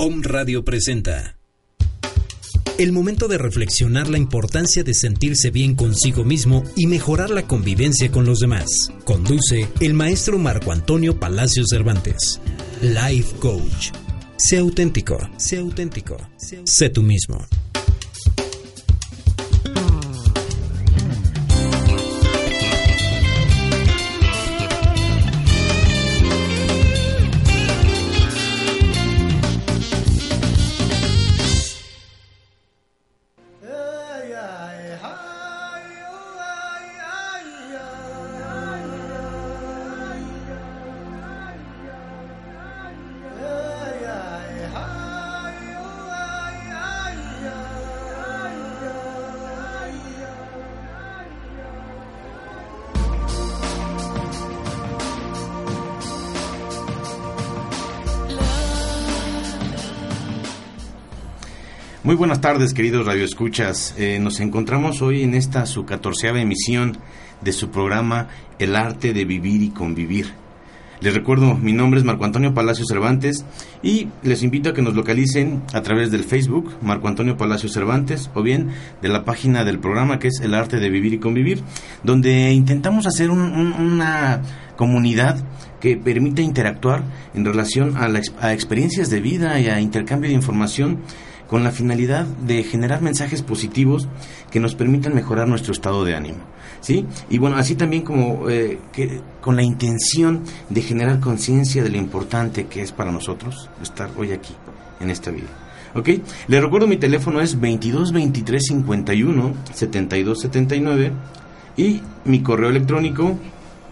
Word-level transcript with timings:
Om 0.00 0.22
Radio 0.22 0.64
presenta. 0.64 1.36
El 2.78 2.92
momento 2.92 3.26
de 3.26 3.36
reflexionar 3.36 4.08
la 4.08 4.16
importancia 4.16 4.84
de 4.84 4.94
sentirse 4.94 5.50
bien 5.50 5.74
consigo 5.74 6.22
mismo 6.22 6.62
y 6.76 6.86
mejorar 6.86 7.30
la 7.30 7.48
convivencia 7.48 8.08
con 8.08 8.24
los 8.24 8.38
demás. 8.38 8.92
Conduce 9.02 9.66
el 9.80 9.94
maestro 9.94 10.38
Marco 10.38 10.70
Antonio 10.70 11.18
Palacios 11.18 11.66
Cervantes. 11.70 12.40
Life 12.80 13.38
Coach. 13.40 13.90
Sé 14.36 14.58
auténtico, 14.58 15.18
sé 15.36 15.58
auténtico, 15.58 16.16
sé 16.64 16.90
tú 16.90 17.02
mismo. 17.02 17.44
Tardes, 62.54 62.72
queridos 62.72 63.04
radioescuchas. 63.04 63.94
Eh, 63.98 64.18
nos 64.22 64.40
encontramos 64.40 65.02
hoy 65.02 65.22
en 65.22 65.34
esta 65.34 65.66
su 65.66 65.84
catorceava 65.84 66.40
emisión 66.40 66.96
de 67.42 67.52
su 67.52 67.68
programa 67.68 68.28
El 68.58 68.74
arte 68.74 69.12
de 69.12 69.26
vivir 69.26 69.60
y 69.60 69.68
convivir. 69.68 70.32
Les 71.02 71.12
recuerdo, 71.12 71.56
mi 71.56 71.74
nombre 71.74 72.00
es 72.00 72.06
Marco 72.06 72.24
Antonio 72.24 72.54
Palacio 72.54 72.86
Cervantes 72.86 73.44
y 73.82 74.08
les 74.22 74.42
invito 74.42 74.70
a 74.70 74.72
que 74.72 74.80
nos 74.80 74.94
localicen 74.94 75.62
a 75.74 75.82
través 75.82 76.10
del 76.10 76.24
Facebook 76.24 76.72
Marco 76.80 77.06
Antonio 77.06 77.36
Palacio 77.36 77.68
Cervantes 77.68 78.30
o 78.34 78.42
bien 78.42 78.68
de 79.02 79.08
la 79.08 79.26
página 79.26 79.62
del 79.66 79.78
programa 79.78 80.18
que 80.18 80.28
es 80.28 80.40
El 80.40 80.54
arte 80.54 80.78
de 80.78 80.88
vivir 80.88 81.12
y 81.12 81.18
convivir, 81.18 81.60
donde 82.02 82.50
intentamos 82.52 83.06
hacer 83.06 83.28
un- 83.28 83.40
un- 83.42 83.74
una 83.74 84.40
comunidad 84.76 85.36
que 85.80 85.98
permita 85.98 86.40
interactuar 86.40 87.02
en 87.34 87.44
relación 87.44 87.98
a, 87.98 88.08
la 88.08 88.22
a 88.40 88.54
experiencias 88.54 89.10
de 89.10 89.20
vida 89.20 89.60
y 89.60 89.66
a 89.68 89.80
intercambio 89.82 90.30
de 90.30 90.34
información 90.34 91.00
con 91.48 91.64
la 91.64 91.72
finalidad 91.72 92.26
de 92.26 92.62
generar 92.62 93.02
mensajes 93.02 93.42
positivos 93.42 94.06
que 94.50 94.60
nos 94.60 94.74
permitan 94.74 95.14
mejorar 95.14 95.48
nuestro 95.48 95.72
estado 95.72 96.04
de 96.04 96.14
ánimo. 96.14 96.38
¿Sí? 96.80 97.06
Y 97.28 97.38
bueno, 97.38 97.56
así 97.56 97.74
también 97.74 98.02
como 98.02 98.48
eh, 98.48 98.78
que, 98.92 99.20
con 99.40 99.56
la 99.56 99.62
intención 99.62 100.44
de 100.68 100.82
generar 100.82 101.18
conciencia 101.18 101.82
de 101.82 101.90
lo 101.90 101.96
importante 101.96 102.66
que 102.66 102.82
es 102.82 102.92
para 102.92 103.10
nosotros 103.10 103.68
estar 103.82 104.10
hoy 104.16 104.32
aquí, 104.32 104.54
en 105.00 105.10
esta 105.10 105.30
vida. 105.30 105.48
¿Ok? 105.94 106.10
Les 106.46 106.62
recuerdo 106.62 106.86
mi 106.86 106.98
teléfono 106.98 107.40
es 107.40 107.58
22 107.58 108.12
23 108.12 108.62
51 108.62 109.54
72 109.72 110.40
79 110.40 111.12
y 111.76 112.02
mi 112.24 112.42
correo 112.42 112.68
electrónico 112.68 113.36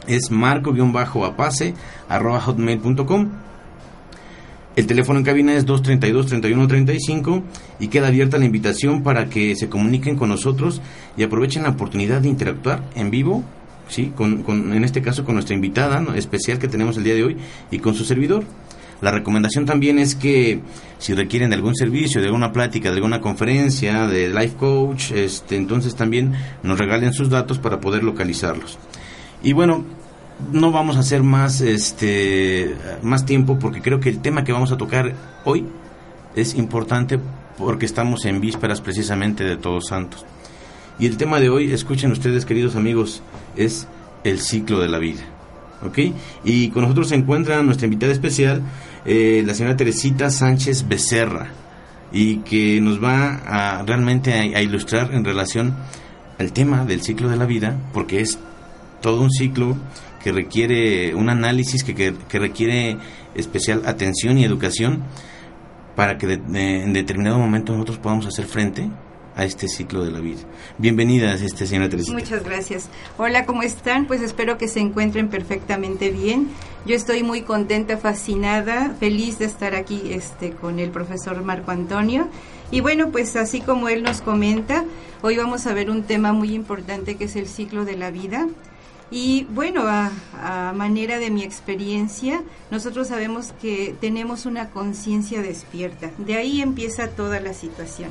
es 0.06 0.30
marco-apase 0.30 1.74
arroba 2.08 2.40
hotmail.com 2.40 3.45
el 4.76 4.86
teléfono 4.86 5.18
en 5.18 5.24
cabina 5.24 5.54
es 5.54 5.66
232-3135 5.66 7.42
y 7.80 7.88
queda 7.88 8.08
abierta 8.08 8.36
la 8.36 8.44
invitación 8.44 9.02
para 9.02 9.30
que 9.30 9.56
se 9.56 9.70
comuniquen 9.70 10.16
con 10.16 10.28
nosotros 10.28 10.82
y 11.16 11.22
aprovechen 11.22 11.62
la 11.62 11.70
oportunidad 11.70 12.20
de 12.20 12.28
interactuar 12.28 12.82
en 12.94 13.10
vivo, 13.10 13.42
¿sí? 13.88 14.12
con, 14.14 14.44
en 14.46 14.84
este 14.84 15.00
caso 15.00 15.24
con 15.24 15.34
nuestra 15.34 15.54
invitada 15.54 16.04
especial 16.14 16.58
que 16.58 16.68
tenemos 16.68 16.98
el 16.98 17.04
día 17.04 17.14
de 17.14 17.24
hoy 17.24 17.36
y 17.70 17.78
con 17.78 17.94
su 17.94 18.04
servidor. 18.04 18.44
La 19.00 19.10
recomendación 19.10 19.64
también 19.64 19.98
es 19.98 20.14
que 20.14 20.60
si 20.98 21.14
requieren 21.14 21.50
de 21.50 21.56
algún 21.56 21.74
servicio, 21.74 22.20
de 22.20 22.26
alguna 22.26 22.52
plática, 22.52 22.90
de 22.90 22.96
alguna 22.96 23.22
conferencia, 23.22 24.06
de 24.06 24.28
life 24.28 24.56
coach, 24.58 25.10
este, 25.12 25.56
entonces 25.56 25.96
también 25.96 26.32
nos 26.62 26.78
regalen 26.78 27.14
sus 27.14 27.30
datos 27.30 27.58
para 27.58 27.80
poder 27.80 28.02
localizarlos. 28.04 28.78
Y 29.42 29.52
bueno, 29.54 29.84
no 30.52 30.70
vamos 30.70 30.96
a 30.96 31.00
hacer 31.00 31.22
más 31.22 31.60
este 31.60 32.76
más 33.02 33.24
tiempo 33.24 33.58
porque 33.58 33.80
creo 33.80 34.00
que 34.00 34.10
el 34.10 34.20
tema 34.20 34.44
que 34.44 34.52
vamos 34.52 34.70
a 34.72 34.76
tocar 34.76 35.14
hoy 35.44 35.66
es 36.34 36.54
importante 36.54 37.18
porque 37.56 37.86
estamos 37.86 38.24
en 38.26 38.40
vísperas 38.40 38.80
precisamente 38.80 39.44
de 39.44 39.56
Todos 39.56 39.88
Santos. 39.88 40.24
Y 40.98 41.06
el 41.06 41.16
tema 41.16 41.40
de 41.40 41.50
hoy, 41.50 41.72
escuchen 41.72 42.12
ustedes 42.12 42.46
queridos 42.46 42.76
amigos, 42.76 43.22
es 43.56 43.86
el 44.24 44.40
ciclo 44.40 44.80
de 44.80 44.88
la 44.88 44.98
vida. 44.98 45.22
¿Ok? 45.82 45.98
Y 46.44 46.70
con 46.70 46.82
nosotros 46.82 47.08
se 47.08 47.16
encuentra 47.16 47.62
nuestra 47.62 47.86
invitada 47.86 48.12
especial, 48.12 48.62
eh, 49.04 49.42
la 49.46 49.54
señora 49.54 49.76
Teresita 49.76 50.30
Sánchez 50.30 50.88
Becerra, 50.88 51.48
y 52.12 52.38
que 52.38 52.80
nos 52.80 53.02
va 53.02 53.42
a 53.46 53.82
realmente 53.82 54.32
a, 54.32 54.58
a 54.58 54.62
ilustrar 54.62 55.12
en 55.12 55.24
relación 55.24 55.74
al 56.38 56.52
tema 56.52 56.84
del 56.84 57.02
ciclo 57.02 57.28
de 57.28 57.36
la 57.36 57.44
vida, 57.44 57.76
porque 57.92 58.20
es 58.20 58.38
todo 59.02 59.20
un 59.20 59.30
ciclo 59.30 59.76
que 60.26 60.32
requiere 60.32 61.14
un 61.14 61.28
análisis, 61.30 61.84
que, 61.84 61.94
que, 61.94 62.12
que 62.28 62.40
requiere 62.40 62.98
especial 63.36 63.82
atención 63.86 64.38
y 64.38 64.44
educación 64.44 65.04
para 65.94 66.18
que 66.18 66.26
de- 66.26 66.38
de- 66.38 66.82
en 66.82 66.92
determinado 66.92 67.38
momento 67.38 67.72
nosotros 67.72 67.98
podamos 67.98 68.26
hacer 68.26 68.44
frente 68.46 68.90
a 69.36 69.44
este 69.44 69.68
ciclo 69.68 70.04
de 70.04 70.10
la 70.10 70.18
vida. 70.18 70.40
Bienvenidas, 70.78 71.42
este 71.42 71.64
señora 71.64 71.88
Teresita. 71.88 72.18
Muchas 72.18 72.42
gracias. 72.42 72.88
Hola, 73.18 73.46
¿cómo 73.46 73.62
están? 73.62 74.06
Pues 74.06 74.20
espero 74.20 74.58
que 74.58 74.66
se 74.66 74.80
encuentren 74.80 75.28
perfectamente 75.28 76.10
bien. 76.10 76.48
Yo 76.86 76.96
estoy 76.96 77.22
muy 77.22 77.42
contenta, 77.42 77.96
fascinada, 77.96 78.96
feliz 78.98 79.38
de 79.38 79.44
estar 79.44 79.76
aquí 79.76 80.10
este, 80.10 80.50
con 80.50 80.80
el 80.80 80.90
profesor 80.90 81.40
Marco 81.44 81.70
Antonio. 81.70 82.26
Y 82.72 82.80
bueno, 82.80 83.10
pues 83.12 83.36
así 83.36 83.60
como 83.60 83.88
él 83.88 84.02
nos 84.02 84.22
comenta, 84.22 84.84
hoy 85.22 85.36
vamos 85.36 85.68
a 85.68 85.72
ver 85.72 85.88
un 85.88 86.02
tema 86.02 86.32
muy 86.32 86.52
importante 86.52 87.14
que 87.14 87.26
es 87.26 87.36
el 87.36 87.46
ciclo 87.46 87.84
de 87.84 87.96
la 87.96 88.10
vida. 88.10 88.48
Y 89.10 89.44
bueno, 89.50 89.84
a, 89.86 90.10
manera 90.74 91.18
de 91.18 91.30
mi 91.30 91.42
experiencia, 91.42 92.42
nosotros 92.70 93.08
sabemos 93.08 93.52
que 93.60 93.94
tenemos 94.00 94.46
una 94.46 94.70
conciencia 94.70 95.42
despierta. 95.42 96.10
De 96.18 96.36
ahí 96.36 96.60
empieza 96.60 97.08
toda 97.08 97.40
la 97.40 97.54
situación. 97.54 98.10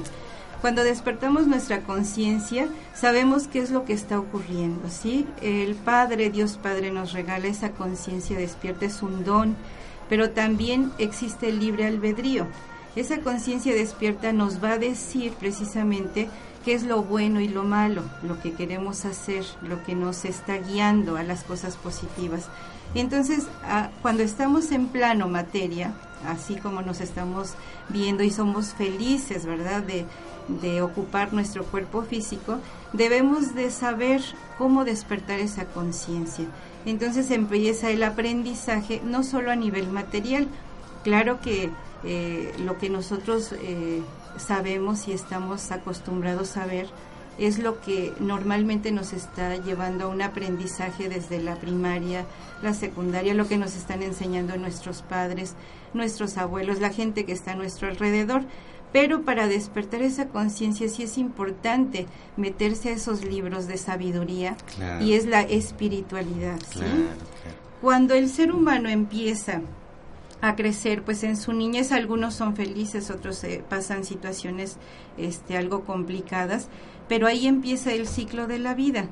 Cuando 0.62 0.84
despertamos 0.84 1.48
nuestra 1.48 1.82
conciencia, 1.82 2.70
sabemos 2.96 3.48
qué 3.48 3.60
es 3.60 3.72
lo 3.72 3.86
que 3.86 3.94
está 3.94 4.20
ocurriendo, 4.20 4.90
¿sí? 4.90 5.28
El 5.42 5.76
Padre, 5.76 6.30
Dios 6.30 6.58
Padre, 6.58 6.92
nos 6.92 7.12
regala 7.12 7.48
esa 7.48 7.72
conciencia 7.72 8.38
despierta, 8.38 8.86
es 8.86 9.04
un 9.04 9.24
don, 9.26 9.56
pero 10.10 10.32
también 10.32 10.92
existe 10.98 11.50
el 11.50 11.60
libre 11.60 11.86
albedrío. 11.86 12.48
Esa 12.96 13.20
conciencia 13.20 13.76
despierta 13.76 14.32
nos 14.32 14.64
va 14.64 14.72
a 14.72 14.78
decir 14.78 15.34
precisamente 15.34 16.30
qué 16.66 16.74
es 16.74 16.84
lo 16.84 17.04
bueno 17.04 17.40
y 17.40 17.48
lo 17.48 17.64
malo, 17.64 18.02
lo 18.24 18.42
que 18.42 18.54
queremos 18.54 19.06
hacer, 19.06 19.46
lo 19.62 19.84
que 19.84 19.94
nos 19.94 20.26
está 20.26 20.58
guiando 20.58 21.16
a 21.16 21.22
las 21.22 21.44
cosas 21.44 21.78
positivas. 21.78 22.50
Entonces, 22.96 23.46
ah, 23.64 23.92
cuando 24.02 24.24
estamos 24.24 24.72
en 24.72 24.88
plano 24.88 25.28
materia, 25.28 25.94
así 26.28 26.56
como 26.56 26.82
nos 26.82 27.02
estamos 27.02 27.54
viendo 27.90 28.24
y 28.24 28.32
somos 28.32 28.74
felices, 28.74 29.46
¿verdad?, 29.46 29.84
de, 29.84 30.06
ocupar 30.82 31.34
nuestro 31.34 31.64
cuerpo 31.64 32.04
físico, 32.04 32.60
debemos 32.94 33.56
de 33.56 33.72
saber 33.72 34.22
cómo 34.60 34.86
despertar 34.86 35.40
esa 35.40 35.66
conciencia. 35.66 36.46
Entonces 36.86 37.32
empieza 37.32 37.90
el 37.90 38.04
aprendizaje 38.04 39.02
no 39.04 39.24
solo 39.24 39.50
a 39.50 39.56
nivel 39.56 39.90
material, 39.90 40.48
claro 41.04 41.42
que 41.42 41.72
eh, 42.04 42.54
lo 42.60 42.78
que 42.78 42.92
nosotros 42.92 43.54
eh, 43.54 44.04
sabemos 44.38 45.08
y 45.08 45.14
estamos 45.14 45.72
acostumbrados 45.72 46.58
a 46.58 46.66
ver 46.66 46.88
es 47.38 47.60
lo 47.60 47.82
que 47.82 48.14
normalmente 48.20 48.92
nos 48.92 49.14
está 49.14 49.58
llevando 49.58 50.06
a 50.06 50.08
un 50.08 50.22
aprendizaje 50.22 51.10
desde 51.10 51.42
la 51.42 51.56
primaria, 51.56 52.26
la 52.62 52.74
secundaria, 52.74 53.34
lo 53.34 53.48
que 53.48 53.58
nos 53.58 53.76
están 53.76 54.04
enseñando 54.04 54.56
nuestros 54.58 55.02
padres, 55.02 55.54
nuestros 55.94 56.38
abuelos, 56.38 56.80
la 56.80 56.92
gente 56.92 57.26
que 57.26 57.34
está 57.34 57.52
a 57.52 57.56
nuestro 57.56 57.90
alrededor. 57.90 58.44
Pero 58.94 59.24
para 59.24 59.48
despertar 59.48 60.02
esa 60.02 60.30
conciencia 60.30 60.88
sí 60.88 61.04
es 61.04 61.18
importante 61.18 62.06
meterse 62.38 62.90
a 62.90 62.94
esos 62.94 63.26
libros 63.26 63.68
de 63.68 63.78
sabiduría 63.78 64.56
y 65.02 65.14
es 65.14 65.26
la 65.26 65.42
espiritualidad. 65.42 66.60
Cuando 67.82 68.14
el 68.14 68.30
ser 68.30 68.54
humano 68.54 68.88
empieza 68.88 69.60
a 70.48 70.56
crecer, 70.56 71.04
pues 71.04 71.24
en 71.24 71.38
su 71.38 71.54
niñez 71.54 71.92
algunos 71.92 72.36
son 72.36 72.56
felices, 72.56 73.10
otros 73.10 73.44
eh, 73.44 73.64
pasan 73.68 74.04
situaciones 74.04 74.78
este, 75.18 75.58
algo 75.58 75.84
complicadas, 75.84 76.68
pero 77.08 77.28
ahí 77.28 77.48
empieza 77.48 77.94
el 77.94 78.08
ciclo 78.08 78.46
de 78.46 78.60
la 78.60 78.76
vida. 78.76 79.08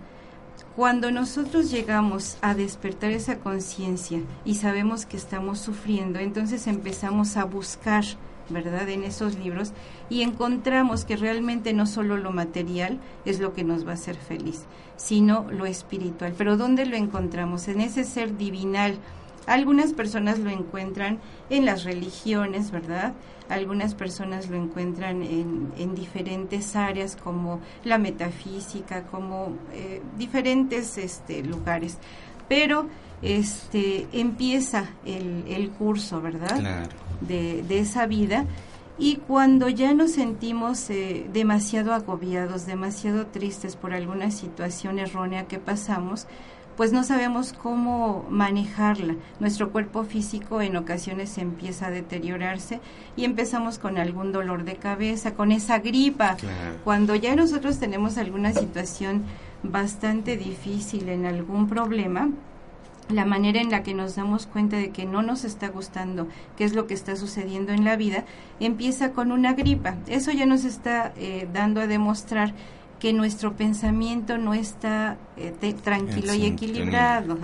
Cuando 0.75 1.12
nosotros 1.12 1.71
llegamos 1.71 2.38
a 2.41 2.53
despertar 2.53 3.12
esa 3.12 3.39
conciencia 3.39 4.21
y 4.45 4.56
sabemos 4.56 5.06
que 5.06 5.18
estamos 5.18 5.59
sufriendo, 5.59 6.19
entonces 6.19 6.68
empezamos 6.68 7.38
a 7.38 7.45
buscar, 7.45 8.03
¿verdad?, 8.50 8.88
en 8.89 9.03
esos 9.03 9.38
libros 9.38 9.71
y 10.09 10.21
encontramos 10.21 11.06
que 11.06 11.15
realmente 11.15 11.74
no 11.74 11.88
solo 11.88 12.18
lo 12.18 12.31
material 12.31 13.00
es 13.25 13.39
lo 13.39 13.53
que 13.53 13.63
nos 13.63 13.88
va 13.88 13.91
a 13.91 13.95
hacer 13.95 14.15
feliz, 14.15 14.65
sino 14.97 15.45
lo 15.51 15.65
espiritual. 15.65 16.33
Pero 16.38 16.57
¿dónde 16.57 16.85
lo 16.85 16.95
encontramos? 16.95 17.68
En 17.68 17.81
ese 17.81 18.03
ser 18.03 18.38
divinal. 18.38 19.00
Algunas 19.45 19.94
personas 19.94 20.40
lo 20.40 20.50
encuentran 20.50 21.19
en 21.50 21.66
las 21.66 21.84
religiones, 21.84 22.72
¿verdad? 22.72 23.13
algunas 23.50 23.94
personas 23.95 24.50
lo 24.50 24.57
encuentran 24.57 25.24
en, 25.24 25.95
diferentes 25.95 26.75
áreas 26.75 27.16
como 27.16 27.60
la 27.84 27.98
metafísica, 27.98 29.04
como 29.04 29.57
eh, 29.74 30.01
diferentes 30.18 30.98
este, 30.98 31.44
lugares. 31.44 31.98
Pero 32.48 32.88
este 33.22 34.07
empieza 34.12 34.90
el, 35.06 35.72
curso, 35.78 36.22
¿verdad? 36.22 36.90
De, 37.22 37.80
esa 37.80 38.06
vida. 38.06 38.45
Y 38.98 39.18
cuando 39.18 39.69
ya 39.69 39.94
nos 39.94 40.12
sentimos 40.12 40.90
eh, 40.90 41.28
demasiado 41.34 41.94
agobiados, 41.94 42.68
demasiado 42.68 43.25
tristes 43.28 43.75
por 43.75 43.94
alguna 43.94 44.30
situación 44.30 45.00
errónea 45.00 45.48
que 45.48 45.57
pasamos, 45.57 46.28
pues 46.75 46.92
no 46.92 47.04
sabemos 47.04 47.54
cómo 47.54 48.25
manejarla. 48.30 49.16
Nuestro 49.40 49.72
cuerpo 49.72 50.04
físico 50.04 50.62
en 50.62 50.75
ocasiones 50.75 51.38
empieza 51.38 51.88
a 51.88 51.92
deteriorarse 51.92 52.80
y 53.16 53.25
empezamos 53.25 53.78
con 53.80 53.98
algún 53.98 54.31
dolor 54.31 54.64
de 54.64 54.75
cabeza, 54.75 55.34
con 55.36 55.52
esa 55.52 55.80
gripa. 55.80 56.38
Cuando 56.84 57.16
ya 57.16 57.36
nosotros 57.36 57.80
tenemos 57.80 58.18
alguna 58.18 58.54
situación 58.54 59.24
bastante 59.62 60.36
difícil 60.36 61.10
en 61.10 61.25
algún 61.25 61.68
problema, 61.68 62.30
la 63.10 63.26
manera 63.26 63.62
en 63.62 63.69
la 63.69 63.84
que 63.84 63.94
nos 63.94 64.16
damos 64.16 64.48
cuenta 64.48 64.78
de 64.78 64.92
que 64.92 65.06
no 65.06 65.22
nos 65.22 65.44
está 65.44 65.68
gustando 65.68 66.28
qué 66.58 66.64
es 66.64 66.74
lo 66.74 66.88
que 66.88 66.94
está 66.94 67.16
sucediendo 67.16 67.74
en 67.74 67.84
la 67.84 67.96
vida, 67.96 68.24
empieza 68.60 69.12
con 69.12 69.31
una 69.31 69.54
gripa. 69.54 69.96
Eso 70.08 70.31
ya 70.31 70.46
nos 70.46 70.64
está 70.64 71.14
eh, 71.18 71.48
dando 71.52 71.81
a 71.81 71.88
demostrar 71.88 72.54
que 73.04 73.12
nuestro 73.12 73.58
pensamiento 73.58 74.38
no 74.38 74.54
está 74.54 75.18
eh, 75.36 75.52
tranquilo 75.84 76.34
y 76.36 76.46
equilibrado. 76.46 77.38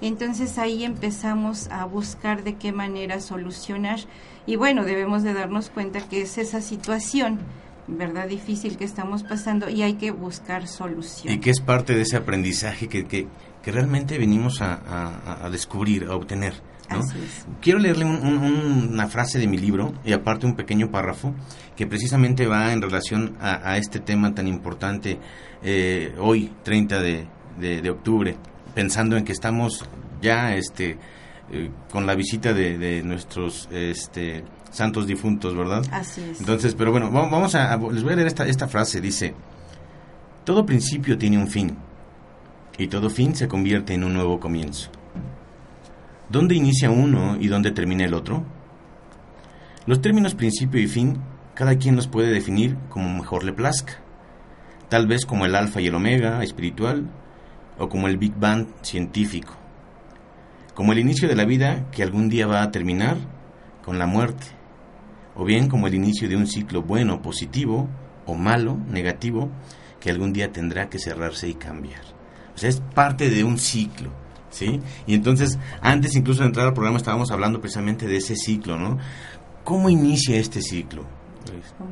Entonces 0.00 0.58
ahí 0.58 0.82
empezamos 0.82 1.68
a 1.68 1.84
buscar 1.84 2.42
de 2.42 2.56
qué 2.56 2.72
manera 2.72 3.20
solucionar 3.20 4.00
y 4.46 4.56
bueno, 4.56 4.82
debemos 4.82 5.22
de 5.22 5.32
darnos 5.32 5.70
cuenta 5.70 6.00
que 6.00 6.22
es 6.22 6.38
esa 6.38 6.60
situación 6.60 7.38
verdad 7.86 8.26
difícil 8.26 8.76
que 8.76 8.84
estamos 8.84 9.22
pasando 9.22 9.70
y 9.70 9.82
hay 9.82 9.94
que 9.94 10.10
buscar 10.10 10.66
solución. 10.66 11.32
Y 11.32 11.38
que 11.38 11.50
es 11.50 11.60
parte 11.60 11.94
de 11.94 12.02
ese 12.02 12.16
aprendizaje 12.16 12.88
que, 12.88 13.06
que, 13.06 13.28
realmente 13.64 14.18
venimos 14.18 14.60
a, 14.60 15.44
a 15.44 15.50
descubrir, 15.50 16.06
a 16.06 16.16
obtener. 16.16 16.54
Quiero 17.60 17.78
leerle 17.78 18.04
una 18.04 19.06
frase 19.08 19.38
de 19.38 19.46
mi 19.46 19.58
libro 19.58 19.94
y 20.04 20.12
aparte 20.12 20.46
un 20.46 20.54
pequeño 20.54 20.90
párrafo 20.90 21.34
que 21.76 21.86
precisamente 21.86 22.46
va 22.46 22.72
en 22.72 22.80
relación 22.80 23.36
a, 23.40 23.76
este 23.76 23.98
tema 23.98 24.34
tan 24.34 24.46
importante 24.46 25.18
eh, 25.62 26.14
hoy, 26.18 26.52
30 26.62 27.00
de, 27.00 27.90
octubre, 27.90 28.36
pensando 28.74 29.16
en 29.16 29.24
que 29.24 29.32
estamos 29.32 29.84
ya 30.22 30.54
este, 30.54 30.98
eh, 31.50 31.70
con 31.90 32.06
la 32.06 32.14
visita 32.14 32.52
de, 32.52 33.02
nuestros 33.02 33.68
este, 33.72 34.44
santos 34.70 35.06
difuntos, 35.06 35.56
¿verdad? 35.56 35.84
Así 35.90 36.22
es. 36.22 36.40
Entonces, 36.40 36.74
pero 36.74 36.92
bueno, 36.92 37.10
vamos 37.10 37.54
a, 37.54 37.76
les 37.76 38.02
voy 38.02 38.12
a 38.12 38.16
leer 38.16 38.28
esta, 38.28 38.46
esta 38.46 38.68
frase, 38.68 39.00
dice, 39.00 39.34
todo 40.44 40.64
principio 40.64 41.18
tiene 41.18 41.38
un 41.38 41.48
fin 41.48 41.76
y 42.78 42.86
todo 42.86 43.10
fin 43.10 43.34
se 43.34 43.48
convierte 43.48 43.94
en 43.94 44.04
un 44.04 44.14
nuevo 44.14 44.38
comienzo. 44.38 44.90
¿Dónde 46.28 46.54
inicia 46.54 46.90
uno 46.90 47.36
y 47.38 47.48
dónde 47.48 47.70
termina 47.70 48.04
el 48.04 48.14
otro? 48.14 48.44
Los 49.86 50.00
términos 50.00 50.34
principio 50.34 50.80
y 50.80 50.86
fin 50.86 51.18
cada 51.54 51.76
quien 51.76 51.96
los 51.96 52.08
puede 52.08 52.32
definir 52.32 52.76
como 52.88 53.08
mejor 53.08 53.44
le 53.44 53.52
plazca, 53.52 54.00
tal 54.88 55.06
vez 55.06 55.24
como 55.24 55.46
el 55.46 55.54
alfa 55.54 55.80
y 55.80 55.86
el 55.86 55.94
omega 55.94 56.42
espiritual 56.42 57.08
o 57.78 57.88
como 57.88 58.08
el 58.08 58.16
Big 58.16 58.34
Bang 58.36 58.66
científico, 58.82 59.54
como 60.74 60.92
el 60.92 60.98
inicio 60.98 61.28
de 61.28 61.36
la 61.36 61.44
vida 61.44 61.86
que 61.90 62.02
algún 62.02 62.28
día 62.28 62.46
va 62.46 62.62
a 62.62 62.70
terminar 62.70 63.16
con 63.84 63.98
la 63.98 64.06
muerte, 64.06 64.46
o 65.34 65.44
bien 65.44 65.68
como 65.68 65.86
el 65.86 65.94
inicio 65.94 66.28
de 66.28 66.36
un 66.36 66.46
ciclo 66.46 66.82
bueno, 66.82 67.22
positivo, 67.22 67.88
o 68.26 68.34
malo, 68.34 68.78
negativo, 68.88 69.50
que 70.00 70.10
algún 70.10 70.32
día 70.32 70.52
tendrá 70.52 70.88
que 70.88 70.98
cerrarse 70.98 71.48
y 71.48 71.54
cambiar. 71.54 72.02
O 72.54 72.58
sea, 72.58 72.68
es 72.68 72.80
parte 72.80 73.30
de 73.30 73.44
un 73.44 73.58
ciclo. 73.58 74.10
¿sí? 74.50 74.80
Y 75.06 75.14
entonces, 75.14 75.58
antes 75.80 76.14
incluso 76.14 76.42
de 76.42 76.48
entrar 76.48 76.66
al 76.66 76.74
programa 76.74 76.96
estábamos 76.96 77.30
hablando 77.30 77.60
precisamente 77.60 78.06
de 78.06 78.16
ese 78.16 78.36
ciclo, 78.36 78.78
¿no? 78.78 78.98
¿Cómo 79.64 79.90
inicia 79.90 80.36
este 80.36 80.62
ciclo? 80.62 81.04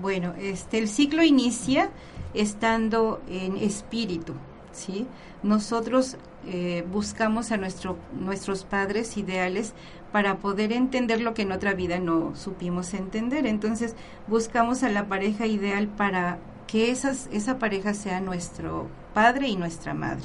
Bueno, 0.00 0.34
este, 0.38 0.78
el 0.78 0.88
ciclo 0.88 1.22
inicia 1.22 1.90
estando 2.34 3.20
en 3.28 3.56
espíritu, 3.56 4.34
¿sí? 4.72 5.06
Nosotros 5.42 6.16
eh, 6.46 6.84
buscamos 6.90 7.52
a 7.52 7.56
nuestro, 7.56 7.96
nuestros 8.18 8.64
padres 8.64 9.16
ideales 9.16 9.74
para 10.12 10.38
poder 10.38 10.72
entender 10.72 11.20
lo 11.20 11.34
que 11.34 11.42
en 11.42 11.52
otra 11.52 11.74
vida 11.74 11.98
no 11.98 12.34
supimos 12.36 12.94
entender. 12.94 13.46
Entonces, 13.46 13.94
buscamos 14.26 14.82
a 14.82 14.88
la 14.88 15.06
pareja 15.06 15.46
ideal 15.46 15.88
para 15.88 16.38
que 16.66 16.90
esas, 16.90 17.28
esa 17.32 17.58
pareja 17.58 17.94
sea 17.94 18.20
nuestro 18.20 18.88
padre 19.14 19.48
y 19.48 19.56
nuestra 19.56 19.94
madre. 19.94 20.24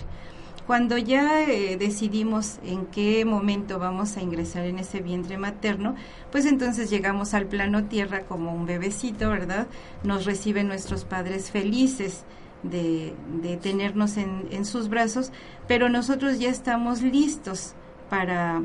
Cuando 0.68 0.98
ya 0.98 1.44
eh, 1.44 1.78
decidimos 1.78 2.60
en 2.62 2.88
qué 2.88 3.24
momento 3.24 3.80
vamos 3.80 4.18
a 4.18 4.22
ingresar 4.22 4.66
en 4.66 4.80
ese 4.80 5.00
vientre 5.00 5.38
materno, 5.38 5.96
pues 6.30 6.46
entonces 6.46 6.90
llegamos 6.90 7.34
al 7.34 7.46
plano 7.46 7.86
tierra 7.86 8.26
como 8.26 8.54
un 8.54 8.66
bebecito, 8.66 9.30
¿verdad? 9.30 9.68
Nos 10.04 10.26
reciben 10.26 10.68
nuestros 10.68 11.06
padres 11.06 11.52
felices 11.52 12.26
de, 12.64 13.16
tenernos 13.62 14.18
en, 14.18 14.50
en 14.52 14.66
sus 14.66 14.90
brazos, 14.90 15.32
pero 15.70 15.88
nosotros 15.88 16.38
ya 16.38 16.50
estamos 16.50 17.02
listos 17.02 17.74
para 18.10 18.62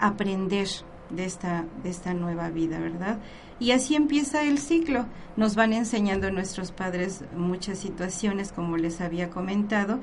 aprender 0.00 0.68
de 1.10 1.26
esta, 1.26 1.66
de 1.82 1.90
esta 1.90 2.14
nueva 2.14 2.48
vida, 2.48 2.78
¿verdad? 2.78 3.18
Y 3.60 3.72
así 3.72 3.94
empieza 3.94 4.42
el 4.42 4.58
ciclo. 4.58 5.06
Nos 5.36 5.54
van 5.54 5.72
enseñando 5.72 6.30
nuestros 6.30 6.72
padres 6.72 7.24
muchas 7.36 7.78
situaciones, 7.78 8.52
como 8.52 8.76
les 8.76 9.00
había 9.00 9.30
comentado, 9.30 10.00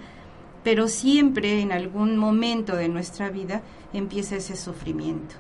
pero 0.63 0.87
siempre 0.87 1.61
en 1.61 1.71
algún 1.71 2.17
momento 2.17 2.75
de 2.75 2.89
nuestra 2.89 3.29
vida 3.29 3.61
empieza 3.93 4.35
ese 4.35 4.55
sufrimiento. 4.55 5.35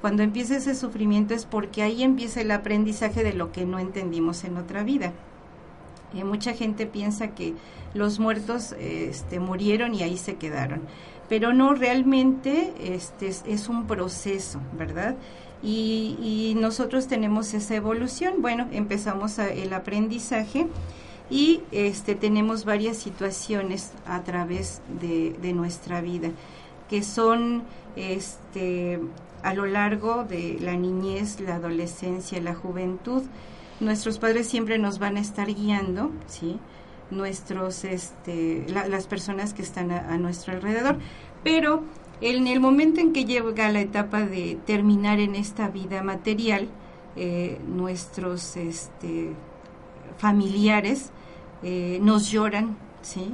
Cuando 0.00 0.22
empieza 0.22 0.56
ese 0.56 0.74
sufrimiento 0.74 1.34
es 1.34 1.46
porque 1.46 1.82
ahí 1.82 2.02
empieza 2.02 2.40
el 2.40 2.50
aprendizaje 2.50 3.24
de 3.24 3.32
lo 3.32 3.52
que 3.52 3.64
no 3.64 3.78
entendimos 3.78 4.44
en 4.44 4.58
otra 4.58 4.82
vida. 4.82 5.12
Y 6.12 6.22
mucha 6.24 6.52
gente 6.52 6.86
piensa 6.86 7.28
que 7.28 7.54
los 7.94 8.18
muertos 8.18 8.74
este, 8.78 9.40
murieron 9.40 9.94
y 9.94 10.02
ahí 10.02 10.16
se 10.16 10.34
quedaron, 10.34 10.82
pero 11.28 11.52
no 11.52 11.74
realmente 11.74 12.74
este, 12.80 13.28
es, 13.28 13.68
un 13.68 13.86
proceso, 13.86 14.60
¿verdad? 14.76 15.16
Y, 15.62 16.54
nosotros 16.58 17.06
tenemos 17.06 17.54
esa 17.54 17.74
evolución. 17.74 18.42
Bueno, 18.42 18.68
empezamos 18.72 19.38
el 19.38 19.72
aprendizaje 19.72 20.66
y 21.34 21.62
este, 21.72 22.14
tenemos 22.14 22.64
varias 22.64 22.96
situaciones 22.96 23.90
a 24.06 24.22
través 24.22 24.82
de, 25.00 25.52
nuestra 25.52 26.00
vida 26.00 26.30
que 26.88 27.02
son 27.02 27.64
este, 27.96 29.00
a 29.42 29.52
lo 29.52 29.66
largo 29.66 30.22
de 30.22 30.58
la 30.60 30.76
niñez, 30.76 31.40
la 31.40 31.56
adolescencia, 31.56 32.40
la 32.40 32.54
juventud. 32.54 33.24
Nuestros 33.80 34.20
padres 34.20 34.46
siempre 34.46 34.78
nos 34.78 35.00
van 35.00 35.16
a 35.16 35.20
estar 35.20 35.52
guiando, 35.52 36.12
¿sí? 36.28 36.60
Nuestros, 37.10 37.82
este, 37.82 38.64
las 38.68 39.08
personas 39.08 39.54
que 39.54 39.62
están 39.62 39.90
a, 39.90 40.16
nuestro 40.18 40.52
alrededor. 40.52 40.98
Pero 41.42 41.82
en 42.20 42.46
el 42.46 42.60
momento 42.60 43.00
en 43.00 43.12
que 43.12 43.24
llega 43.24 43.72
la 43.72 43.80
etapa 43.80 44.20
de 44.20 44.56
terminar 44.66 45.18
en 45.18 45.34
esta 45.34 45.66
vida 45.66 46.00
material, 46.04 46.68
eh, 47.16 47.58
nuestros 47.66 48.56
este, 48.56 49.32
familiares 50.16 51.10
eh, 51.64 51.98
nos 52.02 52.30
lloran, 52.30 52.76
¿sí? 53.00 53.32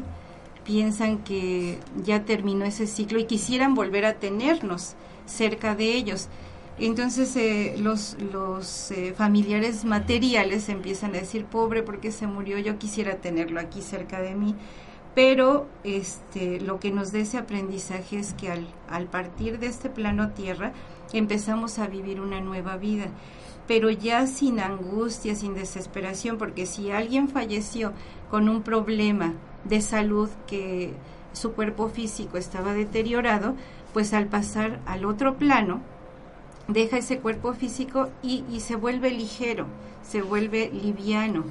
Piensan 0.65 1.19
que 1.25 1.81
ya 2.05 2.25
terminó 2.25 2.65
ese 2.65 2.87
ciclo 2.87 3.19
y 3.19 3.25
quisieran 3.25 3.75
volver 3.75 4.05
a 4.05 4.15
tenernos 4.15 4.95
cerca 5.27 5.75
de 5.75 5.95
ellos. 5.95 6.29
Entonces 6.79 7.35
eh, 7.35 7.75
los, 7.79 8.17
los 8.33 8.93
eh, 8.93 9.15
familiares 9.17 9.85
materiales 9.85 10.69
empiezan 10.69 11.11
a 11.11 11.19
decir, 11.19 11.45
pobre 11.45 11.83
porque 11.83 12.13
se 12.13 12.29
murió, 12.29 12.59
yo 12.59 12.79
quisiera 12.79 13.17
tenerlo 13.17 13.59
aquí 13.59 13.83
cerca 13.83 14.21
de 14.21 14.35
mí. 14.37 14.55
Pero 15.15 15.67
este, 15.83 16.61
lo 16.61 16.79
que 16.79 16.93
nos 16.93 17.11
da 17.11 17.19
ese 17.19 17.37
aprendizaje 17.37 18.21
es 18.21 18.33
que 18.35 18.51
al, 18.51 18.69
al 18.89 19.07
partir 19.07 19.59
de 19.59 19.67
este 19.67 19.91
plano 19.91 20.31
tierra 20.31 20.73
empezamos 21.13 21.81
a 21.81 21.89
vivir 21.89 22.21
una 22.21 22.41
nueva 22.41 22.77
vida 22.77 23.09
pero 23.71 23.89
ya 23.89 24.27
sin 24.27 24.59
angustia, 24.59 25.37
sin 25.37 25.55
desesperación, 25.55 26.39
porque 26.39 26.67
si 26.67 26.91
alguien 26.91 27.29
falleció 27.29 27.93
con 28.31 28.49
un 28.49 28.63
problema 28.63 29.35
de 29.65 29.81
salud 29.81 30.29
que 30.47 30.95
su 31.33 31.53
cuerpo 31.53 31.89
físico 31.89 32.39
estaba 32.39 32.73
deteriorado, 32.75 33.55
pues 33.93 34.15
al 34.15 34.27
pasar 34.27 34.81
al 34.87 35.05
otro 35.05 35.37
plano, 35.37 35.81
deja 36.69 36.99
ese 36.99 37.19
cuerpo 37.19 37.53
físico 37.55 38.09
y, 38.23 38.45
y 38.51 38.61
se 38.61 38.77
vuelve 38.77 39.11
ligero, 39.11 39.67
se 40.03 40.23
vuelve 40.23 40.71
liviano. 40.73 41.45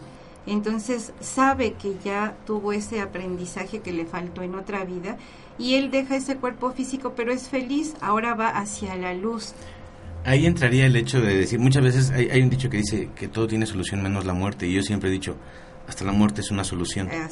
Entonces 0.48 1.13
sabe 1.19 1.74
que 1.74 1.95
ya 2.03 2.36
tuvo 2.48 2.71
ese 2.71 3.01
aprendizaje 3.01 3.79
que 3.79 3.91
le 3.91 4.05
faltó 4.05 4.41
en 4.41 4.55
otra 4.55 4.83
vida 4.86 5.17
y 5.59 5.75
él 5.75 5.91
deja 5.91 6.15
ese 6.15 6.38
cuerpo 6.38 6.71
físico, 6.71 7.13
pero 7.15 7.31
es 7.31 7.50
feliz, 7.50 7.93
ahora 8.01 8.33
va 8.33 8.50
hacia 8.50 8.95
la 8.95 9.13
luz. 9.13 9.53
Ahí 10.25 10.45
entraría 10.45 10.86
el 10.86 10.95
hecho 10.95 11.21
de 11.21 11.38
decir, 11.38 11.59
muchas 11.59 11.83
veces 11.83 12.12
hay, 12.12 12.29
hay 12.29 12.41
un 12.41 12.50
dicho 12.50 12.69
que 12.69 12.77
dice 12.77 13.09
que 13.15 13.27
todo 13.27 13.48
tiene 13.48 13.65
solución 13.65 14.01
menos 14.01 14.25
la 14.25 14.33
muerte 14.33 14.67
y 14.67 14.74
yo 14.74 14.81
siempre 14.81 15.09
he 15.09 15.12
dicho, 15.13 15.36
hasta 15.89 16.05
la 16.05 16.12
muerte 16.13 16.41
es 16.41 16.51
una 16.51 16.63
solución. 16.63 17.10
Ah. 17.12 17.27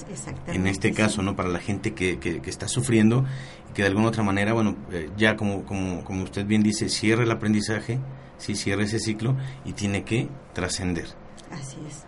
En 0.47 0.67
este 0.67 0.91
caso, 0.91 1.21
¿no? 1.21 1.35
Para 1.35 1.49
la 1.49 1.59
gente 1.59 1.93
que, 1.93 2.19
que, 2.19 2.41
que 2.41 2.49
está 2.49 2.67
sufriendo 2.67 3.23
y 3.69 3.73
que 3.73 3.83
de 3.83 3.87
alguna 3.89 4.07
otra 4.07 4.23
manera, 4.23 4.53
bueno, 4.53 4.75
eh, 4.91 5.09
ya 5.15 5.35
como, 5.37 5.63
como, 5.63 6.03
como 6.03 6.23
usted 6.23 6.45
bien 6.45 6.63
dice, 6.63 6.89
cierra 6.89 7.23
el 7.23 7.31
aprendizaje, 7.31 7.99
sí, 8.37 8.55
cierra 8.55 8.83
ese 8.83 8.99
ciclo 8.99 9.35
y 9.63 9.73
tiene 9.73 10.03
que 10.03 10.27
trascender. 10.53 11.05
Así 11.51 11.77
es. 11.87 12.03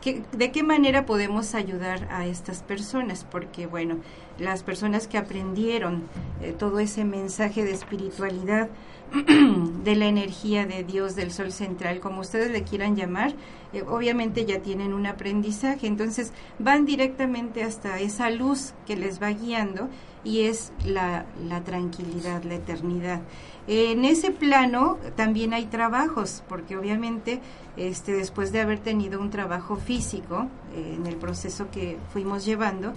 ¿Qué- 0.00 0.22
¿De 0.30 0.52
qué 0.52 0.62
manera 0.62 1.04
podemos 1.04 1.54
ayudar 1.56 2.06
a 2.12 2.26
estas 2.26 2.62
personas? 2.62 3.26
Porque, 3.28 3.66
bueno, 3.66 3.96
las 4.38 4.62
personas 4.62 5.08
que 5.08 5.18
aprendieron 5.18 6.04
eh, 6.42 6.54
todo 6.56 6.78
ese 6.78 7.04
mensaje 7.04 7.64
de 7.64 7.72
espiritualidad, 7.72 8.68
de 9.84 9.94
la 9.94 10.06
energía 10.06 10.66
de 10.66 10.84
Dios, 10.84 11.14
del 11.16 11.32
Sol 11.32 11.52
Central, 11.52 12.00
como 12.00 12.20
ustedes 12.20 12.50
le 12.50 12.62
quieran 12.62 12.96
llamar, 12.96 13.34
eh, 13.72 13.82
obviamente 13.86 14.44
ya 14.44 14.60
tienen 14.60 14.92
un 14.92 15.06
aprendizaje, 15.06 15.86
entonces 15.86 16.32
van 16.58 16.86
directamente 16.86 17.62
hasta 17.62 18.00
esa 18.00 18.30
luz 18.30 18.74
que 18.86 18.96
les 18.96 19.22
va 19.22 19.30
guiando 19.30 19.88
y 20.24 20.42
es 20.42 20.72
la, 20.84 21.24
la 21.48 21.62
tranquilidad, 21.62 22.42
la 22.42 22.54
eternidad. 22.54 23.22
En 23.68 24.04
ese 24.04 24.30
plano 24.30 24.98
también 25.14 25.52
hay 25.54 25.66
trabajos, 25.66 26.42
porque 26.48 26.76
obviamente 26.76 27.40
este, 27.76 28.12
después 28.12 28.52
de 28.52 28.60
haber 28.60 28.78
tenido 28.78 29.20
un 29.20 29.30
trabajo 29.30 29.76
físico 29.76 30.48
eh, 30.74 30.94
en 30.96 31.06
el 31.06 31.16
proceso 31.16 31.68
que 31.70 31.98
fuimos 32.12 32.44
llevando, 32.44 32.92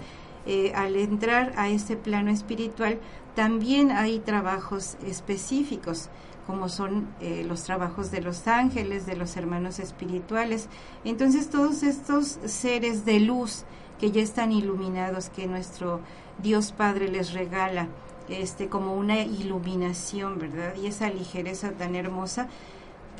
eh, 0.46 0.72
al 0.74 0.96
entrar 0.96 1.52
a 1.56 1.68
ese 1.68 1.96
plano 1.96 2.30
espiritual, 2.30 2.98
también 3.34 3.90
hay 3.90 4.18
trabajos 4.18 4.96
específicos, 5.06 6.08
como 6.46 6.68
son 6.68 7.08
eh, 7.20 7.44
los 7.46 7.62
trabajos 7.62 8.10
de 8.10 8.20
los 8.20 8.48
ángeles, 8.48 9.06
de 9.06 9.16
los 9.16 9.36
hermanos 9.36 9.78
espirituales. 9.78 10.68
Entonces 11.04 11.48
todos 11.48 11.82
estos 11.82 12.38
seres 12.44 13.04
de 13.04 13.20
luz 13.20 13.64
que 14.00 14.10
ya 14.10 14.22
están 14.22 14.50
iluminados, 14.50 15.28
que 15.28 15.46
nuestro 15.46 16.00
Dios 16.42 16.72
Padre 16.72 17.08
les 17.08 17.32
regala, 17.32 17.88
este, 18.28 18.68
como 18.68 18.94
una 18.94 19.20
iluminación, 19.20 20.38
¿verdad? 20.38 20.74
Y 20.76 20.86
esa 20.86 21.10
ligereza 21.10 21.72
tan 21.72 21.94
hermosa, 21.94 22.48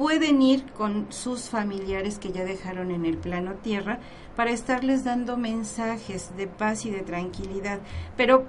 pueden 0.01 0.41
ir 0.41 0.65
con 0.73 1.13
sus 1.13 1.51
familiares 1.51 2.19
que 2.19 2.33
ya 2.33 2.43
dejaron 2.43 2.91
en 2.91 3.05
el 3.05 3.19
plano 3.19 3.53
tierra 3.57 3.99
para 4.35 4.51
estarles 4.51 5.05
dando 5.05 5.37
mensajes 5.37 6.35
de 6.39 6.47
paz 6.47 6.87
y 6.87 6.91
de 6.91 7.03
tranquilidad. 7.03 7.81
Pero 8.17 8.47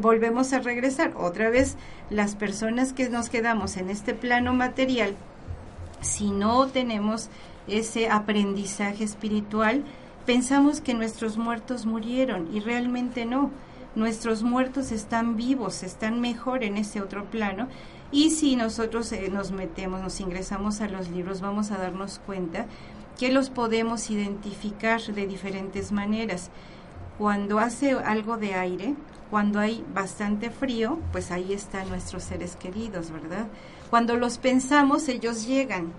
volvemos 0.00 0.52
a 0.52 0.60
regresar 0.60 1.14
otra 1.16 1.50
vez 1.50 1.76
las 2.08 2.36
personas 2.36 2.92
que 2.92 3.08
nos 3.08 3.30
quedamos 3.30 3.78
en 3.78 3.90
este 3.90 4.14
plano 4.14 4.54
material, 4.54 5.16
si 6.02 6.30
no 6.30 6.68
tenemos 6.68 7.30
ese 7.66 8.08
aprendizaje 8.08 9.02
espiritual, 9.02 9.82
pensamos 10.24 10.80
que 10.80 10.94
nuestros 10.94 11.36
muertos 11.36 11.84
murieron 11.84 12.48
y 12.54 12.60
realmente 12.60 13.26
no. 13.26 13.50
Nuestros 13.96 14.44
muertos 14.44 14.92
están 14.92 15.36
vivos, 15.36 15.82
están 15.82 16.20
mejor 16.20 16.62
en 16.62 16.76
ese 16.76 17.00
otro 17.00 17.24
plano 17.24 17.66
y 18.12 18.30
si 18.30 18.56
nosotros 18.56 19.10
eh, 19.12 19.30
nos 19.30 19.50
metemos, 19.50 20.00
nos 20.00 20.20
ingresamos 20.20 20.82
a 20.82 20.88
los 20.88 21.08
libros, 21.08 21.40
vamos 21.40 21.70
a 21.70 21.78
darnos 21.78 22.20
cuenta 22.24 22.66
que 23.18 23.32
los 23.32 23.50
podemos 23.50 24.10
identificar 24.10 25.00
de 25.00 25.26
diferentes 25.26 25.92
maneras. 25.92 26.50
Cuando 27.18 27.58
hace 27.58 27.92
algo 27.92 28.36
de 28.36 28.54
aire, 28.54 28.94
cuando 29.30 29.60
hay 29.60 29.84
bastante 29.94 30.50
frío, 30.50 30.98
pues 31.10 31.30
ahí 31.30 31.54
están 31.54 31.88
nuestros 31.88 32.22
seres 32.22 32.56
queridos, 32.56 33.10
¿verdad? 33.10 33.46
Cuando 33.88 34.16
los 34.16 34.36
pensamos, 34.36 35.08
ellos 35.08 35.46
llegan. 35.46 35.92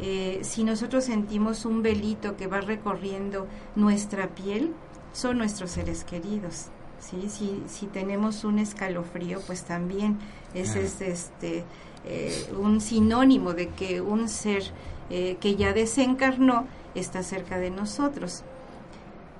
Eh, 0.00 0.40
si 0.42 0.64
nosotros 0.64 1.04
sentimos 1.04 1.66
un 1.66 1.82
velito 1.82 2.36
que 2.36 2.46
va 2.46 2.62
recorriendo 2.62 3.46
nuestra 3.76 4.28
piel, 4.28 4.72
son 5.12 5.36
nuestros 5.36 5.72
seres 5.72 6.04
queridos. 6.04 6.68
¿Sí? 7.02 7.28
Si, 7.28 7.62
si 7.68 7.86
tenemos 7.86 8.44
un 8.44 8.58
escalofrío, 8.58 9.40
pues 9.46 9.64
también 9.64 10.18
ese 10.54 10.84
es 10.84 11.00
este, 11.00 11.64
eh, 12.06 12.52
un 12.58 12.80
sinónimo 12.80 13.52
de 13.52 13.68
que 13.68 14.00
un 14.00 14.28
ser 14.28 14.62
eh, 15.10 15.36
que 15.40 15.56
ya 15.56 15.74
desencarnó 15.74 16.66
está 16.94 17.22
cerca 17.22 17.58
de 17.58 17.70
nosotros. 17.70 18.42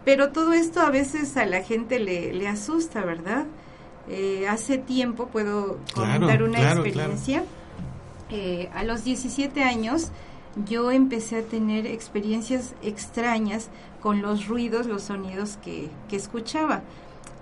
Pero 0.05 0.31
todo 0.31 0.53
esto 0.53 0.81
a 0.81 0.91
veces 0.91 1.37
a 1.37 1.47
la 1.47 1.63
gente 1.63 1.99
le, 1.99 2.33
le 2.35 2.49
asusta, 2.49 3.03
¿verdad? 3.05 3.47
Eh, 4.09 4.47
hace 4.49 4.79
tiempo 4.79 5.29
puedo 5.29 5.79
comentar 5.95 6.21
Claro, 6.23 6.47
una 6.47 6.59
claro, 6.59 6.85
experiencia. 6.85 7.45
Eh, 8.31 8.69
a 8.75 8.83
los 8.83 9.05
17 9.05 9.63
años 9.63 10.09
yo 10.67 10.91
empecé 10.91 11.39
a 11.39 11.43
tener 11.43 11.87
experiencias 11.87 12.75
extrañas 12.83 13.69
con 14.01 14.21
los 14.21 14.49
ruidos, 14.49 14.87
los 14.87 15.03
sonidos 15.05 15.59
que, 15.65 15.89
que 16.09 16.17
escuchaba. 16.17 16.83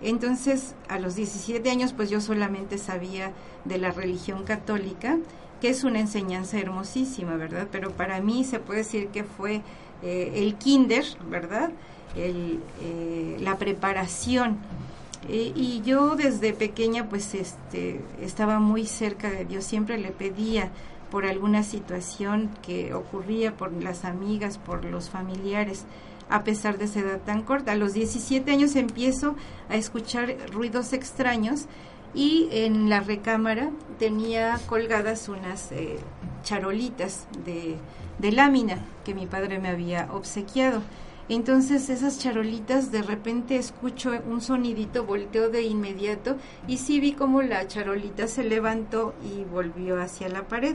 Entonces, 0.02 0.74
a 0.88 0.98
los 0.98 1.14
17 1.14 1.70
años, 1.70 1.92
pues 1.92 2.10
yo 2.10 2.20
solamente 2.20 2.78
sabía 2.78 3.32
de 3.64 3.78
la 3.78 3.90
religión 3.90 4.44
católica, 4.44 5.18
que 5.60 5.68
es 5.68 5.84
una 5.84 6.00
enseñanza 6.00 6.58
hermosísima, 6.58 7.36
¿verdad? 7.36 7.68
Pero 7.70 7.90
para 7.90 8.20
mí 8.20 8.44
se 8.44 8.60
puede 8.60 8.78
decir 8.80 9.08
que 9.08 9.24
fue 9.24 9.62
eh, 10.02 10.32
el 10.36 10.54
kinder, 10.54 11.04
¿verdad? 11.28 11.70
Eh, 12.16 13.36
la 13.40 13.56
preparación. 13.56 14.58
Y 15.28 15.82
yo 15.84 16.16
desde 16.16 16.54
pequeña, 16.54 17.08
pues, 17.10 17.34
este, 17.34 18.00
estaba 18.22 18.58
muy 18.58 18.86
cerca 18.86 19.30
de 19.30 19.44
Dios, 19.44 19.64
siempre 19.64 19.98
le 19.98 20.10
pedía 20.12 20.70
por 21.10 21.26
alguna 21.26 21.62
situación 21.62 22.50
que 22.62 22.94
ocurría 22.94 23.54
por 23.56 23.70
las 23.72 24.04
amigas, 24.04 24.58
por 24.58 24.84
los 24.84 25.10
familiares 25.10 25.84
a 26.30 26.44
pesar 26.44 26.78
de 26.78 26.86
esa 26.86 27.00
edad 27.00 27.20
tan 27.24 27.42
corta. 27.42 27.72
A 27.72 27.76
los 27.76 27.92
17 27.92 28.50
años 28.50 28.76
empiezo 28.76 29.36
a 29.68 29.76
escuchar 29.76 30.36
ruidos 30.52 30.92
extraños 30.92 31.66
y 32.14 32.48
en 32.50 32.88
la 32.88 33.00
recámara 33.00 33.70
tenía 33.98 34.58
colgadas 34.66 35.28
unas 35.28 35.70
eh, 35.72 35.98
charolitas 36.42 37.26
de, 37.44 37.76
de 38.18 38.32
lámina 38.32 38.78
que 39.04 39.14
mi 39.14 39.26
padre 39.26 39.58
me 39.58 39.68
había 39.68 40.08
obsequiado. 40.12 40.82
Entonces 41.30 41.88
esas 41.90 42.18
charolitas 42.18 42.90
de 42.90 43.02
repente 43.02 43.54
escucho 43.54 44.10
un 44.28 44.40
sonidito, 44.40 45.04
volteo 45.04 45.48
de 45.48 45.62
inmediato 45.62 46.36
y 46.66 46.78
sí 46.78 46.98
vi 46.98 47.12
como 47.12 47.40
la 47.40 47.68
charolita 47.68 48.26
se 48.26 48.42
levantó 48.42 49.14
y 49.22 49.44
volvió 49.44 50.00
hacia 50.00 50.28
la 50.28 50.42
pared. 50.42 50.74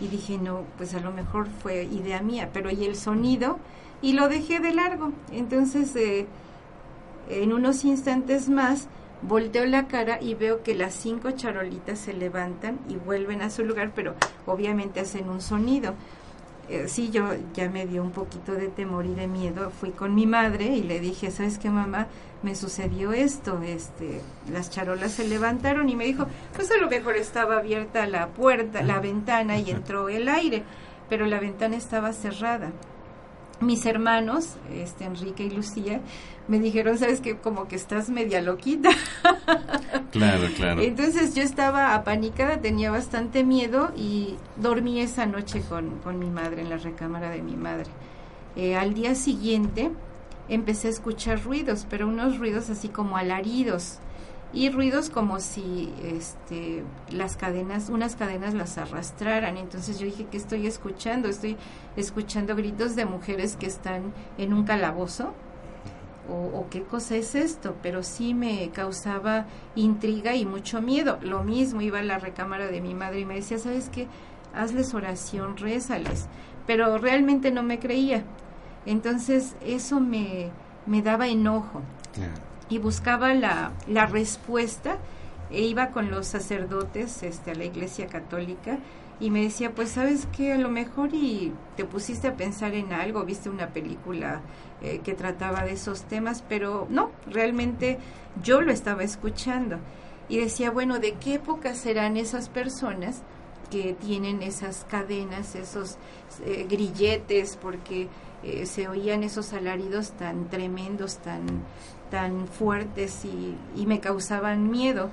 Y 0.00 0.06
dije, 0.06 0.38
no, 0.38 0.62
pues 0.76 0.94
a 0.94 1.00
lo 1.00 1.10
mejor 1.10 1.48
fue 1.48 1.82
idea 1.82 2.22
mía, 2.22 2.50
pero 2.52 2.70
y 2.70 2.84
el 2.84 2.94
sonido, 2.94 3.58
y 4.02 4.12
lo 4.12 4.28
dejé 4.28 4.60
de 4.60 4.72
largo. 4.72 5.12
Entonces, 5.32 5.94
eh, 5.96 6.26
en 7.28 7.52
unos 7.52 7.84
instantes 7.84 8.48
más, 8.48 8.88
volteo 9.22 9.66
la 9.66 9.88
cara 9.88 10.20
y 10.20 10.34
veo 10.34 10.62
que 10.62 10.74
las 10.74 10.94
cinco 10.94 11.32
charolitas 11.32 11.98
se 11.98 12.12
levantan 12.12 12.78
y 12.88 12.96
vuelven 12.96 13.42
a 13.42 13.50
su 13.50 13.64
lugar, 13.64 13.92
pero 13.94 14.14
obviamente 14.46 15.00
hacen 15.00 15.28
un 15.28 15.40
sonido. 15.40 15.94
Eh, 16.68 16.84
sí, 16.86 17.10
yo 17.10 17.30
ya 17.54 17.70
me 17.70 17.86
dio 17.86 18.02
un 18.02 18.10
poquito 18.10 18.52
de 18.52 18.68
temor 18.68 19.06
y 19.06 19.14
de 19.14 19.26
miedo. 19.26 19.70
Fui 19.70 19.90
con 19.90 20.14
mi 20.14 20.26
madre 20.26 20.66
y 20.66 20.82
le 20.82 21.00
dije, 21.00 21.30
¿sabes 21.30 21.58
qué, 21.58 21.70
mamá? 21.70 22.08
Me 22.42 22.54
sucedió 22.54 23.12
esto. 23.12 23.60
Este, 23.62 24.20
las 24.52 24.70
charolas 24.70 25.12
se 25.12 25.26
levantaron 25.26 25.88
y 25.88 25.96
me 25.96 26.04
dijo, 26.04 26.26
pues 26.54 26.70
a 26.70 26.76
lo 26.76 26.88
mejor 26.88 27.16
estaba 27.16 27.56
abierta 27.56 28.06
la 28.06 28.28
puerta, 28.28 28.82
la 28.82 29.00
ventana 29.00 29.58
y 29.58 29.70
entró 29.70 30.10
el 30.10 30.28
aire, 30.28 30.62
pero 31.08 31.24
la 31.24 31.40
ventana 31.40 31.76
estaba 31.76 32.12
cerrada. 32.12 32.70
Mis 33.60 33.86
hermanos, 33.86 34.56
este 34.72 35.04
Enrique 35.04 35.44
y 35.44 35.50
Lucía, 35.50 36.00
me 36.46 36.58
dijeron, 36.58 36.96
sabes 36.96 37.20
que 37.20 37.36
como 37.36 37.68
que 37.68 37.76
estás 37.76 38.08
media 38.08 38.40
loquita. 38.40 38.90
claro, 40.12 40.48
claro. 40.56 40.80
Entonces 40.80 41.34
yo 41.34 41.42
estaba 41.42 41.94
apanicada, 41.94 42.60
tenía 42.60 42.90
bastante 42.90 43.44
miedo 43.44 43.92
y 43.96 44.36
dormí 44.56 45.00
esa 45.00 45.26
noche 45.26 45.62
con, 45.68 45.98
con 45.98 46.18
mi 46.18 46.30
madre, 46.30 46.62
en 46.62 46.70
la 46.70 46.78
recámara 46.78 47.30
de 47.30 47.42
mi 47.42 47.56
madre. 47.56 47.90
Eh, 48.56 48.76
al 48.76 48.94
día 48.94 49.14
siguiente 49.14 49.90
empecé 50.48 50.88
a 50.88 50.90
escuchar 50.90 51.42
ruidos, 51.42 51.86
pero 51.88 52.08
unos 52.08 52.38
ruidos 52.38 52.70
así 52.70 52.88
como 52.88 53.16
alaridos 53.16 53.98
y 54.52 54.70
ruidos 54.70 55.10
como 55.10 55.40
si 55.40 55.92
este, 56.02 56.82
las 57.10 57.36
cadenas, 57.36 57.90
unas 57.90 58.16
cadenas 58.16 58.54
las 58.54 58.78
arrastraran. 58.78 59.56
Entonces 59.56 59.98
yo 59.98 60.06
dije, 60.06 60.26
¿qué 60.30 60.36
estoy 60.36 60.66
escuchando? 60.66 61.28
Estoy 61.28 61.56
escuchando 61.96 62.56
gritos 62.56 62.96
de 62.96 63.04
mujeres 63.04 63.56
que 63.56 63.66
están 63.66 64.12
en 64.38 64.54
un 64.54 64.64
calabozo. 64.64 65.34
O, 66.30 66.66
qué 66.68 66.82
cosa 66.82 67.16
es 67.16 67.34
esto, 67.34 67.74
pero 67.82 68.02
sí 68.02 68.34
me 68.34 68.68
causaba 68.68 69.46
intriga 69.74 70.34
y 70.34 70.44
mucho 70.44 70.82
miedo. 70.82 71.18
Lo 71.22 71.42
mismo 71.42 71.80
iba 71.80 72.00
a 72.00 72.02
la 72.02 72.18
recámara 72.18 72.66
de 72.66 72.82
mi 72.82 72.92
madre 72.94 73.20
y 73.20 73.24
me 73.24 73.36
decía, 73.36 73.58
¿sabes 73.58 73.88
qué? 73.88 74.08
Hazles 74.54 74.92
oración, 74.92 75.56
rézales. 75.56 76.26
Pero 76.66 76.98
realmente 76.98 77.50
no 77.50 77.62
me 77.62 77.78
creía. 77.78 78.24
Entonces 78.84 79.56
eso 79.62 80.00
me, 80.00 80.50
me 80.84 81.00
daba 81.00 81.28
enojo 81.28 81.80
y 82.68 82.78
buscaba 82.78 83.34
la, 83.34 83.72
la 83.86 84.06
respuesta 84.06 84.98
e 85.50 85.62
iba 85.62 85.90
con 85.90 86.10
los 86.10 86.26
sacerdotes 86.26 87.22
este, 87.22 87.52
a 87.52 87.54
la 87.54 87.64
iglesia 87.64 88.06
católica 88.06 88.78
y 89.20 89.30
me 89.30 89.42
decía, 89.42 89.74
pues 89.74 89.90
sabes 89.90 90.26
que 90.26 90.52
a 90.52 90.58
lo 90.58 90.68
mejor 90.68 91.12
y 91.12 91.52
te 91.76 91.84
pusiste 91.84 92.28
a 92.28 92.36
pensar 92.36 92.74
en 92.74 92.92
algo, 92.92 93.24
viste 93.24 93.50
una 93.50 93.68
película 93.68 94.42
eh, 94.80 95.00
que 95.02 95.14
trataba 95.14 95.64
de 95.64 95.72
esos 95.72 96.04
temas, 96.04 96.44
pero 96.48 96.86
no, 96.88 97.10
realmente 97.26 97.98
yo 98.42 98.60
lo 98.60 98.70
estaba 98.70 99.02
escuchando. 99.02 99.78
Y 100.28 100.38
decía, 100.38 100.70
bueno, 100.70 101.00
¿de 101.00 101.14
qué 101.14 101.34
época 101.34 101.74
serán 101.74 102.16
esas 102.16 102.48
personas 102.48 103.22
que 103.70 103.94
tienen 103.94 104.42
esas 104.42 104.84
cadenas, 104.84 105.56
esos 105.56 105.96
eh, 106.44 106.66
grilletes? 106.68 107.56
Porque 107.56 108.08
eh, 108.44 108.66
se 108.66 108.86
oían 108.86 109.24
esos 109.24 109.52
alaridos 109.52 110.12
tan 110.12 110.48
tremendos, 110.48 111.18
tan, 111.18 111.64
tan 112.10 112.48
fuertes 112.48 113.24
y, 113.24 113.56
y 113.80 113.86
me 113.86 114.00
causaban 114.00 114.70
miedo. 114.70 115.10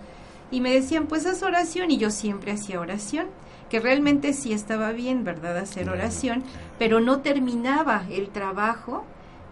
Y 0.51 0.61
me 0.61 0.73
decían, 0.73 1.07
pues 1.07 1.25
haz 1.25 1.43
oración 1.43 1.91
y 1.91 1.97
yo 1.97 2.11
siempre 2.11 2.51
hacía 2.51 2.79
oración 2.79 3.27
que 3.69 3.79
realmente 3.79 4.33
sí 4.33 4.53
estaba 4.53 4.91
bien, 4.91 5.23
¿verdad? 5.23 5.57
Hacer 5.57 5.89
oración, 5.89 6.43
pero 6.77 6.99
no 6.99 7.21
terminaba 7.21 8.05
el 8.09 8.29
trabajo 8.29 9.05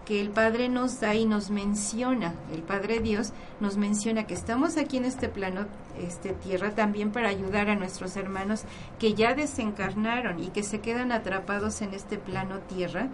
que 0.04 0.20
el 0.20 0.30
Padre 0.30 0.68
nos 0.68 1.00
da 1.00 1.14
y 1.14 1.24
nos 1.24 1.50
menciona, 1.50 2.34
el 2.52 2.62
Padre 2.62 3.00
Dios 3.00 3.32
nos 3.60 3.76
menciona 3.76 4.26
que 4.26 4.34
estamos 4.34 4.76
aquí 4.76 4.98
en 4.98 5.06
este 5.06 5.28
plano, 5.28 5.66
este 5.98 6.34
tierra 6.34 6.74
también 6.74 7.10
para 7.10 7.30
ayudar 7.30 7.70
a 7.70 7.74
nuestros 7.74 8.16
hermanos 8.16 8.64
que 8.98 9.14
ya 9.14 9.34
desencarnaron 9.34 10.42
y 10.42 10.48
que 10.48 10.62
se 10.62 10.80
quedan 10.80 11.10
atrapados 11.10 11.80
en 11.80 11.94
este 11.94 12.18
plano 12.18 12.58
tierra 12.60 13.08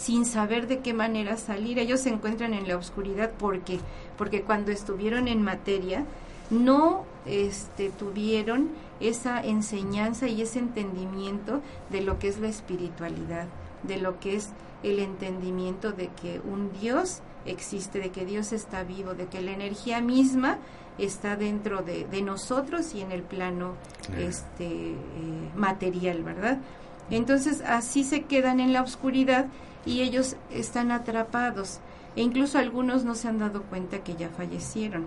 sin 0.00 0.24
saber 0.24 0.66
de 0.66 0.78
qué 0.78 0.94
manera 0.94 1.36
salir. 1.36 1.78
Ellos 1.78 2.00
se 2.00 2.08
encuentran 2.08 2.54
en 2.54 2.66
la 2.66 2.76
oscuridad 2.76 3.30
porque 3.38 3.78
porque 4.16 4.42
cuando 4.42 4.72
estuvieron 4.72 5.28
en 5.28 5.42
materia 5.42 6.04
no 6.48 7.04
este, 7.26 7.90
tuvieron 7.90 8.70
esa 8.98 9.42
enseñanza 9.42 10.26
y 10.26 10.42
ese 10.42 10.58
entendimiento 10.58 11.60
de 11.90 12.00
lo 12.00 12.18
que 12.18 12.28
es 12.28 12.38
la 12.38 12.48
espiritualidad, 12.48 13.46
de 13.82 13.98
lo 13.98 14.18
que 14.20 14.36
es 14.36 14.50
el 14.82 14.98
entendimiento 14.98 15.92
de 15.92 16.08
que 16.08 16.40
un 16.40 16.72
Dios 16.80 17.20
existe, 17.46 17.98
de 17.98 18.10
que 18.10 18.24
Dios 18.24 18.52
está 18.52 18.82
vivo, 18.82 19.14
de 19.14 19.26
que 19.26 19.40
la 19.40 19.52
energía 19.52 20.00
misma 20.00 20.58
está 20.98 21.36
dentro 21.36 21.82
de, 21.82 22.22
nosotros 22.22 22.94
y 22.94 23.00
en 23.00 23.12
el 23.12 23.22
plano 23.22 23.74
este, 24.18 24.92
eh, 24.92 24.96
material, 25.56 26.22
¿verdad? 26.22 26.58
Entonces 27.10 27.62
así 27.62 28.04
se 28.04 28.22
quedan 28.24 28.60
en 28.60 28.72
la 28.72 28.82
oscuridad 28.82 29.46
y 29.84 30.02
ellos 30.02 30.36
están 30.50 30.90
atrapados 30.90 31.80
e 32.16 32.22
incluso 32.22 32.58
algunos 32.58 33.04
no 33.04 33.14
se 33.14 33.28
han 33.28 33.38
dado 33.38 33.62
cuenta 33.62 34.02
que 34.02 34.16
ya 34.16 34.28
fallecieron 34.28 35.06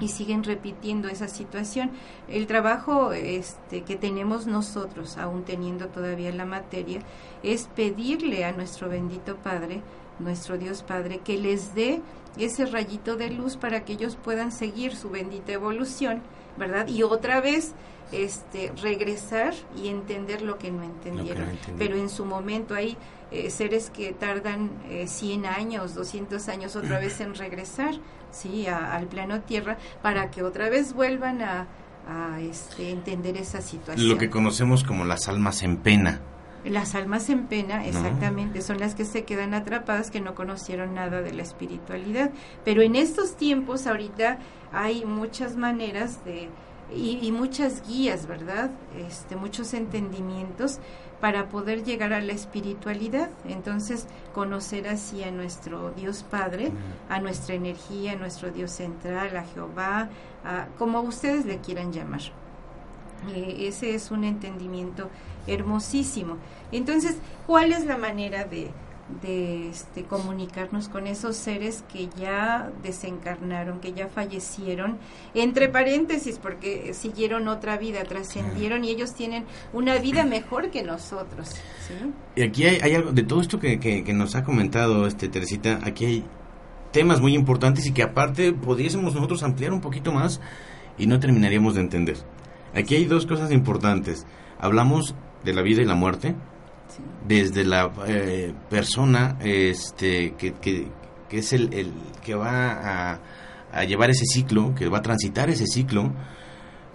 y 0.00 0.08
siguen 0.08 0.42
repitiendo 0.42 1.08
esa 1.08 1.28
situación. 1.28 1.90
El 2.28 2.46
trabajo 2.46 3.12
este, 3.12 3.82
que 3.82 3.96
tenemos 3.96 4.46
nosotros, 4.46 5.18
aún 5.18 5.44
teniendo 5.44 5.88
todavía 5.88 6.32
la 6.32 6.46
materia, 6.46 7.00
es 7.42 7.68
pedirle 7.76 8.44
a 8.44 8.52
nuestro 8.52 8.88
bendito 8.88 9.36
Padre, 9.36 9.82
nuestro 10.18 10.58
Dios 10.58 10.82
Padre, 10.82 11.18
que 11.18 11.38
les 11.38 11.74
dé 11.74 12.00
ese 12.36 12.66
rayito 12.66 13.16
de 13.16 13.30
luz 13.30 13.56
para 13.56 13.84
que 13.84 13.92
ellos 13.92 14.16
puedan 14.16 14.50
seguir 14.50 14.96
su 14.96 15.10
bendita 15.10 15.52
evolución, 15.52 16.22
¿verdad? 16.56 16.88
Y 16.88 17.02
otra 17.02 17.40
vez 17.40 17.74
este, 18.12 18.72
regresar 18.80 19.54
y 19.76 19.88
entender 19.88 20.42
lo 20.42 20.58
que 20.58 20.70
no 20.70 20.82
entendieron. 20.82 21.46
Pero 21.78 21.96
en 21.96 22.08
su 22.08 22.24
momento 22.24 22.74
hay 22.74 22.96
eh, 23.30 23.50
seres 23.50 23.90
que 23.90 24.12
tardan 24.12 24.70
100 25.06 25.44
eh, 25.44 25.48
años, 25.48 25.94
200 25.94 26.48
años 26.48 26.76
otra 26.76 26.98
vez 26.98 27.20
en 27.20 27.34
regresar, 27.34 27.94
¿sí? 28.30 28.66
al 28.66 29.06
plano 29.06 29.40
Tierra, 29.40 29.78
para 30.02 30.30
que 30.30 30.42
otra 30.42 30.68
vez 30.68 30.92
vuelvan 30.92 31.42
a, 31.42 31.66
este, 32.40 32.90
entender 32.90 33.36
esa 33.36 33.62
situación. 33.62 34.08
Lo 34.08 34.18
que 34.18 34.28
conocemos 34.28 34.84
como 34.84 35.04
las 35.04 35.28
almas 35.28 35.62
en 35.62 35.78
pena. 35.78 36.20
Las 36.64 36.94
almas 36.94 37.28
en 37.28 37.46
pena, 37.46 37.86
exactamente, 37.86 38.62
son 38.62 38.78
las 38.78 38.94
que 38.94 39.04
se 39.04 39.24
quedan 39.24 39.52
atrapadas, 39.52 40.10
que 40.10 40.20
no 40.20 40.34
conocieron 40.34 40.94
nada 40.94 41.20
de 41.20 41.32
la 41.32 41.42
espiritualidad. 41.42 42.30
Pero 42.64 42.80
en 42.80 42.96
estos 42.96 43.36
tiempos, 43.36 43.86
ahorita, 43.86 44.38
hay 44.72 45.04
muchas 45.04 45.56
maneras 45.56 46.24
de 46.24 46.48
y, 46.92 47.32
muchas 47.32 47.86
guías, 47.86 48.26
¿verdad? 48.26 48.70
Este, 48.96 49.36
muchos 49.36 49.74
entendimientos 49.74 50.78
para 51.20 51.48
poder 51.48 51.82
llegar 51.84 52.12
a 52.12 52.20
la 52.20 52.32
espiritualidad. 52.32 53.30
Entonces, 53.48 54.06
conocer 54.34 54.88
así 54.88 55.22
a 55.24 55.30
nuestro 55.30 55.90
Dios 55.92 56.24
Padre, 56.28 56.70
a 57.08 57.20
nuestra 57.20 57.54
energía, 57.54 58.12
a 58.12 58.16
nuestro 58.16 58.50
Dios 58.50 58.70
central, 58.70 59.36
a 59.36 59.44
Jehová, 59.44 60.08
a, 60.44 60.66
como 60.78 61.00
ustedes 61.00 61.46
le 61.46 61.58
quieran 61.58 61.92
llamar. 61.92 62.20
Eh, 63.34 63.66
ese 63.68 63.94
es 63.94 64.10
un 64.10 64.24
entendimiento 64.24 65.08
hermosísimo. 65.46 66.36
Entonces, 66.72 67.16
¿cuál 67.46 67.72
es 67.72 67.84
la 67.86 67.96
manera 67.96 68.44
de, 68.44 68.70
de 69.22 69.68
este, 69.68 70.04
comunicarnos 70.04 70.88
con 70.88 71.06
esos 71.06 71.36
seres 71.36 71.84
que 71.92 72.08
ya 72.18 72.70
desencarnaron, 72.82 73.80
que 73.80 73.92
ya 73.92 74.08
fallecieron, 74.08 74.98
entre 75.34 75.68
paréntesis, 75.68 76.38
porque 76.38 76.94
siguieron 76.94 77.48
otra 77.48 77.76
vida, 77.76 78.04
trascendieron 78.04 78.84
y 78.84 78.90
ellos 78.90 79.14
tienen 79.14 79.44
una 79.72 79.98
vida 79.98 80.24
mejor 80.24 80.70
que 80.70 80.82
nosotros. 80.82 81.54
Y 82.34 82.42
aquí 82.42 82.64
hay, 82.64 82.94
algo, 82.94 83.12
de 83.12 83.22
todo 83.22 83.40
esto 83.40 83.60
que, 83.60 83.78
que, 83.78 84.12
nos 84.14 84.34
ha 84.36 84.44
comentado 84.44 85.06
este 85.06 85.28
Teresita, 85.28 85.80
aquí 85.84 86.06
hay 86.06 86.24
temas 86.92 87.20
muy 87.20 87.34
importantes 87.34 87.86
y 87.86 87.92
que 87.92 88.02
aparte 88.02 88.52
pudiésemos 88.52 89.14
nosotros 89.14 89.42
ampliar 89.42 89.72
un 89.72 89.80
poquito 89.80 90.12
más 90.12 90.40
y 90.96 91.06
no 91.06 91.20
terminaríamos 91.20 91.74
de 91.74 91.82
entender. 91.82 92.16
Aquí 92.74 92.94
hay 92.94 93.04
dos 93.04 93.26
cosas 93.26 93.52
importantes. 93.52 94.26
Hablamos 94.58 95.14
de 95.44 95.54
la 95.54 95.62
vida 95.62 95.82
y 95.82 95.84
la 95.84 95.94
muerte, 95.94 96.34
desde 97.26 97.64
la 97.64 97.90
eh, 98.06 98.52
persona 98.70 99.36
este, 99.40 100.34
que, 100.34 100.52
que, 100.54 100.88
es 101.30 101.52
el, 101.52 101.72
el, 101.74 101.92
que 102.22 102.34
va 102.34 103.12
a, 103.12 103.20
a, 103.72 103.84
llevar 103.84 104.10
ese 104.10 104.24
ciclo, 104.26 104.74
que 104.74 104.88
va 104.88 104.98
a 104.98 105.02
transitar 105.02 105.50
ese 105.50 105.66
ciclo, 105.66 106.12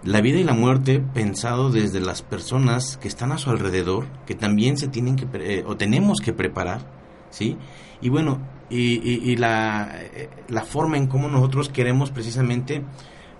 la 0.03 0.21
vida 0.21 0.39
y 0.39 0.43
la 0.43 0.53
muerte 0.53 1.03
pensado 1.13 1.71
desde 1.71 1.99
las 1.99 2.21
personas 2.21 2.97
que 2.97 3.07
están 3.07 3.31
a 3.31 3.37
su 3.37 3.49
alrededor, 3.49 4.07
que 4.25 4.35
también 4.35 4.77
se 4.77 4.87
tienen 4.87 5.15
que, 5.15 5.27
eh, 5.33 5.63
o 5.67 5.75
tenemos 5.75 6.21
que 6.21 6.31
preparar, 6.31 6.81
¿sí? 7.29 7.57
Y 8.01 8.09
bueno, 8.09 8.39
y, 8.69 9.31
y, 9.31 9.35
la, 9.35 9.91
eh, 10.13 10.29
la 10.47 10.61
forma 10.61 10.97
en 10.97 11.07
cómo 11.07 11.27
nosotros 11.27 11.69
queremos 11.69 12.11
precisamente 12.11 12.83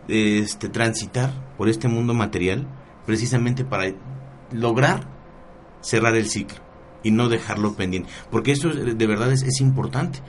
este, 0.08 0.69
transitar 0.69 1.32
por 1.56 1.69
este 1.69 1.88
mundo 1.88 2.13
material, 2.13 2.67
precisamente 3.06 3.63
para 3.63 3.93
lograr 4.51 5.07
cerrar 5.81 6.15
el 6.15 6.29
ciclo 6.29 6.59
y 7.03 7.12
no 7.12 7.29
dejarlo 7.29 7.75
pendiente. 7.75 8.09
Porque 8.29 8.51
eso 8.51 8.69
de 8.69 9.07
verdad 9.07 9.31
es, 9.31 9.43
es 9.43 9.62
importante. 9.62 10.19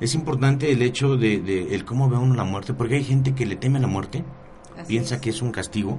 Es 0.00 0.14
importante 0.14 0.72
el 0.72 0.82
hecho 0.82 1.16
de, 1.16 1.68
el 1.70 1.84
cómo 1.84 2.10
ve 2.10 2.18
uno 2.18 2.34
la 2.34 2.44
muerte, 2.44 2.74
porque 2.74 2.96
hay 2.96 3.04
gente 3.04 3.34
que 3.34 3.46
le 3.46 3.56
teme 3.56 3.78
a 3.78 3.82
la 3.82 3.88
muerte, 3.88 4.24
piensa 4.86 5.20
que 5.20 5.30
es 5.30 5.40
un 5.40 5.52
castigo, 5.52 5.98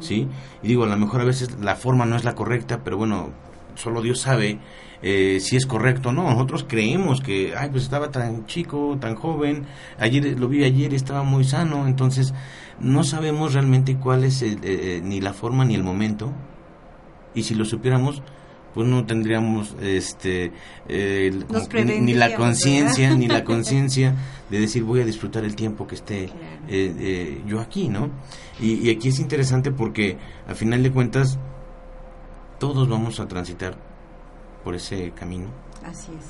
¿sí? 0.00 0.28
Y 0.62 0.68
digo, 0.68 0.84
a 0.84 0.86
lo 0.86 0.96
mejor 0.98 1.22
a 1.22 1.24
veces 1.24 1.56
la 1.58 1.74
forma 1.74 2.04
no 2.04 2.16
es 2.16 2.24
la 2.24 2.34
correcta, 2.34 2.84
pero 2.84 2.98
bueno, 2.98 3.30
solo 3.74 4.02
Dios 4.02 4.20
sabe 4.20 4.58
eh, 5.00 5.38
si 5.40 5.56
es 5.56 5.64
correcto 5.64 6.10
o 6.10 6.12
no. 6.12 6.24
Nosotros 6.24 6.66
creemos 6.68 7.22
que, 7.22 7.54
ay, 7.56 7.70
pues 7.70 7.84
estaba 7.84 8.10
tan 8.10 8.44
chico, 8.44 8.98
tan 9.00 9.14
joven, 9.14 9.64
ayer 9.98 10.38
lo 10.38 10.48
vi 10.48 10.64
ayer, 10.64 10.92
estaba 10.92 11.22
muy 11.22 11.44
sano, 11.44 11.86
entonces 11.86 12.34
no 12.80 13.02
sabemos 13.02 13.54
realmente 13.54 13.96
cuál 13.96 14.24
es 14.24 14.42
eh, 14.42 14.58
eh, 14.62 15.00
ni 15.02 15.22
la 15.22 15.32
forma 15.32 15.64
ni 15.64 15.74
el 15.74 15.84
momento. 15.84 16.34
Y 17.38 17.44
si 17.44 17.54
lo 17.54 17.64
supiéramos, 17.64 18.20
pues 18.74 18.88
no 18.88 19.06
tendríamos 19.06 19.76
este 19.80 20.52
ni, 20.88 22.14
la 22.14 22.34
conciencia 22.34 23.14
ni 23.14 23.28
la 23.28 23.44
conciencia 23.52 24.14
de 24.50 24.60
decir 24.60 24.82
voy 24.84 25.00
a 25.00 25.04
disfrutar 25.04 25.44
el 25.44 25.56
tiempo 25.56 25.86
que 25.86 25.94
esté 25.94 26.24
eh, 26.24 26.30
eh, 26.68 27.42
yo 27.46 27.60
aquí 27.60 27.88
no 27.88 28.10
y, 28.60 28.90
aquí 28.90 29.08
es 29.08 29.20
interesante 29.20 29.70
porque 29.70 30.18
al 30.46 30.56
final 30.56 30.82
de 30.82 30.90
cuentas 30.90 31.38
todos 32.58 32.88
vamos 32.88 33.20
a 33.20 33.28
transitar 33.28 33.78
por 34.64 34.74
ese 34.74 35.12
camino. 35.12 35.46
Así 35.84 36.10
es. 36.18 36.26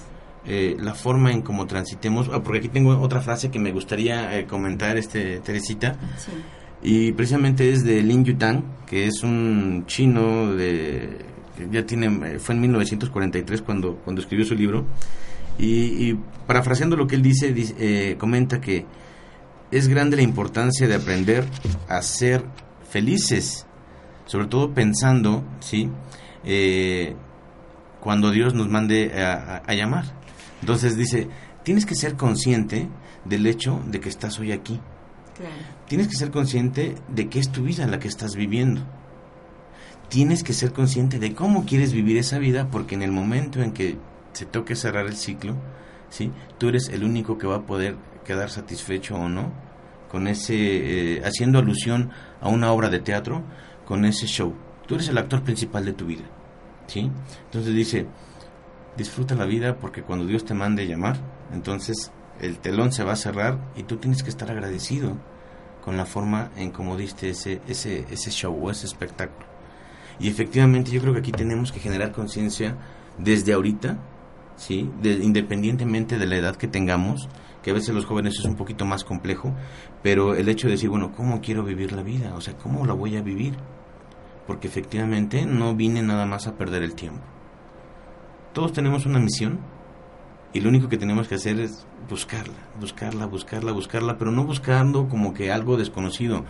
Eh, 0.47 0.77
la 0.79 0.95
forma 0.95 1.33
en 1.33 1.41
cómo 1.41 1.67
transitemos 1.67 2.31
ah, 2.33 2.43
porque 2.43 2.59
aquí 2.59 2.69
tengo 2.69 2.99
otra 3.01 3.23
frase 3.23 3.51
que 3.51 3.59
me 3.59 3.73
gustaría 3.73 4.47
comentar 4.47 4.99
este 4.99 5.41
Teresita. 5.41 5.97
Sí. 6.19 6.33
Y 6.83 7.13
precisamente 7.13 7.73
es 7.73 7.85
de 7.85 8.03
Lin 8.03 8.25
Yutang 8.25 8.63
que 8.87 9.07
es 9.07 9.23
un 9.23 9.85
chino 9.87 10.55
de 10.55 11.27
ya 11.71 11.85
tiene, 11.85 12.39
fue 12.39 12.55
en 12.55 12.61
1943 12.63 13.63
cuando, 13.63 13.97
cuando 13.97 14.23
escribió 14.23 14.45
su 14.45 14.55
libro, 14.55 14.87
y, 15.59 16.15
parafraseando 16.47 16.97
lo 16.97 17.07
que 17.09 17.17
él 17.17 17.23
dice, 17.23 17.53
eh, 17.57 18.17
comenta 18.17 18.61
que 18.61 18.87
es 19.73 19.89
grande 19.89 20.17
la 20.17 20.23
importancia 20.23 20.87
de 20.87 20.95
aprender 20.95 21.45
a 21.89 22.01
ser 22.01 22.45
felices, 22.89 23.67
sobre 24.25 24.47
todo 24.47 24.73
pensando, 24.73 25.45
¿sí? 25.59 25.91
Eh, 26.45 27.17
cuando 28.01 28.31
Dios 28.31 28.55
nos 28.55 28.69
mande 28.69 29.13
a, 29.21 29.75
llamar. 29.75 30.05
Entonces 30.61 30.97
dice, 30.97 31.29
tienes 31.65 31.85
que 31.85 31.97
ser 31.97 32.15
consciente 32.15 32.89
del 33.25 33.47
hecho 33.47 33.83
de 33.87 33.99
que 33.99 34.09
estás 34.09 34.39
hoy 34.39 34.53
aquí. 34.53 34.81
Tienes 35.89 36.09
que 36.09 36.17
ser 36.17 36.31
consciente 36.31 36.95
de 37.09 37.29
que 37.29 37.39
es 37.39 37.51
tu 37.51 37.63
vida 37.63 37.87
la 37.87 37.99
que 37.99 38.09
estás 38.09 38.37
viviendo 38.37 38.83
tienes 40.09 40.43
que 40.43 40.53
ser 40.53 40.73
consciente 40.73 41.19
de 41.19 41.35
cómo 41.35 41.67
quieres 41.67 41.93
vivir 41.93 42.17
esa 42.17 42.39
vida 42.39 42.69
porque 42.71 42.95
en 42.95 43.03
el 43.03 43.13
momento 43.13 43.63
en 43.63 43.73
que 43.73 43.99
se 44.33 44.47
toque 44.47 44.75
cerrar 44.75 45.07
el 45.07 45.17
ciclo, 45.17 45.55
¿sí? 46.09 46.33
tú 46.59 46.69
eres 46.69 46.89
el 46.89 47.05
único 47.05 47.39
que 47.39 47.47
va 47.47 47.57
a 47.57 47.67
poder 47.67 47.97
quedar 48.25 48.51
satisfecho 48.51 49.17
o 49.17 49.29
no 49.29 49.53
con 50.11 50.27
ese, 50.27 50.55
eh, 51.17 51.23
haciendo 51.25 51.59
alusión 51.59 52.11
a 52.41 52.49
una 52.49 52.73
obra 52.73 52.89
de 52.89 52.99
teatro, 52.99 53.43
con 53.85 54.07
ese 54.07 54.27
show. 54.27 54.55
Tú 54.87 54.95
eres 54.95 55.09
el 55.09 55.19
actor 55.19 55.43
principal 55.43 55.85
de 55.85 55.93
tu 55.93 56.07
vida. 56.07 56.25
¿sí? 56.87 57.11
Entonces 57.45 57.75
dice, 57.75 58.07
disfruta 58.97 59.35
la 59.35 59.45
vida 59.45 59.77
porque 59.77 60.03
cuando 60.03 60.25
Dios 60.25 60.47
te 60.47 60.55
mande 60.55 60.87
llamar, 60.87 61.19
entonces 61.53 62.11
el 62.41 62.59
telón 62.59 62.91
se 62.93 63.05
va 63.05 63.13
a 63.13 63.17
cerrar 63.17 63.59
y 63.77 63.83
tú 63.83 63.97
tienes 63.97 64.23
que 64.23 64.31
estar 64.31 64.51
agradecido 64.51 65.19
con 65.89 65.97
la 65.97 66.05
forma 66.05 66.51
en 66.59 66.71
cómo 66.71 66.99
diste 66.99 67.31
ese, 67.31 67.63
ese, 67.67 68.05
ese 68.11 68.31
show 68.31 68.69
ese 68.69 68.85
espectáculo. 68.85 69.47
Y 70.21 70.29
efectivamente 70.29 70.91
yo 70.91 71.01
creo 71.01 71.15
que 71.15 71.21
aquí 71.21 71.33
tenemos 71.33 71.73
que 71.73 71.81
generar 71.81 72.13
conciencia 72.13 72.77
desde 73.17 73.55
ahorita, 73.55 73.97
¿sí? 74.55 74.91
independientemente 75.03 76.19
de 76.19 76.27
la 76.27 76.37
edad 76.37 76.57
que 76.57 76.69
tengamos, 76.69 77.31
que 77.63 77.71
a 77.71 77.73
veces 77.73 77.95
los 77.95 78.05
jóvenes 78.05 78.39
es 78.39 78.45
un 78.45 78.55
poquito 78.55 78.85
más 78.85 79.03
complejo, 79.03 79.55
pero 80.03 80.35
el 80.35 80.51
hecho 80.51 80.67
de 80.67 80.73
decir, 80.73 80.91
bueno, 80.91 81.11
¿cómo 81.17 81.41
quiero 81.41 81.65
vivir 81.65 81.93
la 81.93 82.03
vida? 82.03 82.35
O 82.35 82.43
sea, 82.43 82.53
¿cómo 82.59 82.85
la 82.85 82.93
voy 82.93 83.17
a 83.17 83.23
vivir? 83.23 83.55
Porque 84.47 84.69
efectivamente 84.69 85.47
no 85.47 85.75
vine 85.75 86.03
nada 86.03 86.27
más 86.27 86.47
a 86.49 86.59
perder 86.59 86.83
el 86.83 86.93
tiempo. 86.97 87.23
Todos 88.53 88.75
tenemos 88.75 89.07
una 89.07 89.21
misión 89.21 89.59
y 90.53 90.61
lo 90.61 90.69
único 90.69 90.89
que 90.89 90.97
tenemos 90.97 91.29
que 91.29 91.35
hacer 91.35 91.61
es 91.61 91.87
buscarla, 92.09 92.55
buscarla, 92.81 93.27
buscarla, 93.27 93.73
buscarla, 93.73 94.19
pero 94.19 94.31
no 94.31 94.45
buscando 94.45 95.09
como 95.09 95.35
que 95.35 95.53
algo 95.53 95.77
desconocido, 95.77 96.45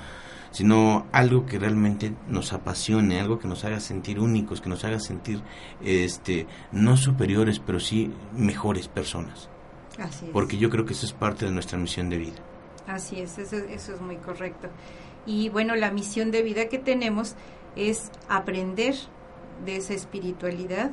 sino 0.50 1.06
algo 1.12 1.46
que 1.46 1.58
realmente 1.58 2.14
nos 2.28 2.52
apasione, 2.52 3.20
algo 3.20 3.38
que 3.38 3.48
nos 3.48 3.64
haga 3.64 3.80
sentir 3.80 4.20
únicos, 4.20 4.61
que 4.61 4.68
nos 4.68 4.84
haga 4.84 5.00
sentir 5.00 5.42
este 5.82 6.46
no 6.72 6.96
superiores, 6.96 7.58
pero 7.58 7.80
sí 7.80 8.12
mejores 8.34 8.88
personas. 8.88 9.48
Así 9.98 10.26
es. 10.26 10.30
Porque 10.32 10.58
yo 10.58 10.70
creo 10.70 10.84
que 10.84 10.92
eso 10.92 11.06
es 11.06 11.12
parte 11.12 11.44
de 11.44 11.50
nuestra 11.50 11.76
misión 11.76 12.08
de 12.08 12.18
vida. 12.18 12.38
Así 12.87 13.20
es, 13.20 13.37
eso, 13.38 13.56
eso 13.56 13.94
es 13.94 14.00
muy 14.00 14.16
correcto. 14.16 14.68
Y 15.26 15.50
bueno, 15.50 15.74
la 15.76 15.90
misión 15.90 16.30
de 16.30 16.42
vida 16.42 16.68
que 16.68 16.78
tenemos 16.78 17.34
es 17.76 18.11
aprender 18.28 18.94
de 19.64 19.76
esa 19.76 19.92
espiritualidad, 19.92 20.92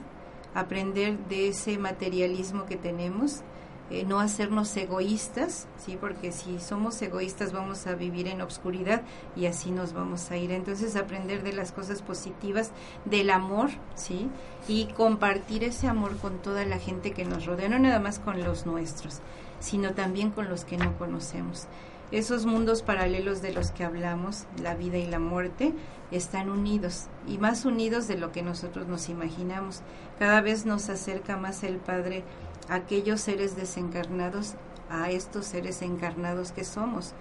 aprender 0.56 1.20
de 1.30 1.50
ese 1.50 1.78
materialismo 1.78 2.66
que 2.66 2.78
tenemos, 2.78 3.44
eh, 3.92 4.04
no 4.04 4.20
hacernos 4.20 4.76
egoístas, 4.78 5.68
¿sí? 5.78 5.96
porque 6.00 6.32
si 6.32 6.60
somos 6.60 7.00
egoístas 7.04 7.54
vamos 7.54 7.86
a 7.86 7.94
vivir 7.94 8.28
en 8.28 8.42
obscuridad 8.42 9.04
y 9.36 9.46
así 9.46 9.70
nos 9.70 9.94
vamos 9.94 10.32
a 10.32 10.38
ir. 10.38 10.52
Entonces 10.52 10.96
aprender 10.96 11.44
de 11.44 11.54
las 11.54 11.72
cosas 11.72 12.02
positivas, 12.02 12.72
del 13.06 13.30
amor, 13.30 13.70
¿sí? 13.94 14.28
y 14.68 14.86
compartir 14.88 15.64
ese 15.64 15.88
amor 15.88 16.18
con 16.18 16.40
toda 16.40 16.66
la 16.66 16.80
gente 16.80 17.12
que 17.12 17.26
nos 17.26 17.46
rodea, 17.46 17.70
no 17.70 17.78
nada 17.78 18.00
más 18.00 18.18
con 18.18 18.44
los 18.44 18.66
nuestros, 18.66 19.20
sino 19.60 19.94
también 19.94 20.32
con 20.32 20.50
los 20.50 20.66
que 20.66 20.78
no 20.78 20.98
conocemos. 20.98 21.68
Esos 22.12 22.46
mundos 22.46 22.82
paralelos 22.82 23.42
de 23.42 23.52
los 23.52 23.72
que 23.72 23.84
hablamos, 23.84 24.46
la 24.62 24.74
vida 24.74 24.98
y 24.98 25.06
la 25.06 25.20
muerte, 25.20 25.74
están 26.12 26.50
unidos 26.50 27.06
y 27.28 27.38
más 27.38 27.66
unidos 27.66 28.08
de 28.08 28.18
lo 28.18 28.32
que 28.32 28.44
nosotros 28.44 28.88
nos 28.88 29.10
imaginamos. 29.10 29.82
Cada 30.20 30.42
vez 30.42 30.66
nos 30.66 30.90
acerca 30.90 31.38
más 31.38 31.64
el 31.64 31.78
Padre 31.78 32.24
aquellos 32.70 33.22
seres 33.22 33.56
desencarnados 33.56 34.56
a 34.90 35.10
estos 35.12 35.46
seres 35.46 35.82
encarnados 35.82 36.52
que 36.52 36.64
somos, 36.64 37.14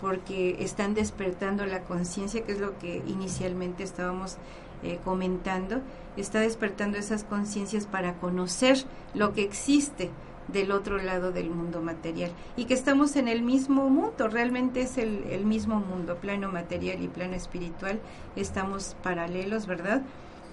porque 0.00 0.56
están 0.60 0.94
despertando 0.94 1.64
la 1.66 1.82
conciencia, 1.82 2.44
que 2.44 2.52
es 2.52 2.60
lo 2.60 2.78
que 2.78 3.02
inicialmente 3.06 3.84
estábamos 3.84 4.36
eh, 4.82 4.98
comentando, 5.04 5.80
está 6.16 6.40
despertando 6.40 6.98
esas 6.98 7.22
conciencias 7.22 7.86
para 7.86 8.14
conocer 8.14 8.84
lo 9.14 9.32
que 9.32 9.42
existe 9.42 10.10
del 10.48 10.72
otro 10.72 10.98
lado 10.98 11.32
del 11.32 11.50
mundo 11.50 11.80
material 11.80 12.32
y 12.56 12.64
que 12.64 12.74
estamos 12.74 13.16
en 13.16 13.28
el 13.28 13.42
mismo 13.42 13.88
mundo, 13.88 14.28
realmente 14.28 14.82
es 14.82 14.98
el, 14.98 15.44
mismo 15.44 15.76
mundo, 15.76 16.16
plano 16.16 16.50
material 16.50 17.02
y 17.02 17.08
plano 17.08 17.34
espiritual, 17.34 18.00
estamos 18.36 18.96
paralelos, 19.02 19.66
¿verdad? 19.66 20.02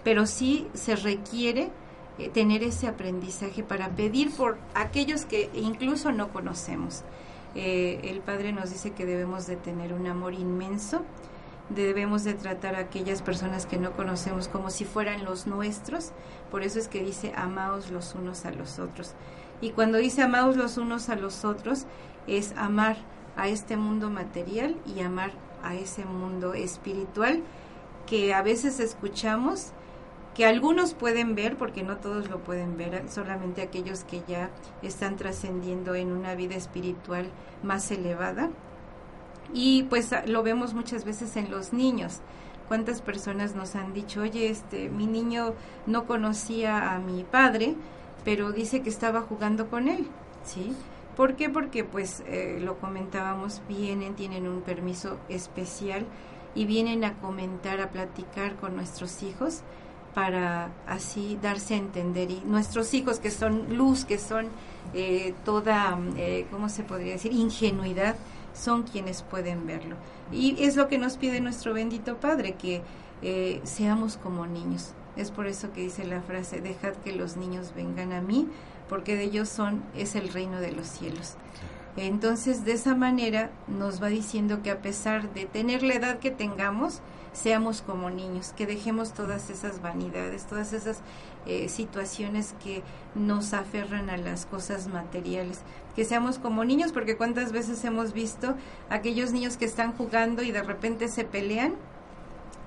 Pero 0.03 0.25
sí 0.25 0.67
se 0.73 0.95
requiere 0.95 1.69
eh, 2.17 2.29
tener 2.29 2.63
ese 2.63 2.87
aprendizaje 2.87 3.63
para 3.63 3.89
pedir 3.89 4.31
por 4.31 4.57
aquellos 4.73 5.25
que 5.25 5.49
incluso 5.53 6.11
no 6.11 6.29
conocemos. 6.29 7.03
Eh, 7.55 7.99
el 8.03 8.21
Padre 8.21 8.53
nos 8.53 8.69
dice 8.69 8.91
que 8.91 9.05
debemos 9.05 9.47
de 9.47 9.55
tener 9.55 9.93
un 9.93 10.05
amor 10.05 10.33
inmenso, 10.33 11.01
debemos 11.69 12.23
de 12.23 12.33
tratar 12.33 12.75
a 12.75 12.79
aquellas 12.79 13.21
personas 13.21 13.65
que 13.65 13.77
no 13.77 13.91
conocemos 13.91 14.47
como 14.47 14.69
si 14.69 14.85
fueran 14.85 15.23
los 15.23 15.47
nuestros, 15.47 16.11
por 16.51 16.63
eso 16.63 16.79
es 16.79 16.87
que 16.87 17.03
dice 17.03 17.31
amaos 17.35 17.91
los 17.91 18.15
unos 18.15 18.45
a 18.45 18.51
los 18.51 18.79
otros. 18.79 19.13
Y 19.61 19.71
cuando 19.71 19.97
dice 19.97 20.21
amaos 20.21 20.55
los 20.55 20.77
unos 20.77 21.09
a 21.09 21.15
los 21.15 21.45
otros, 21.45 21.85
es 22.27 22.53
amar 22.57 22.97
a 23.35 23.47
este 23.47 23.77
mundo 23.77 24.09
material 24.09 24.75
y 24.85 25.01
amar 25.01 25.31
a 25.63 25.75
ese 25.75 26.05
mundo 26.05 26.53
espiritual 26.53 27.41
que 28.05 28.33
a 28.33 28.41
veces 28.41 28.79
escuchamos 28.79 29.71
que 30.33 30.45
algunos 30.45 30.93
pueden 30.93 31.35
ver, 31.35 31.57
porque 31.57 31.83
no 31.83 31.97
todos 31.97 32.29
lo 32.29 32.39
pueden 32.39 32.77
ver, 32.77 33.03
solamente 33.09 33.61
aquellos 33.61 34.03
que 34.03 34.21
ya 34.27 34.49
están 34.81 35.17
trascendiendo 35.17 35.95
en 35.95 36.11
una 36.11 36.33
vida 36.35 36.55
espiritual 36.55 37.29
más 37.61 37.91
elevada. 37.91 38.49
Y 39.53 39.83
pues 39.83 40.11
lo 40.27 40.43
vemos 40.43 40.73
muchas 40.73 41.03
veces 41.03 41.35
en 41.35 41.51
los 41.51 41.73
niños. 41.73 42.19
¿Cuántas 42.67 43.01
personas 43.01 43.55
nos 43.55 43.75
han 43.75 43.93
dicho, 43.93 44.21
oye, 44.21 44.49
este, 44.49 44.89
mi 44.89 45.07
niño 45.07 45.55
no 45.87 46.05
conocía 46.05 46.93
a 46.93 46.99
mi 46.99 47.23
padre, 47.23 47.75
pero 48.23 48.51
dice 48.51 48.81
que 48.81 48.89
estaba 48.89 49.21
jugando 49.21 49.69
con 49.69 49.87
él, 49.87 50.07
¿sí? 50.43 50.73
¿Por 51.15 51.35
qué? 51.35 51.49
Porque 51.49 51.83
pues 51.83 52.23
eh, 52.27 52.59
lo 52.61 52.79
comentábamos, 52.79 53.61
vienen, 53.67 54.15
tienen 54.15 54.47
un 54.47 54.61
permiso 54.61 55.17
especial 55.27 56.05
y 56.55 56.65
vienen 56.65 57.03
a 57.03 57.17
comentar, 57.19 57.81
a 57.81 57.89
platicar 57.89 58.55
con 58.55 58.75
nuestros 58.75 59.21
hijos 59.23 59.61
para 60.13 60.71
así 60.87 61.37
darse 61.41 61.75
a 61.75 61.77
entender. 61.77 62.31
Y 62.31 62.41
nuestros 62.45 62.93
hijos, 62.93 63.19
que 63.19 63.31
son 63.31 63.77
luz, 63.77 64.05
que 64.05 64.17
son 64.17 64.47
eh, 64.93 65.33
toda, 65.45 65.99
eh, 66.17 66.47
¿cómo 66.51 66.69
se 66.69 66.83
podría 66.83 67.13
decir?, 67.13 67.31
ingenuidad, 67.31 68.15
son 68.53 68.83
quienes 68.83 69.21
pueden 69.21 69.67
verlo. 69.67 69.95
Y 70.31 70.63
es 70.63 70.75
lo 70.75 70.87
que 70.87 70.97
nos 70.97 71.17
pide 71.17 71.39
nuestro 71.39 71.73
bendito 71.73 72.17
Padre, 72.17 72.53
que 72.53 72.81
eh, 73.21 73.61
seamos 73.63 74.17
como 74.17 74.45
niños. 74.45 74.93
Es 75.15 75.31
por 75.31 75.47
eso 75.47 75.71
que 75.73 75.81
dice 75.81 76.05
la 76.05 76.21
frase, 76.21 76.61
dejad 76.61 76.93
que 77.03 77.13
los 77.13 77.37
niños 77.37 77.73
vengan 77.75 78.13
a 78.13 78.21
mí, 78.21 78.47
porque 78.87 79.15
de 79.15 79.23
ellos 79.23 79.49
son, 79.49 79.83
es 79.95 80.15
el 80.15 80.29
reino 80.29 80.59
de 80.59 80.71
los 80.71 80.87
cielos. 80.87 81.35
Entonces, 81.97 82.63
de 82.63 82.73
esa 82.73 82.95
manera 82.95 83.51
nos 83.67 84.01
va 84.01 84.07
diciendo 84.07 84.61
que 84.63 84.71
a 84.71 84.81
pesar 84.81 85.33
de 85.33 85.45
tener 85.45 85.83
la 85.83 85.95
edad 85.95 86.19
que 86.19 86.31
tengamos, 86.31 87.01
seamos 87.33 87.81
como 87.81 88.09
niños, 88.09 88.53
que 88.55 88.65
dejemos 88.65 89.13
todas 89.13 89.49
esas 89.49 89.81
vanidades, 89.81 90.45
todas 90.45 90.73
esas 90.73 91.01
eh, 91.45 91.69
situaciones 91.69 92.55
que 92.63 92.83
nos 93.15 93.53
aferran 93.53 94.09
a 94.09 94.17
las 94.17 94.45
cosas 94.45 94.87
materiales, 94.87 95.59
que 95.95 96.05
seamos 96.05 96.39
como 96.39 96.63
niños, 96.63 96.91
porque 96.91 97.17
cuántas 97.17 97.51
veces 97.51 97.83
hemos 97.83 98.13
visto 98.13 98.55
aquellos 98.89 99.31
niños 99.31 99.57
que 99.57 99.65
están 99.65 99.93
jugando 99.93 100.41
y 100.43 100.51
de 100.51 100.63
repente 100.63 101.07
se 101.07 101.25
pelean 101.25 101.75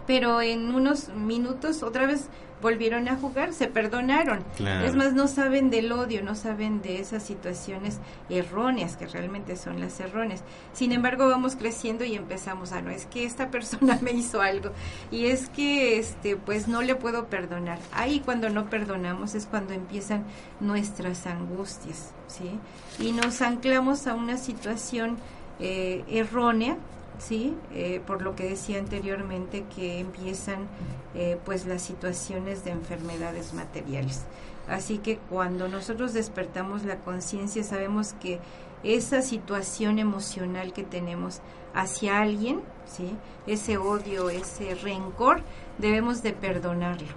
pero 0.07 0.41
en 0.43 0.75
unos 0.75 1.09
minutos 1.11 1.83
otra 1.83 2.07
vez 2.07 2.29
volvieron 2.63 3.09
a 3.09 3.17
jugar, 3.17 3.53
se 3.53 3.67
perdonaron. 3.67 4.43
Es 4.85 4.95
más, 4.95 5.13
no 5.13 5.27
saben 5.27 5.69
del 5.69 5.91
odio, 5.93 6.23
no 6.23 6.35
saben 6.35 6.81
de 6.81 7.01
esas 7.01 7.25
situaciones 7.25 7.99
erróneas, 8.31 8.97
que 8.97 9.07
realmente 9.07 9.57
son 9.57 9.81
las 9.81 9.99
erróneas. 10.01 10.45
Sin 10.73 10.93
embargo, 10.93 11.29
vamos 11.29 11.57
creciendo 11.57 12.05
y 12.05 12.15
empezamos 12.15 12.73
a, 12.73 12.81
no, 12.81 12.91
es 12.91 13.07
que 13.07 13.25
esta 13.25 13.51
persona 13.51 13.99
me 14.01 14.13
hizo 14.13 14.41
algo 14.41 14.71
y 15.11 15.27
es 15.27 15.51
que, 15.51 15.99
este, 15.99 16.37
pues 16.37 16.69
no 16.69 16.81
le 16.81 16.95
puedo 16.95 17.27
perdonar. 17.27 17.79
Ahí 17.93 18.21
cuando 18.21 18.49
no 18.49 18.71
perdonamos 18.71 19.35
es 19.35 19.47
cuando 19.47 19.75
empiezan 19.75 20.25
nuestras 20.61 21.27
angustias, 21.27 22.13
¿sí? 22.29 22.59
Y 23.01 23.13
nos 23.13 23.43
anclamos 23.43 24.07
a 24.07 24.15
una 24.15 24.39
situación 24.39 25.17
eh, 25.59 26.05
errónea 26.09 26.77
¿sí? 27.19 27.55
Eh, 27.73 28.01
por 28.07 28.23
lo 28.23 28.35
que 28.35 28.49
decía 28.49 28.79
anteriormente 28.79 29.65
que 29.75 30.01
empiezan 30.01 30.67
eh, 31.15 31.39
pues 31.45 31.67
las 31.67 31.83
situaciones 31.83 32.65
de 32.65 32.71
enfermedades 32.71 33.55
materiales. 33.55 34.25
Así 34.69 34.99
que 34.99 35.19
cuando 35.19 35.69
nosotros 35.69 36.13
despertamos 36.13 36.85
la 36.85 36.97
conciencia 36.99 37.65
sabemos 37.65 38.15
que 38.15 38.39
esa 38.85 39.23
situación 39.23 39.99
emocional 39.99 40.73
que 40.73 40.83
tenemos 40.83 41.41
hacia 41.75 42.21
alguien, 42.21 42.61
¿sí? 42.87 43.17
ese 43.47 43.79
odio, 43.79 44.31
ese 44.31 44.75
rencor, 44.75 45.43
debemos 45.79 46.23
de 46.23 46.33
perdonarlo. 46.33 47.09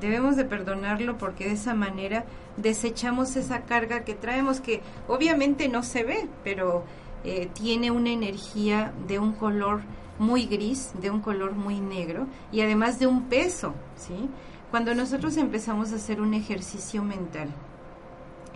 Debemos 0.00 0.36
de 0.36 0.44
perdonarlo 0.44 1.18
porque 1.18 1.44
de 1.44 1.52
esa 1.52 1.74
manera 1.74 2.24
desechamos 2.56 3.36
esa 3.36 3.62
carga 3.62 4.04
que 4.04 4.14
traemos 4.14 4.60
que 4.60 4.80
obviamente 5.08 5.68
no 5.68 5.82
se 5.82 6.02
ve, 6.02 6.28
pero 6.42 6.84
eh, 7.24 7.48
tiene 7.52 7.90
una 7.90 8.10
energía 8.10 8.92
de 9.08 9.18
un 9.18 9.32
color 9.32 9.80
muy 10.18 10.46
gris, 10.46 10.92
de 11.00 11.10
un 11.10 11.20
color 11.20 11.54
muy 11.54 11.80
negro 11.80 12.26
y 12.52 12.60
además 12.60 12.98
de 12.98 13.06
un 13.06 13.24
peso, 13.24 13.74
¿sí? 13.96 14.28
Cuando 14.70 14.94
nosotros 14.94 15.36
empezamos 15.36 15.92
a 15.92 15.96
hacer 15.96 16.20
un 16.20 16.34
ejercicio 16.34 17.02
mental 17.02 17.48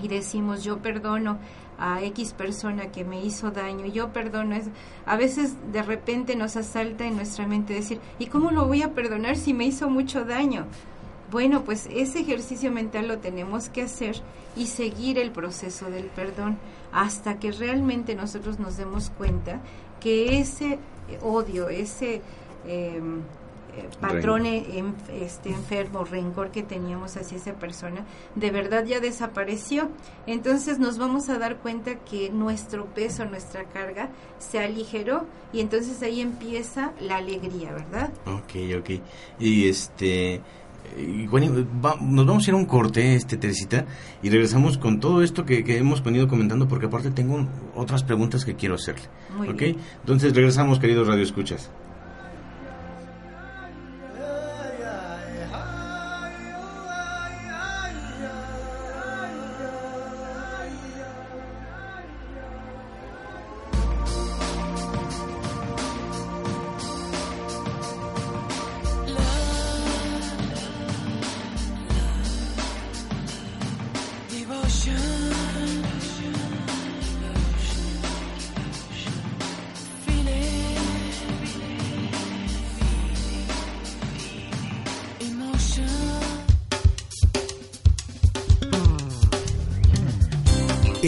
y 0.00 0.08
decimos 0.08 0.64
yo 0.64 0.78
perdono 0.78 1.38
a 1.78 2.02
X 2.02 2.32
persona 2.32 2.90
que 2.90 3.04
me 3.04 3.24
hizo 3.24 3.50
daño, 3.52 3.86
yo 3.86 4.12
perdono, 4.12 4.56
es, 4.56 4.66
a 5.06 5.16
veces 5.16 5.54
de 5.72 5.82
repente 5.82 6.34
nos 6.36 6.56
asalta 6.56 7.06
en 7.06 7.16
nuestra 7.16 7.46
mente 7.46 7.72
decir, 7.72 8.00
¿y 8.18 8.26
cómo 8.26 8.50
lo 8.50 8.66
voy 8.66 8.82
a 8.82 8.94
perdonar 8.94 9.36
si 9.36 9.54
me 9.54 9.64
hizo 9.64 9.88
mucho 9.88 10.24
daño? 10.24 10.66
Bueno, 11.30 11.62
pues 11.62 11.88
ese 11.92 12.20
ejercicio 12.20 12.72
mental 12.72 13.06
lo 13.06 13.18
tenemos 13.18 13.68
que 13.68 13.82
hacer 13.82 14.16
y 14.56 14.66
seguir 14.66 15.18
el 15.18 15.30
proceso 15.30 15.90
del 15.90 16.06
perdón 16.06 16.58
hasta 16.92 17.38
que 17.38 17.52
realmente 17.52 18.14
nosotros 18.14 18.58
nos 18.58 18.76
demos 18.76 19.10
cuenta 19.10 19.60
que 20.00 20.38
ese 20.38 20.78
odio, 21.22 21.68
ese 21.68 22.22
em, 22.66 23.22
eh, 23.78 23.88
patrón 24.00 24.46
este, 24.46 25.50
enfermo, 25.50 26.04
rencor 26.04 26.50
que 26.50 26.62
teníamos 26.62 27.16
hacia 27.16 27.36
esa 27.36 27.52
persona, 27.54 28.04
de 28.34 28.50
verdad 28.50 28.84
ya 28.84 28.98
desapareció. 29.00 29.90
Entonces 30.26 30.78
nos 30.78 30.98
vamos 30.98 31.28
a 31.28 31.38
dar 31.38 31.58
cuenta 31.58 31.96
que 31.96 32.30
nuestro 32.30 32.86
peso, 32.86 33.24
nuestra 33.24 33.64
carga 33.64 34.08
se 34.38 34.58
aligeró 34.58 35.26
y 35.52 35.60
entonces 35.60 36.02
ahí 36.02 36.20
empieza 36.20 36.92
la 37.00 37.16
alegría, 37.16 37.72
¿verdad? 37.72 38.10
Ok, 38.26 38.80
ok. 38.80 39.00
Y 39.38 39.68
este 39.68 40.40
bueno, 41.30 41.66
nos 42.00 42.26
vamos 42.26 42.46
a 42.46 42.50
ir 42.50 42.54
a 42.54 42.56
un 42.56 42.66
corte, 42.66 43.14
este 43.14 43.36
Teresita, 43.36 43.86
y 44.22 44.30
regresamos 44.30 44.78
con 44.78 45.00
todo 45.00 45.22
esto 45.22 45.44
que, 45.44 45.64
hemos 45.76 46.02
venido 46.02 46.28
comentando, 46.28 46.68
porque 46.68 46.86
aparte 46.86 47.10
tengo 47.10 47.46
otras 47.74 48.02
preguntas 48.02 48.44
que 48.44 48.54
quiero 48.54 48.74
hacerle. 48.76 49.06
¿Ok? 49.48 49.62
Entonces 50.00 50.34
regresamos, 50.34 50.78
queridos 50.78 51.06
Radio 51.06 51.22
Escuchas. 51.22 51.70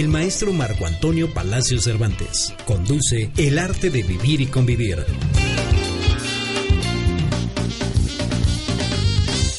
El 0.01 0.09
maestro 0.09 0.55
Marco 0.55 0.87
Antonio 0.87 1.31
Palacio 1.35 1.79
Cervantes. 1.79 2.55
Conduce 2.65 3.31
El 3.37 3.59
arte 3.59 3.91
de 3.91 4.03
vivir 4.03 4.41
y 4.41 4.47
convivir. 4.47 5.05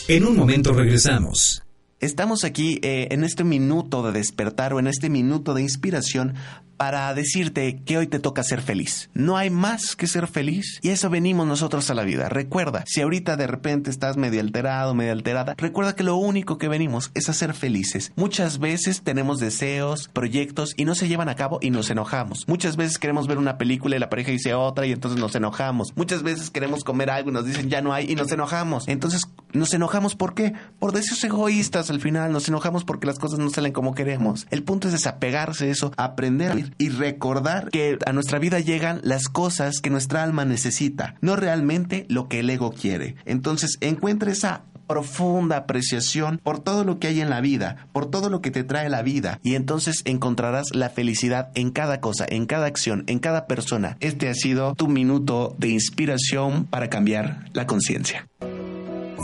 En 0.07 0.25
un 0.25 0.35
momento 0.35 0.73
regresamos. 0.73 1.61
Estamos 1.99 2.43
aquí 2.43 2.79
eh, 2.81 3.09
en 3.11 3.23
este 3.23 3.43
minuto 3.43 4.01
de 4.01 4.13
despertar 4.13 4.73
o 4.73 4.79
en 4.79 4.87
este 4.87 5.11
minuto 5.11 5.53
de 5.53 5.61
inspiración 5.61 6.33
para 6.81 7.13
decirte 7.13 7.79
que 7.85 7.99
hoy 7.99 8.07
te 8.07 8.17
toca 8.17 8.41
ser 8.41 8.59
feliz. 8.59 9.11
No 9.13 9.37
hay 9.37 9.51
más 9.51 9.95
que 9.95 10.07
ser 10.07 10.25
feliz 10.25 10.79
y 10.81 10.89
eso 10.89 11.11
venimos 11.11 11.45
nosotros 11.45 11.87
a 11.91 11.93
la 11.93 12.01
vida. 12.01 12.27
Recuerda, 12.27 12.85
si 12.87 13.01
ahorita 13.01 13.37
de 13.37 13.45
repente 13.45 13.91
estás 13.91 14.17
medio 14.17 14.41
alterado, 14.41 14.95
medio 14.95 15.11
alterada, 15.11 15.53
recuerda 15.59 15.95
que 15.95 16.01
lo 16.01 16.15
único 16.15 16.57
que 16.57 16.67
venimos 16.67 17.11
es 17.13 17.29
a 17.29 17.33
ser 17.33 17.53
felices. 17.53 18.11
Muchas 18.15 18.57
veces 18.57 19.03
tenemos 19.03 19.39
deseos, 19.39 20.07
proyectos 20.07 20.73
y 20.75 20.85
no 20.85 20.95
se 20.95 21.07
llevan 21.07 21.29
a 21.29 21.35
cabo 21.35 21.59
y 21.61 21.69
nos 21.69 21.91
enojamos. 21.91 22.47
Muchas 22.47 22.77
veces 22.77 22.97
queremos 22.97 23.27
ver 23.27 23.37
una 23.37 23.59
película 23.59 23.95
y 23.95 23.99
la 23.99 24.09
pareja 24.09 24.31
dice 24.31 24.55
otra 24.55 24.87
y 24.87 24.91
entonces 24.91 25.19
nos 25.19 25.35
enojamos. 25.35 25.95
Muchas 25.95 26.23
veces 26.23 26.49
queremos 26.49 26.83
comer 26.83 27.11
algo 27.11 27.29
y 27.29 27.33
nos 27.33 27.45
dicen 27.45 27.69
ya 27.69 27.83
no 27.83 27.93
hay 27.93 28.11
y 28.11 28.15
nos 28.15 28.31
enojamos. 28.31 28.87
Entonces 28.87 29.27
nos 29.53 29.71
enojamos 29.75 30.15
¿por 30.15 30.33
qué? 30.33 30.53
Por 30.79 30.93
deseos 30.93 31.23
egoístas 31.23 31.91
al 31.91 32.01
final. 32.01 32.31
Nos 32.31 32.47
enojamos 32.47 32.85
porque 32.85 33.05
las 33.05 33.19
cosas 33.19 33.37
no 33.37 33.51
salen 33.51 33.71
como 33.71 33.93
queremos. 33.93 34.47
El 34.49 34.63
punto 34.63 34.87
es 34.87 34.93
desapegarse 34.93 35.65
de 35.65 35.71
eso, 35.73 35.91
aprender 35.95 36.70
y 36.77 36.89
recordar 36.89 37.69
que 37.69 37.97
a 38.05 38.13
nuestra 38.13 38.39
vida 38.39 38.59
llegan 38.59 38.99
las 39.03 39.29
cosas 39.29 39.81
que 39.81 39.89
nuestra 39.89 40.23
alma 40.23 40.45
necesita, 40.45 41.15
no 41.21 41.35
realmente 41.35 42.05
lo 42.09 42.27
que 42.27 42.39
el 42.39 42.49
ego 42.49 42.71
quiere. 42.71 43.15
Entonces 43.25 43.77
encuentra 43.81 44.31
esa 44.31 44.63
profunda 44.91 45.55
apreciación 45.55 46.37
por 46.43 46.59
todo 46.59 46.83
lo 46.83 46.99
que 46.99 47.07
hay 47.07 47.21
en 47.21 47.29
la 47.29 47.39
vida, 47.39 47.87
por 47.93 48.11
todo 48.11 48.29
lo 48.29 48.41
que 48.41 48.51
te 48.51 48.65
trae 48.65 48.89
la 48.89 49.01
vida, 49.03 49.39
y 49.41 49.55
entonces 49.55 50.01
encontrarás 50.03 50.75
la 50.75 50.89
felicidad 50.89 51.49
en 51.55 51.71
cada 51.71 52.01
cosa, 52.01 52.25
en 52.27 52.45
cada 52.45 52.65
acción, 52.65 53.05
en 53.07 53.19
cada 53.19 53.47
persona. 53.47 53.95
Este 54.01 54.27
ha 54.27 54.33
sido 54.33 54.75
tu 54.75 54.89
minuto 54.89 55.55
de 55.57 55.69
inspiración 55.69 56.65
para 56.65 56.89
cambiar 56.89 57.45
la 57.53 57.67
conciencia. 57.67 58.27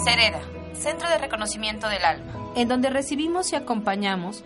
Sereda, 0.06 0.40
Centro 0.74 1.10
de 1.10 1.18
Reconocimiento 1.18 1.90
del 1.90 2.06
Alma, 2.06 2.54
en 2.56 2.70
donde 2.70 2.90
recibimos 2.90 3.52
y 3.52 3.58
acompañamos 3.58 4.46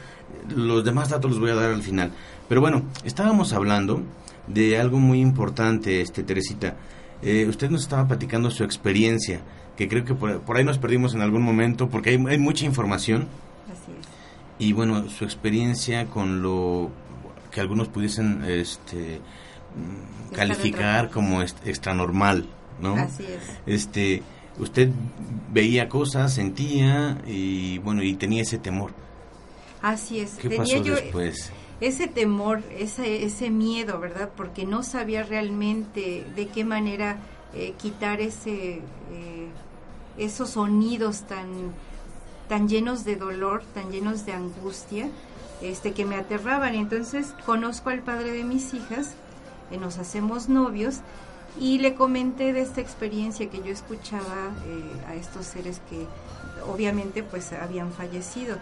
los 0.57 0.85
demás 0.85 1.11
datos 1.11 1.31
los 1.33 1.41
voy 1.41 1.51
a 1.51 1.55
dar 1.55 1.71
al 1.71 1.83
final. 1.83 2.11
Pero 2.49 2.61
bueno, 2.63 2.83
estábamos 3.05 3.53
hablando 3.53 4.03
de 4.49 4.81
algo 4.81 4.99
muy 4.99 5.21
importante, 5.21 6.01
este 6.01 6.23
Teresita. 6.23 6.77
Eh, 7.23 7.47
usted 7.49 7.69
nos 7.71 7.83
estaba 7.83 8.09
platicando 8.09 8.51
su 8.51 8.65
experiencia, 8.65 9.43
que 9.77 9.87
creo 9.87 10.05
que 10.05 10.15
por, 10.15 10.41
por 10.41 10.57
ahí 10.57 10.65
nos 10.65 10.79
perdimos 10.79 11.15
en 11.15 11.21
algún 11.21 11.43
momento, 11.43 11.89
porque 11.91 12.11
hay, 12.11 12.17
hay 12.27 12.39
mucha 12.39 12.65
información. 12.65 13.29
Así 13.71 13.93
es. 14.01 14.09
Y 14.61 14.73
bueno, 14.75 15.09
su 15.09 15.25
experiencia 15.25 16.07
con 16.07 16.43
lo 16.43 16.91
que 17.51 17.61
algunos 17.61 17.89
pudiesen 17.89 18.45
este, 18.45 19.21
calificar 20.33 21.11
como 21.11 21.43
extranormal, 21.43 22.47
¿no? 22.81 22.95
Así 22.95 23.25
es. 23.25 23.43
Este, 23.67 24.23
usted 24.59 24.91
veía 25.51 25.89
cosas, 25.89 26.35
sentía 26.35 27.19
y 27.27 27.79
bueno, 27.79 28.03
y 28.03 28.15
tenía 28.15 28.43
ese 28.43 28.59
temor. 28.59 28.93
Así 29.83 30.21
es. 30.21 30.33
¿Qué 30.33 30.51
Tenía 30.51 30.59
pasó 30.59 30.85
yo 30.85 30.95
después? 30.95 31.51
ese 31.81 32.07
temor, 32.07 32.63
ese, 32.79 33.25
ese 33.25 33.51
miedo, 33.51 33.99
¿verdad? 33.99 34.31
Porque 34.37 34.67
no 34.67 34.83
sabía 34.83 35.23
realmente 35.23 36.27
de 36.37 36.49
qué 36.49 36.65
manera 36.65 37.19
eh, 37.55 37.73
quitar 37.79 38.21
ese, 38.21 38.75
eh, 38.75 39.49
esos 40.19 40.51
sonidos 40.51 41.23
tan, 41.23 41.73
tan 42.51 42.69
llenos 42.69 43.05
de 43.05 43.15
dolor, 43.15 43.63
tan 43.75 43.93
llenos 43.93 44.27
de 44.27 44.33
angustia, 44.33 45.09
este, 45.63 45.93
que 45.93 46.05
me 46.05 46.17
aterraban. 46.17 46.75
Entonces 46.75 47.33
conozco 47.47 47.91
al 47.91 48.01
padre 48.01 48.33
de 48.33 48.43
mis 48.43 48.75
hijas, 48.75 49.15
eh, 49.71 49.79
nos 49.79 49.99
hacemos 49.99 50.49
novios 50.49 50.97
y 51.61 51.79
le 51.79 51.95
comenté 51.95 52.53
de 52.53 52.63
esta 52.63 52.81
experiencia 52.81 53.49
que 53.49 53.59
yo 53.59 53.71
escuchaba 53.73 54.51
eh, 54.67 54.83
a 55.07 55.15
estos 55.15 55.47
seres 55.47 55.81
que 55.89 56.07
obviamente 56.69 57.23
pues 57.23 57.53
habían 57.53 57.93
fallecido 57.93 58.57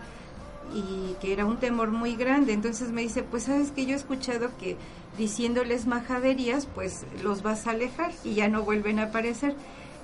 y 0.74 1.14
que 1.22 1.32
era 1.32 1.46
un 1.46 1.56
temor 1.56 1.90
muy 1.90 2.14
grande. 2.14 2.52
Entonces 2.52 2.90
me 2.90 3.00
dice, 3.00 3.22
pues 3.22 3.44
sabes 3.44 3.70
que 3.70 3.86
yo 3.86 3.94
he 3.94 3.96
escuchado 3.96 4.50
que 4.60 4.76
diciéndoles 5.16 5.86
majaderías, 5.86 6.66
pues 6.66 7.06
los 7.22 7.42
vas 7.42 7.66
a 7.66 7.70
alejar 7.70 8.12
y 8.22 8.34
ya 8.34 8.48
no 8.48 8.64
vuelven 8.64 8.98
a 8.98 9.04
aparecer. 9.04 9.54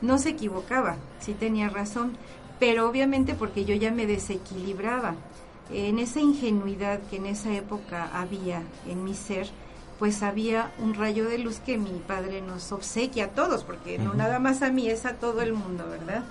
No 0.01 0.17
se 0.17 0.31
equivocaba, 0.31 0.97
sí 1.21 1.35
tenía 1.35 1.69
razón, 1.69 2.17
pero 2.59 2.89
obviamente 2.89 3.35
porque 3.35 3.65
yo 3.65 3.75
ya 3.75 3.91
me 3.91 4.07
desequilibraba. 4.07 5.15
En 5.73 5.99
esa 5.99 6.21
ingenuidad 6.21 7.01
que 7.11 7.17
en 7.17 7.27
esa 7.27 7.53
época 7.55 8.11
había 8.13 8.63
en 8.87 9.03
mi 9.03 9.15
ser, 9.15 9.49
pues 9.99 10.23
había 10.23 10.73
un 10.79 10.95
rayo 10.95 11.29
de 11.29 11.39
luz 11.39 11.61
que 11.61 11.79
mi 11.79 12.01
padre 12.07 12.43
nos 12.43 12.71
obsequia 12.73 13.27
a 13.27 13.29
todos, 13.29 13.65
porque 13.65 13.99
no 13.99 14.13
nada 14.15 14.39
más 14.39 14.63
a 14.63 14.71
mí, 14.71 14.89
es 14.89 15.07
a 15.07 15.15
todo 15.15 15.41
el 15.41 15.55
mundo, 15.55 15.87
¿verdad? 15.89 16.25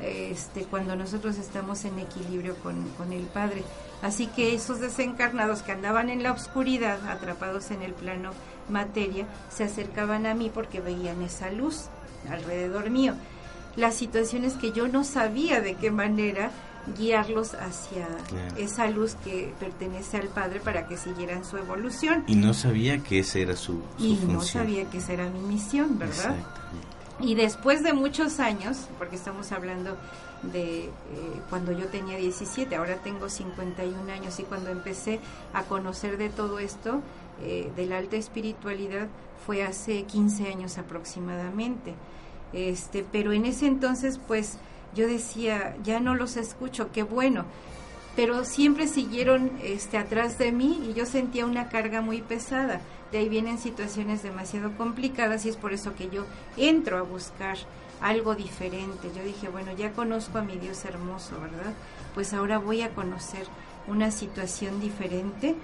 este, 0.00 0.64
cuando 0.64 0.96
nosotros 0.96 1.38
estamos 1.38 1.84
en 1.84 1.98
equilibrio 1.98 2.56
con, 2.56 2.88
con 2.90 3.12
el 3.12 3.24
Padre. 3.24 3.62
Así 4.02 4.26
que 4.26 4.54
esos 4.54 4.80
desencarnados 4.80 5.62
que 5.62 5.72
andaban 5.72 6.10
en 6.10 6.22
la 6.22 6.32
oscuridad, 6.32 6.98
atrapados 7.08 7.70
en 7.70 7.82
el 7.82 7.94
plano 7.94 8.32
materia, 8.68 9.26
se 9.48 9.64
acercaban 9.64 10.26
a 10.26 10.34
mí 10.34 10.50
porque 10.52 10.80
veían 10.80 11.22
esa 11.22 11.50
luz 11.50 11.86
alrededor 12.30 12.90
mío. 12.90 13.14
La 13.76 13.90
situación 13.92 14.44
es 14.44 14.54
que 14.54 14.72
yo 14.72 14.88
no 14.88 15.04
sabía 15.04 15.60
de 15.60 15.74
qué 15.74 15.90
manera 15.90 16.50
guiarlos 16.96 17.54
hacia 17.54 18.06
Claro. 18.28 18.56
esa 18.56 18.86
luz 18.88 19.16
que 19.24 19.52
pertenece 19.58 20.16
al 20.18 20.28
Padre 20.28 20.60
para 20.60 20.86
que 20.86 20.96
siguieran 20.96 21.44
su 21.44 21.56
evolución. 21.56 22.22
Y 22.28 22.36
no 22.36 22.54
sabía 22.54 22.98
que 22.98 23.18
esa 23.18 23.38
era 23.40 23.56
su, 23.56 23.82
su 23.98 24.04
Y 24.04 24.10
función. 24.16 24.32
no 24.34 24.40
sabía 24.42 24.84
que 24.88 24.98
esa 24.98 25.12
era 25.12 25.28
mi 25.28 25.40
misión, 25.40 25.98
¿verdad? 25.98 26.36
Y 27.18 27.34
después 27.34 27.82
de 27.82 27.92
muchos 27.92 28.40
años, 28.40 28.86
porque 28.98 29.16
estamos 29.16 29.50
hablando 29.50 29.96
de 30.42 30.84
eh, 30.84 30.90
cuando 31.50 31.72
yo 31.72 31.86
tenía 31.86 32.18
17, 32.18 32.76
ahora 32.76 32.96
tengo 32.96 33.28
51 33.28 34.12
años 34.12 34.38
y 34.38 34.42
cuando 34.44 34.70
empecé 34.70 35.18
a 35.54 35.62
conocer 35.64 36.18
de 36.18 36.28
todo 36.28 36.58
esto, 36.58 37.00
eh, 37.42 37.72
de 37.74 37.86
la 37.86 37.96
alta 37.98 38.16
espiritualidad, 38.16 39.08
fue 39.46 39.64
hace 39.64 40.02
15 40.04 40.46
años 40.48 40.76
aproximadamente. 40.78 41.94
Este, 42.52 43.04
pero 43.10 43.32
en 43.32 43.44
ese 43.44 43.66
entonces, 43.66 44.18
pues 44.18 44.58
yo 44.94 45.06
decía, 45.06 45.76
ya 45.82 46.00
no 46.00 46.14
los 46.14 46.36
escucho, 46.36 46.90
qué 46.92 47.02
bueno. 47.02 47.44
Pero 48.16 48.44
siempre 48.44 48.88
siguieron 48.88 49.52
este, 49.62 49.98
atrás 49.98 50.38
de 50.38 50.50
mí 50.50 50.88
y 50.88 50.94
yo 50.94 51.04
sentía 51.04 51.44
una 51.44 51.68
carga 51.68 52.00
muy 52.00 52.22
pesada. 52.22 52.80
De 53.12 53.18
ahí 53.18 53.28
vienen 53.28 53.58
situaciones 53.58 54.22
demasiado 54.22 54.72
complicadas 54.76 55.44
y 55.44 55.50
es 55.50 55.56
por 55.56 55.72
eso 55.72 55.94
que 55.94 56.08
yo 56.08 56.24
entro 56.56 56.98
a 56.98 57.02
buscar 57.02 57.58
algo 58.00 58.34
diferente. 58.34 59.10
Yo 59.14 59.22
dije, 59.22 59.48
bueno, 59.48 59.72
ya 59.76 59.92
conozco 59.92 60.38
a 60.38 60.42
mi 60.42 60.56
Dios 60.56 60.84
hermoso, 60.84 61.38
¿verdad? 61.40 61.74
Pues 62.14 62.32
ahora 62.32 62.58
voy 62.58 62.82
a 62.82 62.90
conocer 62.90 63.46
una 63.86 64.10
situación 64.10 64.80
diferente. 64.80 65.54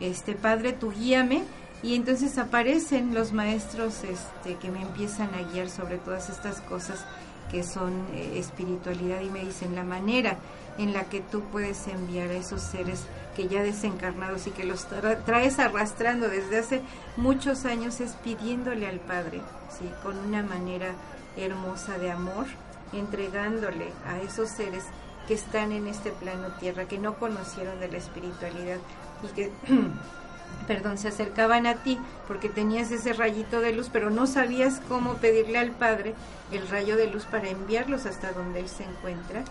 Este 0.00 0.34
Padre, 0.34 0.72
tú 0.72 0.92
guíame. 0.92 1.44
Y 1.82 1.94
entonces 1.96 2.38
aparecen 2.38 3.12
los 3.14 3.32
maestros 3.32 4.04
este, 4.04 4.54
que 4.56 4.70
me 4.70 4.82
empiezan 4.82 5.34
a 5.34 5.42
guiar 5.52 5.68
sobre 5.68 5.98
todas 5.98 6.30
estas 6.30 6.60
cosas 6.60 7.04
que 7.50 7.64
son 7.64 7.92
eh, 8.14 8.38
espiritualidad 8.38 9.20
y 9.20 9.28
me 9.28 9.40
dicen 9.44 9.74
la 9.74 9.82
manera 9.82 10.36
en 10.78 10.92
la 10.92 11.04
que 11.04 11.20
tú 11.20 11.42
puedes 11.52 11.86
enviar 11.88 12.28
a 12.30 12.34
esos 12.34 12.62
seres 12.62 13.02
que 13.36 13.48
ya 13.48 13.62
desencarnados 13.62 14.46
y 14.46 14.52
que 14.52 14.64
los 14.64 14.88
tra- 14.88 15.22
traes 15.24 15.58
arrastrando 15.58 16.28
desde 16.28 16.58
hace 16.58 16.82
muchos 17.16 17.64
años 17.66 18.00
es 18.00 18.12
pidiéndole 18.24 18.86
al 18.86 19.00
Padre, 19.00 19.40
sí, 19.76 19.90
con 20.02 20.16
una 20.18 20.42
manera 20.42 20.92
hermosa 21.36 21.98
de 21.98 22.10
amor, 22.10 22.46
entregándole 22.92 23.92
a 24.06 24.20
esos 24.20 24.48
seres 24.50 24.84
que 25.26 25.34
están 25.34 25.72
en 25.72 25.88
este 25.88 26.10
plano 26.10 26.48
tierra, 26.60 26.86
que 26.86 26.98
no 26.98 27.14
conocieron 27.18 27.78
de 27.80 27.88
la 27.88 27.98
espiritualidad 27.98 28.78
y 29.22 29.34
que 29.34 29.50
perdón, 30.66 30.98
se 30.98 31.08
acercaban 31.08 31.66
a 31.66 31.76
ti 31.76 31.98
porque 32.28 32.48
tenías 32.48 32.90
ese 32.90 33.12
rayito 33.12 33.60
de 33.60 33.72
luz, 33.72 33.88
pero 33.92 34.10
no 34.10 34.26
sabías 34.26 34.80
cómo 34.88 35.14
pedirle 35.14 35.58
al 35.58 35.70
Padre 35.70 36.14
el 36.50 36.68
rayo 36.68 36.96
de 36.96 37.08
luz 37.08 37.24
para 37.24 37.48
enviarlos 37.48 38.06
hasta 38.06 38.32
donde 38.32 38.60
Él 38.60 38.68
se 38.68 38.84
encuentra. 38.84 39.42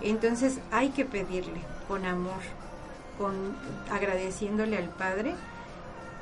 Entonces 0.00 0.58
hay 0.70 0.90
que 0.90 1.04
pedirle 1.04 1.60
con 1.86 2.04
amor, 2.04 2.40
con 3.18 3.34
agradeciéndole 3.90 4.76
al 4.76 4.88
Padre 4.88 5.34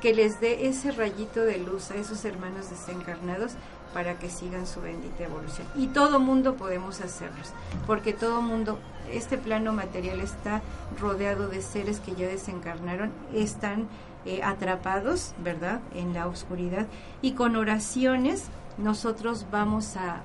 que 0.01 0.13
les 0.13 0.39
dé 0.39 0.67
ese 0.67 0.91
rayito 0.91 1.41
de 1.41 1.57
luz 1.57 1.91
a 1.91 1.95
esos 1.95 2.23
hermanos 2.25 2.69
desencarnados 2.69 3.53
para 3.93 4.19
que 4.19 4.29
sigan 4.29 4.67
su 4.67 4.81
bendita 4.81 5.23
evolución. 5.23 5.67
Y 5.75 5.87
todo 5.87 6.19
mundo 6.19 6.55
podemos 6.55 7.01
hacerlos, 7.01 7.51
porque 7.85 8.13
todo 8.13 8.41
mundo, 8.41 8.79
este 9.11 9.37
plano 9.37 9.73
material 9.73 10.19
está 10.19 10.61
rodeado 10.99 11.47
de 11.47 11.61
seres 11.61 11.99
que 11.99 12.13
ya 12.13 12.27
desencarnaron, 12.27 13.11
están 13.33 13.87
eh, 14.27 14.41
atrapados, 14.43 15.33
¿verdad?, 15.43 15.79
en 15.95 16.13
la 16.13 16.27
oscuridad, 16.27 16.85
y 17.21 17.31
con 17.31 17.55
oraciones 17.55 18.49
nosotros 18.77 19.45
vamos 19.51 19.95
a, 19.95 20.21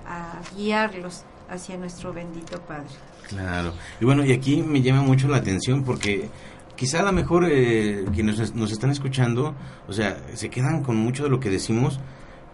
guiarlos 0.57 1.23
hacia 1.49 1.77
nuestro 1.77 2.13
bendito 2.13 2.61
Padre. 2.63 2.91
Claro. 3.29 3.73
Y 4.01 4.05
bueno, 4.05 4.25
y 4.25 4.33
aquí 4.33 4.61
me 4.61 4.83
llama 4.83 5.03
mucho 5.03 5.29
la 5.29 5.37
atención 5.37 5.85
porque 5.85 6.29
quizá 6.75 7.01
a 7.01 7.03
lo 7.05 7.13
mejor 7.13 7.47
eh, 7.49 8.05
quienes 8.13 8.55
nos 8.55 8.73
están 8.73 8.91
escuchando, 8.91 9.55
o 9.87 9.93
sea, 9.93 10.21
se 10.35 10.51
quedan 10.51 10.83
con 10.83 10.97
mucho 10.97 11.23
de 11.23 11.31
lo 11.31 11.39
que 11.39 11.49
decimos, 11.49 12.01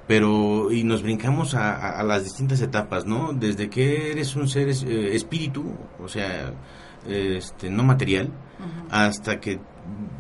pero 0.09 0.73
y 0.73 0.85
nos 0.85 1.03
brincamos 1.03 1.55
a, 1.55 2.03
las 2.03 2.25
distintas 2.25 2.63
etapas, 2.63 3.05
¿no? 3.05 3.35
Desde 3.35 3.69
que 3.69 4.11
eres 4.11 4.35
un 4.37 4.49
ser 4.49 4.71
eh, 4.71 5.15
espíritu, 5.15 5.77
o 6.03 6.09
sea, 6.09 6.55
este, 7.07 7.71
no 7.71 7.85
material, 7.85 8.33
hasta 8.91 9.39
que 9.39 9.61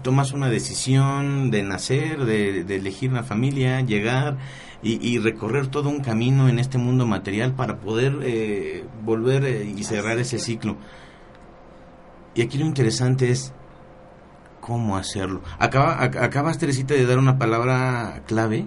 tomas 0.02 0.32
una 0.32 0.50
decisión 0.50 1.50
de 1.50 1.62
nacer, 1.62 2.26
de, 2.26 2.60
elegir 2.60 3.10
una 3.10 3.22
familia, 3.22 3.80
llegar 3.80 4.36
y, 4.82 5.18
recorrer 5.18 5.68
todo 5.68 5.88
un 5.88 6.00
camino 6.00 6.50
en 6.50 6.58
este 6.58 6.76
mundo 6.76 7.06
material 7.06 7.54
para 7.54 7.78
poder 7.78 8.18
eh, 8.22 8.84
volver 9.02 9.44
eh, 9.46 9.64
y 9.74 9.84
cerrar 9.84 10.18
ese 10.18 10.38
ciclo. 10.38 10.76
Y 12.34 12.42
aquí 12.42 12.58
lo 12.58 12.66
interesante 12.66 13.30
es 13.30 13.54
cómo 14.60 14.98
hacerlo. 14.98 15.42
Acaba, 15.58 16.02
acabas, 16.02 16.58
Teresita, 16.58 16.92
de 16.92 17.06
dar 17.06 17.18
una 17.18 17.38
palabra 17.38 18.22
clave 18.26 18.66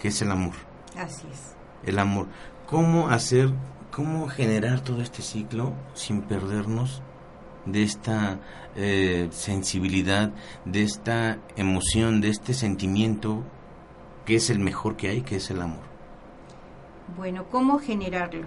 que 0.00 0.08
es 0.08 0.22
el 0.22 0.30
amor. 0.30 0.54
Así 0.96 1.26
es. 1.32 1.54
El 1.84 1.98
amor. 1.98 2.26
¿Cómo 2.66 3.08
hacer, 3.08 3.50
cómo 3.90 4.28
generar 4.28 4.80
todo 4.80 5.02
este 5.02 5.22
ciclo 5.22 5.72
sin 5.94 6.22
perdernos 6.22 7.02
de 7.66 7.82
esta 7.82 8.38
eh, 8.76 9.28
sensibilidad, 9.30 10.30
de 10.64 10.82
esta 10.82 11.38
emoción, 11.56 12.20
de 12.20 12.30
este 12.30 12.54
sentimiento 12.54 13.42
que 14.24 14.36
es 14.36 14.50
el 14.50 14.60
mejor 14.60 14.96
que 14.96 15.08
hay, 15.08 15.22
que 15.22 15.36
es 15.36 15.50
el 15.50 15.60
amor? 15.60 15.82
Bueno, 17.16 17.44
¿cómo 17.50 17.78
generarlo? 17.78 18.46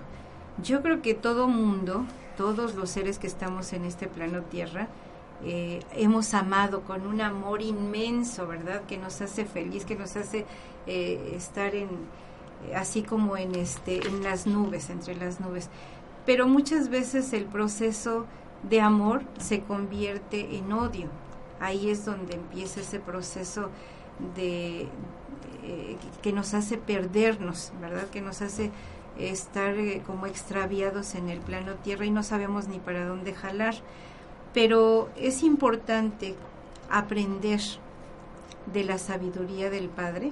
Yo 0.64 0.82
creo 0.82 1.01
que 1.01 1.14
todo 1.14 1.47
mundo, 1.47 2.06
todos 2.38 2.76
los 2.76 2.89
seres 2.89 3.20
que 3.20 3.28
estamos 3.28 3.74
en 3.74 3.86
este 3.86 4.08
plano 4.08 4.41
Tierra, 4.43 4.88
eh, 5.43 5.82
hemos 5.93 6.34
amado 6.34 6.82
con 6.82 7.06
un 7.06 7.20
amor 7.20 7.62
inmenso, 7.62 8.47
¿verdad? 8.47 8.84
Que 8.84 8.97
nos 8.97 9.20
hace 9.22 9.43
feliz, 9.43 9.84
que 9.84 9.95
nos 9.95 10.16
hace 10.16 10.45
eh, 10.88 11.34
estar 11.36 11.76
en 11.76 11.90
así 12.76 13.04
como 13.04 13.38
en 13.38 13.56
este 13.56 14.08
en 14.08 14.24
las 14.24 14.48
nubes, 14.48 14.90
entre 14.90 15.16
las 15.16 15.40
nubes. 15.40 15.70
Pero 16.26 16.48
muchas 16.48 16.90
veces 16.90 17.34
el 17.34 17.46
proceso 17.46 18.26
de 18.70 18.80
amor 18.80 19.24
se 19.40 19.62
convierte 19.62 20.56
en 20.58 20.72
odio. 20.72 21.08
Ahí 21.60 21.90
es 21.90 22.06
donde 22.06 22.36
empieza 22.36 22.82
ese 22.82 23.00
proceso 23.00 23.70
de 24.36 24.88
eh, 25.64 25.98
que 26.22 26.32
nos 26.32 26.54
hace 26.54 26.78
perdernos, 26.78 27.74
¿verdad? 27.82 28.10
Que 28.10 28.22
nos 28.22 28.42
hace 28.42 28.72
estar 29.18 29.76
como 30.06 30.26
extraviados 30.26 31.16
en 31.16 31.30
el 31.30 31.40
plano 31.40 31.76
tierra 31.76 32.06
y 32.06 32.12
no 32.12 32.24
sabemos 32.24 32.68
ni 32.68 32.80
para 32.80 33.06
dónde 33.06 33.34
jalar. 33.34 33.76
Pero 34.54 35.10
es 35.18 35.44
importante 35.44 36.36
aprender 36.90 37.60
de 38.72 38.84
la 38.84 38.98
sabiduría 38.98 39.70
del 39.70 39.90
Padre 39.90 40.32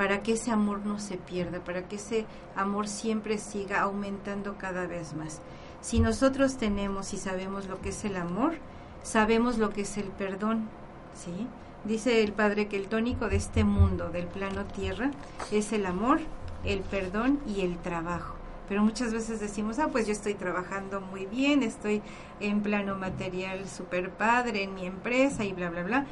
para 0.00 0.22
que 0.22 0.32
ese 0.32 0.50
amor 0.50 0.80
no 0.86 0.98
se 0.98 1.18
pierda, 1.18 1.62
para 1.62 1.86
que 1.86 1.96
ese 1.96 2.24
amor 2.56 2.88
siempre 2.88 3.36
siga 3.36 3.82
aumentando 3.82 4.56
cada 4.56 4.86
vez 4.86 5.12
más. 5.12 5.42
Si 5.82 6.00
nosotros 6.00 6.56
tenemos 6.56 7.12
y 7.12 7.18
sabemos 7.18 7.66
lo 7.66 7.82
que 7.82 7.90
es 7.90 8.02
el 8.06 8.16
amor, 8.16 8.54
sabemos 9.02 9.58
lo 9.58 9.74
que 9.74 9.82
es 9.82 9.98
el 9.98 10.06
perdón, 10.06 10.70
¿sí? 11.14 11.46
Dice 11.84 12.22
el 12.22 12.32
Padre 12.32 12.66
que 12.66 12.78
el 12.78 12.88
tónico 12.88 13.28
de 13.28 13.36
este 13.36 13.62
mundo, 13.62 14.08
del 14.08 14.24
plano 14.26 14.64
tierra, 14.64 15.10
es 15.52 15.70
el 15.74 15.84
amor, 15.84 16.20
el 16.64 16.80
perdón 16.80 17.38
y 17.46 17.60
el 17.60 17.76
trabajo 17.76 18.40
pero 18.70 18.84
muchas 18.84 19.12
veces 19.12 19.40
decimos, 19.40 19.80
ah, 19.80 19.88
pues 19.90 20.06
yo 20.06 20.12
estoy 20.12 20.34
trabajando 20.34 21.00
muy 21.00 21.26
bien, 21.26 21.64
estoy 21.64 22.02
en 22.38 22.62
plano 22.62 22.94
material 22.94 23.68
super 23.68 24.10
padre 24.10 24.62
en 24.62 24.76
mi 24.76 24.86
empresa 24.86 25.44
y 25.44 25.52
bla, 25.52 25.70
bla, 25.70 25.82
bla. 25.82 26.06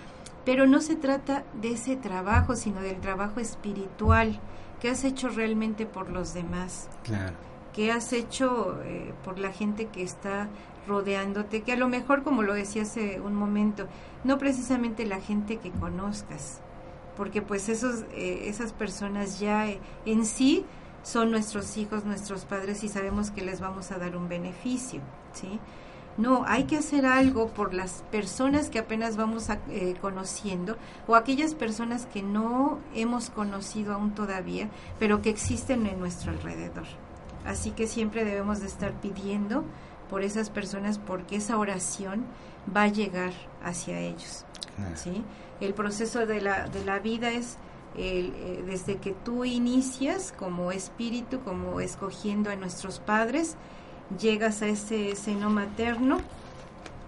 Pero 0.49 0.67
no 0.67 0.81
se 0.81 0.97
trata 0.97 1.45
de 1.61 1.73
ese 1.73 1.95
trabajo, 1.95 2.57
sino 2.57 2.81
del 2.81 3.03
trabajo 3.03 3.39
espiritual 3.39 4.41
que 4.81 4.89
has 4.89 5.05
hecho 5.05 5.29
realmente 5.29 5.85
por 5.85 6.09
los 6.09 6.33
demás. 6.33 6.89
Claro. 7.05 7.35
Que 7.75 7.93
has 7.93 8.15
hecho 8.15 8.81
eh, 8.83 9.13
por 9.27 9.39
la 9.39 9.53
gente 9.53 9.89
que 9.89 10.03
está 10.03 10.49
rodeándote, 10.87 11.61
que 11.61 11.73
a 11.73 11.77
lo 11.77 11.87
mejor, 11.87 12.23
como 12.23 12.43
lo 12.43 12.55
decía 12.55 12.81
hace 12.81 13.21
un 13.21 13.35
momento, 13.35 13.89
no 14.25 14.39
precisamente 14.39 15.05
la 15.05 15.21
gente 15.21 15.59
que 15.59 15.71
conozcas, 15.71 16.63
porque 17.15 17.43
pues 17.43 17.69
esos, 17.69 18.07
eh, 18.15 18.45
esas 18.47 18.73
personas 18.73 19.41
ya 19.41 19.69
eh, 19.69 19.79
en 20.07 20.25
sí 20.25 20.65
son 21.03 21.31
nuestros 21.31 21.77
hijos, 21.77 22.07
nuestros 22.07 22.47
padres 22.47 22.83
y 22.85 22.89
sabemos 22.89 23.31
que 23.31 23.43
les 23.43 23.61
vamos 23.61 23.91
a 23.91 23.99
dar 23.99 24.17
un 24.17 24.31
beneficio, 24.31 25.03
¿sí? 25.35 25.61
No, 26.19 26.45
hay 26.47 26.65
que 26.65 26.77
hacer 26.77 27.07
algo 27.07 27.49
por 27.49 27.73
las 27.73 28.03
personas 28.11 28.71
que 28.71 28.81
apenas 28.81 29.17
vamos 29.17 29.51
a, 29.51 29.61
eh, 29.71 29.95
conociendo 30.01 30.77
o 31.07 31.15
aquellas 31.15 31.55
personas 31.55 32.07
que 32.07 32.23
no 32.23 32.81
hemos 32.93 33.31
conocido 33.31 33.95
aún 33.95 34.17
todavía, 34.17 34.69
pero 34.99 35.23
que 35.23 35.31
existen 35.31 35.87
en 35.87 36.01
nuestro 36.01 36.33
alrededor. 36.33 36.87
Así 37.47 37.71
que 37.71 37.87
siempre 37.87 38.25
debemos 38.25 38.61
de 38.61 38.67
estar 38.67 38.93
pidiendo 39.01 39.65
por 40.11 40.23
esas 40.23 40.51
personas 40.51 40.99
porque 40.99 41.37
esa 41.37 41.57
oración 41.57 42.25
va 42.77 42.83
a 42.83 42.89
llegar 42.89 43.33
hacia 43.63 44.01
ellos. 44.01 44.45
¿sí? 44.97 45.23
El 45.61 45.73
proceso 45.73 46.27
de 46.27 46.41
la, 46.41 46.67
de 46.67 46.85
la 46.85 46.99
vida 46.99 47.31
es 47.31 47.59
eh, 47.97 48.63
desde 48.67 48.97
que 48.97 49.13
tú 49.13 49.45
inicias 49.45 50.33
como 50.37 50.73
espíritu, 50.73 51.41
como 51.41 51.81
escogiendo 51.81 52.51
a 52.51 52.57
nuestros 52.57 53.01
padres, 53.01 53.57
llegas 54.21 54.63
a 54.63 54.69
ese 54.69 55.15
seno 55.17 55.51
materno. 55.51 56.19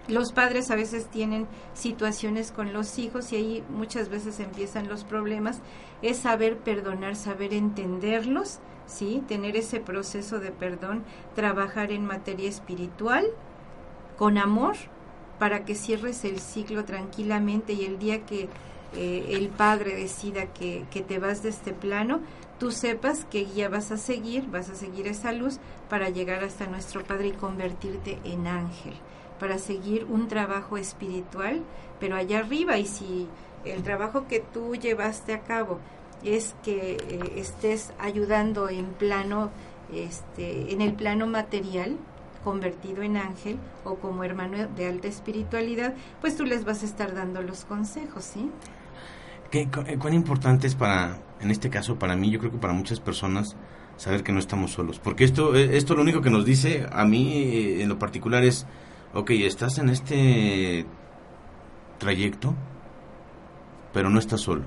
Los 0.07 0.31
padres 0.33 0.71
a 0.71 0.75
veces 0.75 1.07
tienen 1.07 1.47
situaciones 1.73 2.51
con 2.51 2.73
los 2.73 2.97
hijos 2.99 3.31
y 3.31 3.35
ahí 3.37 3.63
muchas 3.69 4.09
veces 4.09 4.39
empiezan 4.39 4.89
los 4.89 5.03
problemas. 5.03 5.59
Es 6.01 6.17
saber 6.17 6.57
perdonar, 6.57 7.15
saber 7.15 7.53
entenderlos, 7.53 8.59
¿sí? 8.87 9.23
Tener 9.27 9.55
ese 9.55 9.79
proceso 9.79 10.39
de 10.39 10.51
perdón, 10.51 11.03
trabajar 11.35 11.91
en 11.91 12.05
materia 12.05 12.49
espiritual 12.49 13.25
con 14.17 14.37
amor 14.37 14.75
para 15.39 15.65
que 15.65 15.75
cierres 15.75 16.25
el 16.25 16.39
ciclo 16.39 16.85
tranquilamente 16.85 17.73
y 17.73 17.85
el 17.85 17.97
día 17.97 18.25
que 18.25 18.49
eh, 18.93 19.25
el 19.29 19.47
Padre 19.49 19.95
decida 19.95 20.47
que, 20.47 20.85
que 20.91 21.01
te 21.01 21.17
vas 21.17 21.41
de 21.41 21.49
este 21.49 21.73
plano, 21.73 22.19
tú 22.61 22.69
sepas 22.69 23.25
que 23.25 23.47
ya 23.47 23.69
vas 23.69 23.91
a 23.91 23.97
seguir, 23.97 24.45
vas 24.51 24.69
a 24.69 24.75
seguir 24.75 25.07
esa 25.07 25.31
luz 25.31 25.57
para 25.89 26.09
llegar 26.09 26.43
hasta 26.43 26.67
nuestro 26.67 27.03
Padre 27.03 27.29
y 27.29 27.31
convertirte 27.31 28.19
en 28.23 28.45
ángel, 28.45 28.93
para 29.39 29.57
seguir 29.57 30.05
un 30.05 30.27
trabajo 30.27 30.77
espiritual, 30.77 31.63
pero 31.99 32.15
allá 32.15 32.37
arriba. 32.37 32.77
Y 32.77 32.85
si 32.85 33.27
el 33.65 33.81
trabajo 33.81 34.27
que 34.27 34.41
tú 34.41 34.75
llevaste 34.75 35.33
a 35.33 35.39
cabo 35.39 35.79
es 36.23 36.53
que 36.61 36.97
eh, 36.97 37.33
estés 37.37 37.93
ayudando 37.97 38.69
en 38.69 38.85
plano, 38.93 39.49
este, 39.91 40.71
en 40.71 40.81
el 40.81 40.93
plano 40.93 41.25
material, 41.25 41.97
convertido 42.43 43.01
en 43.01 43.17
ángel 43.17 43.57
o 43.83 43.95
como 43.95 44.23
hermano 44.23 44.67
de 44.67 44.85
alta 44.85 45.07
espiritualidad, 45.07 45.95
pues 46.21 46.37
tú 46.37 46.45
les 46.45 46.63
vas 46.63 46.83
a 46.83 46.85
estar 46.85 47.15
dando 47.15 47.41
los 47.41 47.65
consejos, 47.65 48.23
¿sí? 48.23 48.51
¿Qué, 49.49 49.67
eh, 49.87 49.97
¿Cuán 49.97 50.13
importante 50.13 50.67
es 50.67 50.75
para, 50.75 51.17
en 51.41 51.51
este 51.51 51.69
caso 51.69 51.97
para 51.97 52.15
mí, 52.15 52.29
yo 52.29 52.39
creo 52.39 52.51
que 52.51 52.57
para 52.57 52.73
muchas 52.73 52.99
personas, 52.99 53.55
saber 53.97 54.23
que 54.23 54.31
no 54.31 54.39
estamos 54.39 54.71
solos? 54.71 54.99
Porque 54.99 55.23
esto, 55.23 55.55
eh, 55.55 55.77
esto 55.77 55.95
lo 55.95 56.01
único 56.01 56.21
que 56.21 56.29
nos 56.29 56.45
dice 56.45 56.87
a 56.91 57.05
mí 57.05 57.33
eh, 57.33 57.83
en 57.83 57.89
lo 57.89 57.99
particular 57.99 58.43
es, 58.43 58.65
ok, 59.13 59.31
estás 59.31 59.77
en 59.77 59.89
este 59.89 60.85
trayecto, 61.97 62.55
pero 63.93 64.09
no 64.09 64.19
estás 64.19 64.41
solo. 64.41 64.63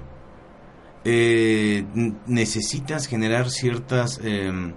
necesitas 2.26 3.06
generar 3.06 3.50
ciertos 3.50 4.20
em, 4.22 4.74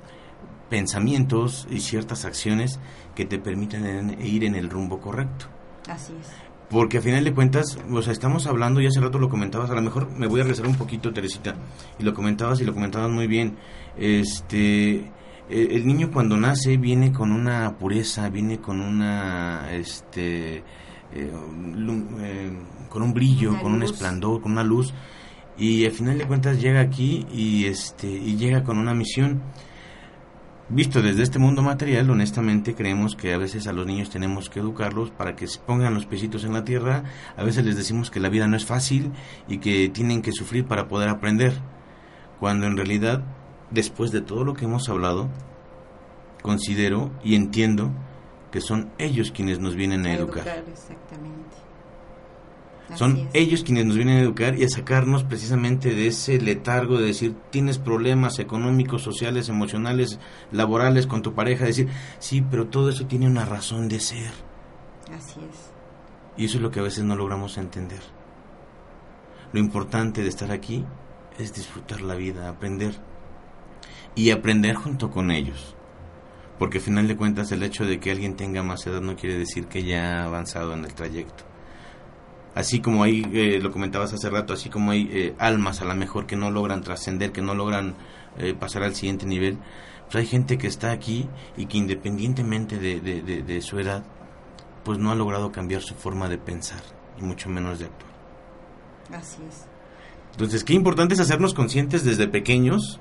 pensamientos 0.69 1.67
y 1.69 1.79
ciertas 1.79 2.25
acciones 2.25 2.79
que 3.15 3.25
te 3.25 3.39
permitan 3.39 4.19
ir 4.21 4.43
en 4.43 4.55
el 4.55 4.69
rumbo 4.69 4.99
correcto. 4.99 5.47
Así 5.89 6.13
es. 6.19 6.46
Porque 6.69 6.97
a 6.97 7.01
final 7.01 7.23
de 7.23 7.33
cuentas, 7.33 7.79
o 7.89 8.01
sea, 8.01 8.11
estamos 8.11 8.45
hablando, 8.45 8.81
y 8.81 8.87
hace 8.87 8.99
rato 8.99 9.19
lo 9.19 9.29
comentabas, 9.29 9.69
a 9.69 9.75
lo 9.75 9.81
mejor 9.81 10.09
me 10.11 10.27
voy 10.27 10.41
a 10.41 10.43
regresar 10.43 10.67
un 10.67 10.75
poquito, 10.75 11.13
Teresita, 11.13 11.55
y 11.97 12.03
lo 12.03 12.13
comentabas 12.13 12.59
y 12.59 12.65
lo 12.65 12.73
comentabas 12.73 13.09
muy 13.09 13.25
bien. 13.27 13.55
Este, 13.97 14.95
e, 14.95 15.11
el 15.49 15.87
niño 15.87 16.11
cuando 16.11 16.35
nace 16.35 16.75
viene 16.75 17.13
con 17.13 17.31
una 17.31 17.77
pureza, 17.77 18.27
viene 18.29 18.59
con 18.59 18.81
una, 18.81 19.71
este, 19.71 20.57
eh, 20.57 20.63
eh, 21.13 22.51
con 22.89 23.01
un 23.01 23.13
brillo, 23.13 23.57
con 23.61 23.73
un 23.73 23.83
esplendor, 23.83 24.41
con 24.41 24.51
una 24.51 24.63
luz, 24.63 24.93
y 25.57 25.85
al 25.85 25.91
final 25.91 26.17
de 26.17 26.27
cuentas 26.27 26.61
llega 26.61 26.81
aquí 26.81 27.25
y, 27.31 27.65
este, 27.65 28.07
y 28.09 28.35
llega 28.35 28.63
con 28.63 28.77
una 28.77 28.93
misión 28.93 29.41
Visto 30.69 31.01
desde 31.01 31.23
este 31.23 31.39
mundo 31.39 31.61
material, 31.61 32.09
honestamente 32.09 32.75
creemos 32.75 33.15
que 33.15 33.33
a 33.33 33.37
veces 33.37 33.67
a 33.67 33.73
los 33.73 33.85
niños 33.85 34.09
tenemos 34.09 34.49
que 34.49 34.59
educarlos 34.59 35.11
para 35.11 35.33
que 35.33 35.47
se 35.47 35.59
pongan 35.59 35.93
los 35.93 36.05
pesitos 36.05 36.43
en 36.43 36.51
la 36.51 36.65
tierra. 36.65 37.05
A 37.37 37.43
veces 37.43 37.63
les 37.63 37.77
decimos 37.77 38.11
que 38.11 38.19
la 38.19 38.27
vida 38.27 38.47
no 38.47 38.57
es 38.57 38.65
fácil 38.65 39.13
y 39.47 39.59
que 39.59 39.87
tienen 39.87 40.21
que 40.21 40.33
sufrir 40.33 40.65
para 40.65 40.89
poder 40.89 41.07
aprender. 41.07 41.53
Cuando 42.41 42.67
en 42.67 42.75
realidad, 42.75 43.23
después 43.71 44.11
de 44.11 44.19
todo 44.19 44.43
lo 44.43 44.55
que 44.55 44.65
hemos 44.65 44.89
hablado, 44.89 45.29
considero 46.41 47.11
y 47.23 47.35
entiendo 47.35 47.91
que 48.51 48.59
son 48.59 48.91
ellos 48.97 49.31
quienes 49.31 49.59
nos 49.59 49.75
vienen 49.75 50.05
a, 50.05 50.13
educar. 50.15 50.65
Exactamente. 50.67 51.46
Son 52.95 53.27
ellos 53.33 53.63
quienes 53.63 53.85
nos 53.85 53.97
vienen 53.97 54.17
a 54.17 54.21
educar 54.21 54.57
y 54.57 54.63
a 54.63 54.69
sacarnos 54.69 55.23
precisamente 55.23 55.93
de 55.93 56.07
ese 56.07 56.39
letargo 56.39 56.97
de 56.97 57.07
decir, 57.07 57.35
tienes 57.49 57.79
problemas 57.79 58.39
económicos, 58.39 59.01
sociales, 59.01 59.49
emocionales, 59.49 60.19
laborales 60.51 61.05
con 61.05 61.21
tu 61.21 61.33
pareja, 61.33 61.65
decir, 61.65 61.89
sí, 62.19 62.41
pero 62.49 62.67
todo 62.67 62.89
eso 62.89 63.05
tiene 63.05 63.27
una 63.27 63.45
razón 63.45 63.89
de 63.89 63.99
ser. 63.99 64.31
Así 65.13 65.39
es. 65.39 65.71
Y 66.37 66.45
eso 66.45 66.57
es 66.57 66.63
lo 66.63 66.71
que 66.71 66.79
a 66.79 66.83
veces 66.83 67.03
no 67.03 67.15
logramos 67.15 67.57
entender. 67.57 68.01
Lo 69.51 69.59
importante 69.59 70.21
de 70.21 70.29
estar 70.29 70.51
aquí 70.51 70.85
es 71.37 71.53
disfrutar 71.53 72.01
la 72.01 72.15
vida, 72.15 72.47
aprender. 72.47 72.95
Y 74.15 74.31
aprender 74.31 74.75
junto 74.75 75.11
con 75.11 75.29
ellos. 75.29 75.75
Porque 76.57 76.77
al 76.77 76.83
final 76.83 77.07
de 77.07 77.17
cuentas 77.17 77.51
el 77.51 77.63
hecho 77.63 77.85
de 77.85 77.99
que 77.99 78.11
alguien 78.11 78.35
tenga 78.35 78.63
más 78.63 78.87
edad 78.87 79.01
no 79.01 79.15
quiere 79.15 79.37
decir 79.37 79.67
que 79.67 79.83
ya 79.83 80.21
ha 80.21 80.25
avanzado 80.25 80.73
en 80.73 80.85
el 80.85 80.93
trayecto 80.93 81.46
así 82.57 82.81
como 82.81 83.03
hay, 83.03 83.23
eh, 83.33 83.59
lo 83.61 83.71
comentabas 83.71 84.13
hace 84.13 84.31
rato, 84.31 84.51
así 84.51 84.69
como 84.69 84.89
hay 84.89 85.07
eh, 85.11 85.35
almas 85.37 85.79
a 85.81 85.85
lo 85.85 85.93
mejor 85.93 86.25
que 86.25 86.35
no 86.35 86.49
logran 86.49 86.81
trascender, 86.81 87.31
que 87.31 87.43
no 87.43 87.53
logran 87.53 87.95
eh, 88.39 88.55
pasar 88.55 88.81
al 88.81 88.95
siguiente 88.95 89.27
nivel, 89.27 89.59
pues 90.05 90.15
hay 90.15 90.25
gente 90.25 90.57
que 90.57 90.65
está 90.65 90.91
aquí 90.91 91.29
y 91.55 91.67
que 91.67 91.77
independientemente 91.77 92.79
de, 92.79 92.99
de, 92.99 93.61
su 93.61 93.77
edad, 93.77 94.03
pues 94.83 94.97
no 94.97 95.11
ha 95.11 95.15
logrado 95.15 95.51
cambiar 95.51 95.83
su 95.83 95.93
forma 95.93 96.27
de 96.29 96.39
pensar 96.39 96.81
y 97.19 97.23
mucho 97.23 97.47
menos 97.47 97.77
de 97.77 97.85
actuar. 97.85 98.11
Así 99.13 99.43
es. 99.47 99.67
Entonces, 100.31 100.63
qué 100.63 100.73
importante 100.73 101.13
es 101.13 101.19
hacernos 101.19 101.53
conscientes 101.53 102.03
desde 102.03 102.27
pequeños, 102.27 102.99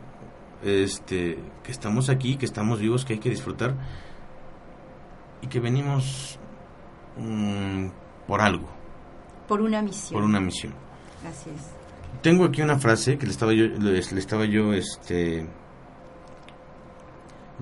este, 0.65 1.39
que 1.63 1.73
estamos 1.73 2.11
aquí, 2.11 2.37
que 2.37 2.45
estamos 2.45 2.79
vivos, 2.79 3.07
que 3.07 3.15
hay 3.15 3.21
que 3.21 3.31
disfrutar 3.31 3.75
y 5.41 5.47
que 5.47 5.61
venimos 5.61 6.39
mm, 7.17 7.87
por 8.27 8.43
algo 8.43 8.77
por 9.47 9.61
una 9.61 9.83
misión. 9.83 10.21
Por 10.21 10.25
una 10.25 10.41
misión. 10.41 10.75
Así 11.29 11.51
es. 11.51 11.77
Tengo 12.23 12.45
aquí 12.45 12.63
una 12.63 12.79
frase 12.79 13.19
que 13.19 13.27
le 13.27 13.33
estaba 13.33 13.53
yo, 13.53 13.67
le, 13.67 13.99
estaba 13.99 14.45
yo, 14.47 14.73
este, 14.73 15.47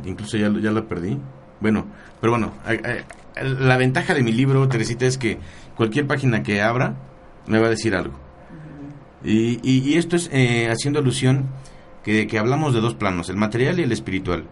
incluso 0.04 0.36
ya, 0.36 0.50
ya 0.60 0.70
la 0.70 0.86
perdí. 0.86 1.18
Bueno, 1.60 1.86
pero 2.20 2.32
bueno, 2.32 2.52
la 3.36 3.76
ventaja 3.76 4.14
de 4.14 4.22
mi 4.22 4.32
libro, 4.32 4.66
Teresita, 4.68 5.06
es 5.06 5.18
que 5.18 5.38
cualquier 5.76 6.06
página 6.06 6.42
que 6.42 6.62
abra 6.62 6.96
me 7.46 7.58
va 7.58 7.66
a 7.66 7.70
decir 7.70 7.94
algo. 7.94 8.18
y, 9.24 9.60
y, 9.62 9.96
esto 9.96 10.16
es 10.16 10.30
eh, 10.32 10.68
haciendo 10.70 10.98
alusión 10.98 11.48
que, 12.02 12.26
que 12.26 12.38
hablamos 12.38 12.74
de 12.74 12.80
dos 12.80 12.94
planos, 12.94 13.28
el 13.28 13.36
material 13.36 13.80
y 13.80 13.82
el 13.82 13.92
espiritual. 13.92 14.46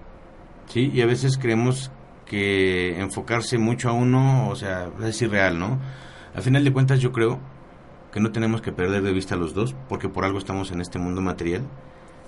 ¿sí? 0.66 0.91
Y 0.93 1.01
a 1.03 1.07
veces 1.07 1.39
creemos 1.39 1.91
que 2.26 2.99
enfocarse 2.99 3.59
mucho 3.59 3.91
a 3.91 3.93
uno, 3.93 4.49
o 4.49 4.57
sea, 4.57 4.91
es 5.05 5.20
irreal, 5.20 5.59
¿no? 5.59 5.78
Al 6.35 6.43
final 6.43 6.64
de 6.64 6.72
cuentas 6.72 7.01
yo 7.01 7.12
creo 7.12 7.39
que 8.12 8.20
no 8.20 8.30
tenemos 8.30 8.61
que 8.61 8.72
perder 8.72 9.03
de 9.03 9.12
vista 9.12 9.37
los 9.37 9.55
dos, 9.55 9.74
porque 9.89 10.09
por 10.09 10.24
algo 10.24 10.39
estamos 10.39 10.70
en 10.70 10.80
este 10.80 10.99
mundo 10.99 11.20
material. 11.20 11.62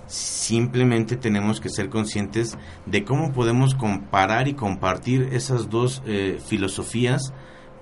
Simplemente 0.07 1.15
tenemos 1.15 1.59
que 1.59 1.69
ser 1.69 1.89
conscientes 1.89 2.57
de 2.85 3.03
cómo 3.03 3.33
podemos 3.33 3.73
comparar 3.75 4.47
y 4.47 4.53
compartir 4.53 5.29
esas 5.31 5.69
dos 5.69 6.03
eh, 6.05 6.39
filosofías, 6.45 7.33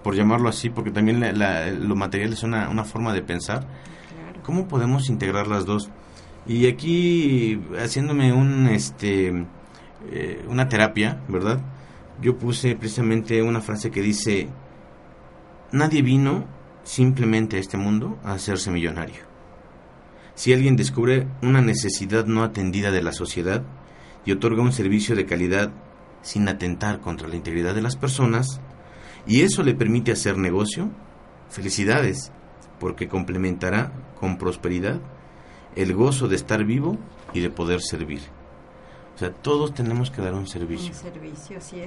por 0.03 0.15
llamarlo 0.15 0.49
así, 0.49 0.69
porque 0.69 0.91
también 0.91 1.21
lo 1.87 1.95
material 1.95 2.33
es 2.33 2.43
una, 2.43 2.69
una 2.69 2.83
forma 2.83 3.13
de 3.13 3.21
pensar. 3.21 3.65
¿Cómo 4.43 4.67
podemos 4.67 5.09
integrar 5.09 5.47
las 5.47 5.65
dos? 5.65 5.89
Y 6.45 6.67
aquí, 6.67 7.61
haciéndome 7.81 8.33
un, 8.33 8.67
este, 8.67 9.45
eh, 10.11 10.45
una 10.49 10.67
terapia, 10.67 11.21
¿verdad? 11.29 11.61
Yo 12.21 12.37
puse 12.37 12.75
precisamente 12.75 13.41
una 13.41 13.61
frase 13.61 13.91
que 13.91 14.01
dice, 14.01 14.49
Nadie 15.73 16.03
vino 16.03 16.45
simplemente 16.83 17.57
a 17.57 17.59
este 17.59 17.77
mundo 17.77 18.19
a 18.23 18.33
hacerse 18.33 18.69
millonario. 18.69 19.23
Si 20.35 20.53
alguien 20.53 20.75
descubre 20.75 21.27
una 21.41 21.61
necesidad 21.61 22.27
no 22.27 22.43
atendida 22.43 22.91
de 22.91 23.01
la 23.01 23.11
sociedad 23.11 23.63
y 24.23 24.33
otorga 24.33 24.61
un 24.61 24.71
servicio 24.71 25.15
de 25.15 25.25
calidad 25.25 25.71
sin 26.21 26.47
atentar 26.47 26.99
contra 26.99 27.27
la 27.27 27.37
integridad 27.37 27.73
de 27.73 27.81
las 27.81 27.95
personas, 27.95 28.61
y 29.25 29.41
eso 29.41 29.63
le 29.63 29.73
permite 29.73 30.11
hacer 30.11 30.37
negocio, 30.37 30.91
felicidades, 31.49 32.31
porque 32.79 33.07
complementará 33.07 33.91
con 34.19 34.37
prosperidad 34.37 35.01
el 35.75 35.95
gozo 35.95 36.27
de 36.27 36.35
estar 36.35 36.65
vivo 36.65 36.99
y 37.33 37.39
de 37.39 37.49
poder 37.49 37.81
servir. 37.81 38.21
O 39.15 39.17
sea, 39.17 39.33
todos 39.33 39.73
tenemos 39.73 40.11
que 40.11 40.21
dar 40.21 40.35
un 40.35 40.45
servicio. 40.45 40.89
Un 40.89 41.13
servicio, 41.13 41.59
sí. 41.59 41.81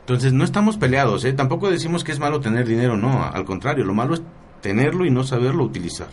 Entonces, 0.00 0.32
no 0.32 0.44
estamos 0.44 0.76
peleados, 0.76 1.24
¿eh? 1.24 1.32
Tampoco 1.32 1.70
decimos 1.70 2.04
que 2.04 2.12
es 2.12 2.18
malo 2.18 2.40
tener 2.40 2.66
dinero, 2.66 2.96
no, 2.96 3.24
al 3.24 3.44
contrario, 3.44 3.84
lo 3.84 3.94
malo 3.94 4.14
es 4.14 4.22
tenerlo 4.60 5.04
y 5.04 5.10
no 5.10 5.24
saberlo 5.24 5.64
utilizar. 5.64 6.08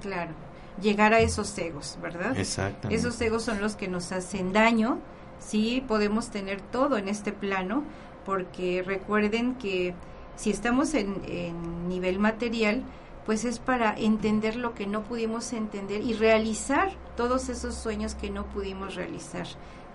Claro, 0.00 0.32
llegar 0.80 1.12
a 1.12 1.20
esos 1.20 1.56
egos, 1.58 1.98
¿verdad? 2.00 2.36
Exactamente. 2.36 2.94
Esos 2.94 3.20
egos 3.20 3.42
son 3.42 3.60
los 3.60 3.76
que 3.76 3.88
nos 3.88 4.12
hacen 4.12 4.52
daño, 4.52 4.98
sí, 5.38 5.84
podemos 5.86 6.30
tener 6.30 6.60
todo 6.60 6.96
en 6.96 7.08
este 7.08 7.32
plano, 7.32 7.84
porque 8.24 8.82
recuerden 8.86 9.54
que 9.56 9.94
si 10.36 10.50
estamos 10.50 10.94
en, 10.94 11.22
en 11.26 11.88
nivel 11.88 12.18
material, 12.18 12.82
pues 13.26 13.44
es 13.44 13.58
para 13.58 13.94
entender 13.96 14.56
lo 14.56 14.74
que 14.74 14.86
no 14.86 15.02
pudimos 15.02 15.52
entender 15.52 16.02
y 16.02 16.14
realizar 16.14 16.90
todos 17.16 17.48
esos 17.48 17.74
sueños 17.74 18.14
que 18.14 18.30
no 18.30 18.46
pudimos 18.46 18.94
realizar 18.94 19.46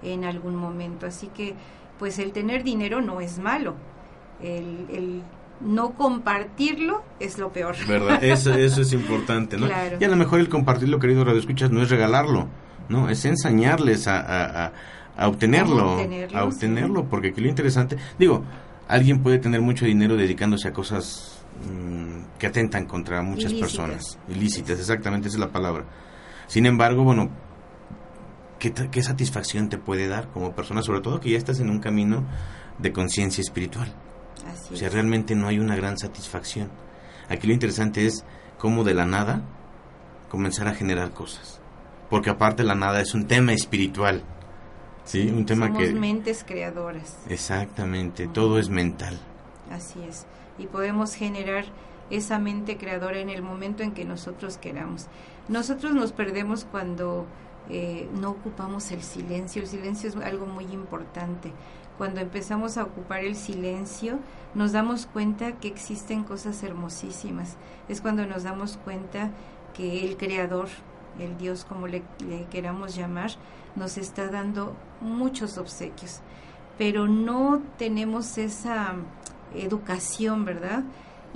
en 0.01 0.23
algún 0.23 0.55
momento. 0.55 1.05
Así 1.05 1.27
que 1.27 1.55
pues 1.99 2.19
el 2.19 2.31
tener 2.31 2.63
dinero 2.63 3.01
no 3.01 3.21
es 3.21 3.39
malo. 3.39 3.75
El, 4.41 5.23
no 5.59 5.95
compartirlo 5.95 7.03
es 7.19 7.39
lo 7.39 7.51
peor. 7.51 7.75
¿Verdad? 7.87 8.23
Eso, 8.23 8.53
eso 8.53 8.81
es 8.81 8.93
importante, 8.93 9.57
¿no? 9.57 9.67
Y 9.99 10.03
a 10.03 10.07
lo 10.07 10.15
mejor 10.15 10.39
el 10.39 10.49
compartirlo, 10.49 10.99
querido 10.99 11.25
Radio 11.25 11.39
Escuchas, 11.39 11.71
no 11.71 11.81
es 11.81 11.89
regalarlo, 11.89 12.47
¿no? 12.89 13.09
Es 13.09 13.25
enseñarles 13.25 14.07
a, 14.07 14.67
a, 15.17 15.27
obtenerlo. 15.27 15.97
A 16.35 16.43
obtenerlo, 16.43 17.05
porque 17.05 17.29
aquí 17.29 17.41
lo 17.41 17.49
interesante, 17.49 17.97
digo, 18.19 18.43
alguien 18.87 19.23
puede 19.23 19.39
tener 19.39 19.61
mucho 19.61 19.85
dinero 19.85 20.15
dedicándose 20.15 20.67
a 20.67 20.73
cosas 20.73 21.41
mm, 21.67 22.16
que 22.39 22.47
atentan 22.47 22.85
contra 22.85 23.21
muchas 23.21 23.53
personas. 23.53 24.17
Ilícitas, 24.29 24.79
exactamente, 24.79 25.27
esa 25.27 25.37
es 25.37 25.41
la 25.41 25.51
palabra. 25.51 25.85
Sin 26.47 26.65
embargo, 26.65 27.03
bueno, 27.03 27.29
¿qué, 28.59 29.01
satisfacción 29.01 29.69
te 29.69 29.77
puede 29.77 30.07
dar 30.07 30.29
como 30.29 30.53
persona, 30.53 30.81
sobre 30.81 31.01
todo 31.01 31.19
que 31.19 31.31
ya 31.31 31.37
estás 31.37 31.59
en 31.59 31.69
un 31.69 31.79
camino 31.79 32.23
de 32.77 32.91
conciencia 32.91 33.41
espiritual. 33.41 33.93
o 34.71 34.75
sea, 34.75 34.89
realmente 34.89 35.35
no 35.35 35.47
hay 35.47 35.59
una 35.59 35.75
gran 35.75 35.97
satisfacción. 35.97 36.69
Aquí 37.29 37.47
lo 37.47 37.53
interesante 37.53 38.05
es 38.05 38.23
cómo 38.57 38.83
de 38.83 38.93
la 38.93 39.05
nada 39.05 39.41
comenzar 40.29 40.67
a 40.67 40.75
generar 40.75 41.11
cosas. 41.11 41.59
Porque 42.09 42.29
aparte 42.29 42.63
la 42.63 42.75
nada 42.75 43.01
es 43.01 43.13
un 43.13 43.27
tema 43.27 43.53
espiritual. 43.53 44.23
¿Sí? 45.03 45.29
Un 45.29 45.45
tema 45.45 45.67
Somos 45.67 45.83
que... 45.83 45.93
mentes 45.93 46.43
creadoras. 46.43 47.17
Exactamente, 47.29 48.27
todo 48.27 48.59
es 48.59 48.69
mental. 48.69 49.19
Así 49.71 50.01
es. 50.03 50.25
Y 50.57 50.67
podemos 50.67 51.13
generar 51.13 51.65
esa 52.09 52.39
mente 52.39 52.77
creadora 52.77 53.19
en 53.19 53.29
el 53.29 53.41
momento 53.41 53.83
en 53.83 53.91
que 53.91 54.05
nosotros 54.05 54.57
queramos. 54.57 55.07
Nosotros 55.47 55.93
nos 55.93 56.11
perdemos 56.11 56.65
cuando 56.65 57.25
eh, 57.69 58.09
no 58.19 58.31
ocupamos 58.31 58.91
el 58.91 59.01
silencio. 59.03 59.61
El 59.61 59.67
silencio 59.67 60.09
es 60.09 60.15
algo 60.17 60.45
muy 60.45 60.65
importante. 60.65 61.51
Cuando 61.97 62.21
empezamos 62.21 62.77
a 62.77 62.83
ocupar 62.83 63.23
el 63.23 63.35
silencio, 63.35 64.19
nos 64.53 64.71
damos 64.71 65.05
cuenta 65.07 65.53
que 65.53 65.67
existen 65.67 66.23
cosas 66.23 66.61
hermosísimas. 66.63 67.57
Es 67.89 68.01
cuando 68.01 68.25
nos 68.25 68.43
damos 68.43 68.77
cuenta 68.77 69.31
que 69.73 70.05
el 70.05 70.17
Creador, 70.17 70.67
el 71.19 71.37
Dios 71.37 71.65
como 71.65 71.87
le, 71.87 72.03
le 72.27 72.45
queramos 72.45 72.95
llamar, 72.95 73.31
nos 73.75 73.97
está 73.97 74.27
dando 74.27 74.75
muchos 75.01 75.57
obsequios. 75.57 76.21
Pero 76.77 77.07
no 77.07 77.61
tenemos 77.77 78.37
esa 78.37 78.93
educación, 79.55 80.45
¿verdad? 80.45 80.83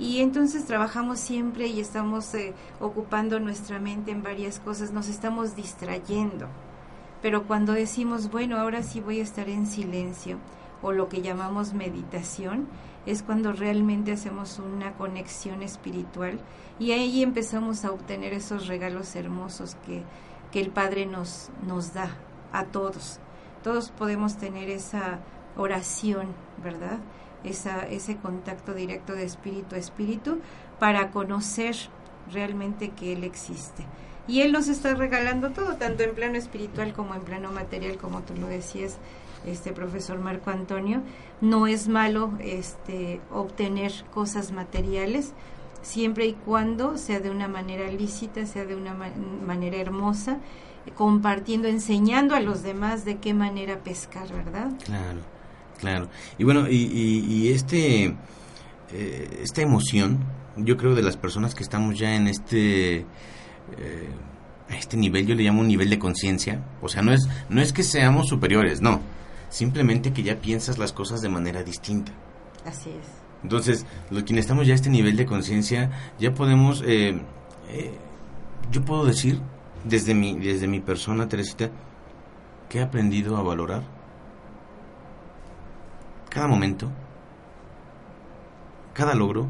Y 0.02 0.20
entonces 0.20 0.64
trabajamos 0.64 1.20
siempre 1.20 1.68
y 1.68 1.78
estamos 1.78 2.34
eh, 2.34 2.54
ocupando 2.80 3.38
nuestra 3.38 3.78
mente 3.78 4.10
en 4.10 4.24
varias 4.24 4.58
cosas, 4.58 4.90
nos 4.90 5.08
estamos 5.08 5.54
distrayendo. 5.54 6.48
Pero 7.22 7.44
cuando 7.44 7.72
decimos, 7.72 8.28
bueno, 8.28 8.58
ahora 8.58 8.82
sí 8.82 9.00
voy 9.00 9.20
a 9.20 9.22
estar 9.22 9.48
en 9.48 9.64
silencio, 9.64 10.38
o 10.82 10.90
lo 10.90 11.08
que 11.08 11.22
llamamos 11.22 11.72
meditación, 11.72 12.66
es 13.06 13.22
cuando 13.22 13.52
realmente 13.52 14.10
hacemos 14.10 14.58
una 14.58 14.92
conexión 14.94 15.62
espiritual 15.62 16.40
y 16.80 16.90
ahí 16.90 17.22
empezamos 17.22 17.84
a 17.84 17.92
obtener 17.92 18.32
esos 18.32 18.66
regalos 18.66 19.14
hermosos 19.14 19.76
que, 19.86 20.02
que 20.50 20.60
el 20.60 20.70
Padre 20.70 21.06
nos, 21.06 21.50
nos 21.64 21.94
da 21.94 22.10
a 22.52 22.64
todos. 22.64 23.20
Todos 23.62 23.92
podemos 23.92 24.36
tener 24.36 24.68
esa 24.68 25.20
oración, 25.56 26.26
¿verdad? 26.60 26.98
Esa, 27.44 27.86
ese 27.86 28.16
contacto 28.16 28.74
directo 28.74 29.14
de 29.14 29.24
espíritu 29.24 29.74
a 29.74 29.78
espíritu 29.78 30.38
para 30.78 31.10
conocer 31.10 31.76
realmente 32.32 32.90
que 32.90 33.12
Él 33.12 33.24
existe. 33.24 33.84
Y 34.28 34.40
Él 34.42 34.52
nos 34.52 34.68
está 34.68 34.94
regalando 34.94 35.50
todo, 35.50 35.76
tanto 35.76 36.04
en 36.04 36.14
plano 36.14 36.38
espiritual 36.38 36.92
como 36.92 37.14
en 37.14 37.22
plano 37.22 37.50
material, 37.50 37.98
como 37.98 38.22
tú 38.22 38.34
lo 38.34 38.46
decías, 38.46 38.98
este 39.46 39.72
profesor 39.72 40.18
Marco 40.18 40.50
Antonio. 40.50 41.02
No 41.40 41.66
es 41.66 41.88
malo 41.88 42.32
este, 42.38 43.20
obtener 43.32 43.92
cosas 44.14 44.52
materiales, 44.52 45.32
siempre 45.82 46.26
y 46.26 46.34
cuando 46.34 46.96
sea 46.98 47.18
de 47.18 47.30
una 47.30 47.48
manera 47.48 47.90
lícita, 47.90 48.46
sea 48.46 48.64
de 48.64 48.76
una 48.76 48.94
manera 48.94 49.78
hermosa, 49.78 50.38
compartiendo, 50.96 51.68
enseñando 51.68 52.34
a 52.34 52.40
los 52.40 52.62
demás 52.62 53.04
de 53.04 53.18
qué 53.18 53.34
manera 53.34 53.78
pescar, 53.78 54.32
¿verdad? 54.32 54.70
Claro, 54.84 55.20
claro. 55.82 56.08
Y 56.38 56.44
bueno, 56.44 56.66
y, 56.70 57.48
este, 57.48 58.14
eh, 58.92 59.38
esta 59.42 59.62
emoción, 59.62 60.24
yo 60.56 60.76
creo 60.76 60.94
de 60.94 61.02
las 61.02 61.16
personas 61.16 61.54
que 61.54 61.62
estamos 61.62 61.98
ya 61.98 62.14
en 62.14 62.28
este... 62.28 62.98
Eh, 63.78 64.08
este 64.70 64.96
nivel 64.96 65.26
yo 65.26 65.34
le 65.34 65.42
llamo 65.42 65.60
un 65.60 65.68
nivel 65.68 65.90
de 65.90 65.98
conciencia, 65.98 66.64
o 66.80 66.88
sea, 66.88 67.02
no 67.02 67.12
es 67.12 67.28
no 67.50 67.60
es 67.60 67.74
que 67.74 67.82
seamos 67.82 68.28
superiores, 68.28 68.80
no, 68.80 69.02
simplemente 69.50 70.14
que 70.14 70.22
ya 70.22 70.40
piensas 70.40 70.78
las 70.78 70.94
cosas 70.94 71.20
de 71.20 71.28
manera 71.28 71.62
distinta. 71.62 72.10
Así 72.64 72.88
es. 72.88 73.06
Entonces, 73.42 73.84
los 74.08 74.22
quienes 74.22 74.44
estamos 74.44 74.66
ya 74.66 74.72
a 74.72 74.76
este 74.76 74.88
nivel 74.88 75.16
de 75.16 75.26
conciencia, 75.26 75.90
ya 76.18 76.32
podemos, 76.32 76.82
eh, 76.86 77.20
eh, 77.68 77.98
yo 78.70 78.82
puedo 78.82 79.04
decir 79.04 79.40
desde 79.84 80.14
mi 80.14 80.38
desde 80.38 80.68
mi 80.68 80.80
persona, 80.80 81.28
Teresita, 81.28 81.70
que 82.70 82.78
he 82.78 82.82
aprendido 82.82 83.36
a 83.36 83.42
valorar 83.42 83.82
cada 86.32 86.46
momento, 86.46 86.90
cada 88.94 89.14
logro, 89.14 89.48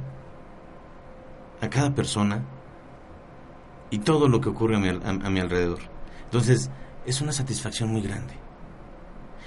a 1.61 1.71
cada 1.71 1.95
persona 1.95 2.43
y 3.91 3.99
todo 3.99 4.27
lo 4.27 4.41
que 4.41 4.49
ocurre 4.49 4.77
a 4.77 4.79
mi, 4.81 4.89
a, 4.89 5.31
mi 5.31 5.39
alrededor. 5.39 5.79
Entonces, 6.25 6.71
es 7.07 7.21
una 7.21 7.31
satisfacción 7.31 7.91
muy 7.93 8.03
grande. 8.03 8.35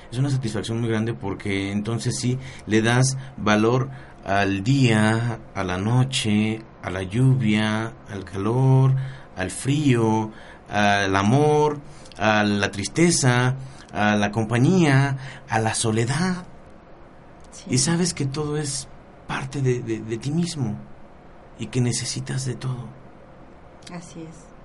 Es 0.10 0.18
una 0.18 0.30
satisfacción 0.30 0.80
muy 0.80 0.90
grande 0.90 1.14
porque 1.14 1.74
entonces 1.74 2.18
sí 2.18 2.40
le 2.68 2.82
das 2.82 3.18
valor 3.36 3.90
al 4.24 4.64
día, 4.64 5.40
a 5.54 5.64
la 5.66 5.78
noche, 5.78 6.62
a 6.82 6.90
la 6.90 7.04
lluvia, 7.04 7.92
al 8.10 8.24
calor, 8.24 8.96
al 9.36 9.52
frío, 9.52 10.32
al 10.70 11.14
amor, 11.14 11.80
a 12.18 12.46
la 12.46 12.72
tristeza, 12.72 13.56
a 13.92 14.16
la 14.16 14.32
compañía, 14.32 15.18
a 15.50 15.60
la 15.60 15.74
soledad. 15.74 16.46
Y 17.70 17.78
sabes 17.80 18.14
que 18.14 18.26
todo 18.26 18.58
es 18.58 18.88
parte 19.28 19.62
de, 19.62 19.82
de 19.82 20.18
ti 20.18 20.32
mismo 20.32 20.78
y 21.60 21.68
que 21.68 21.82
necesitas 21.82 22.46
de 22.46 22.56
todo. 22.56 22.88
Así 23.92 24.22
es. 24.22 24.56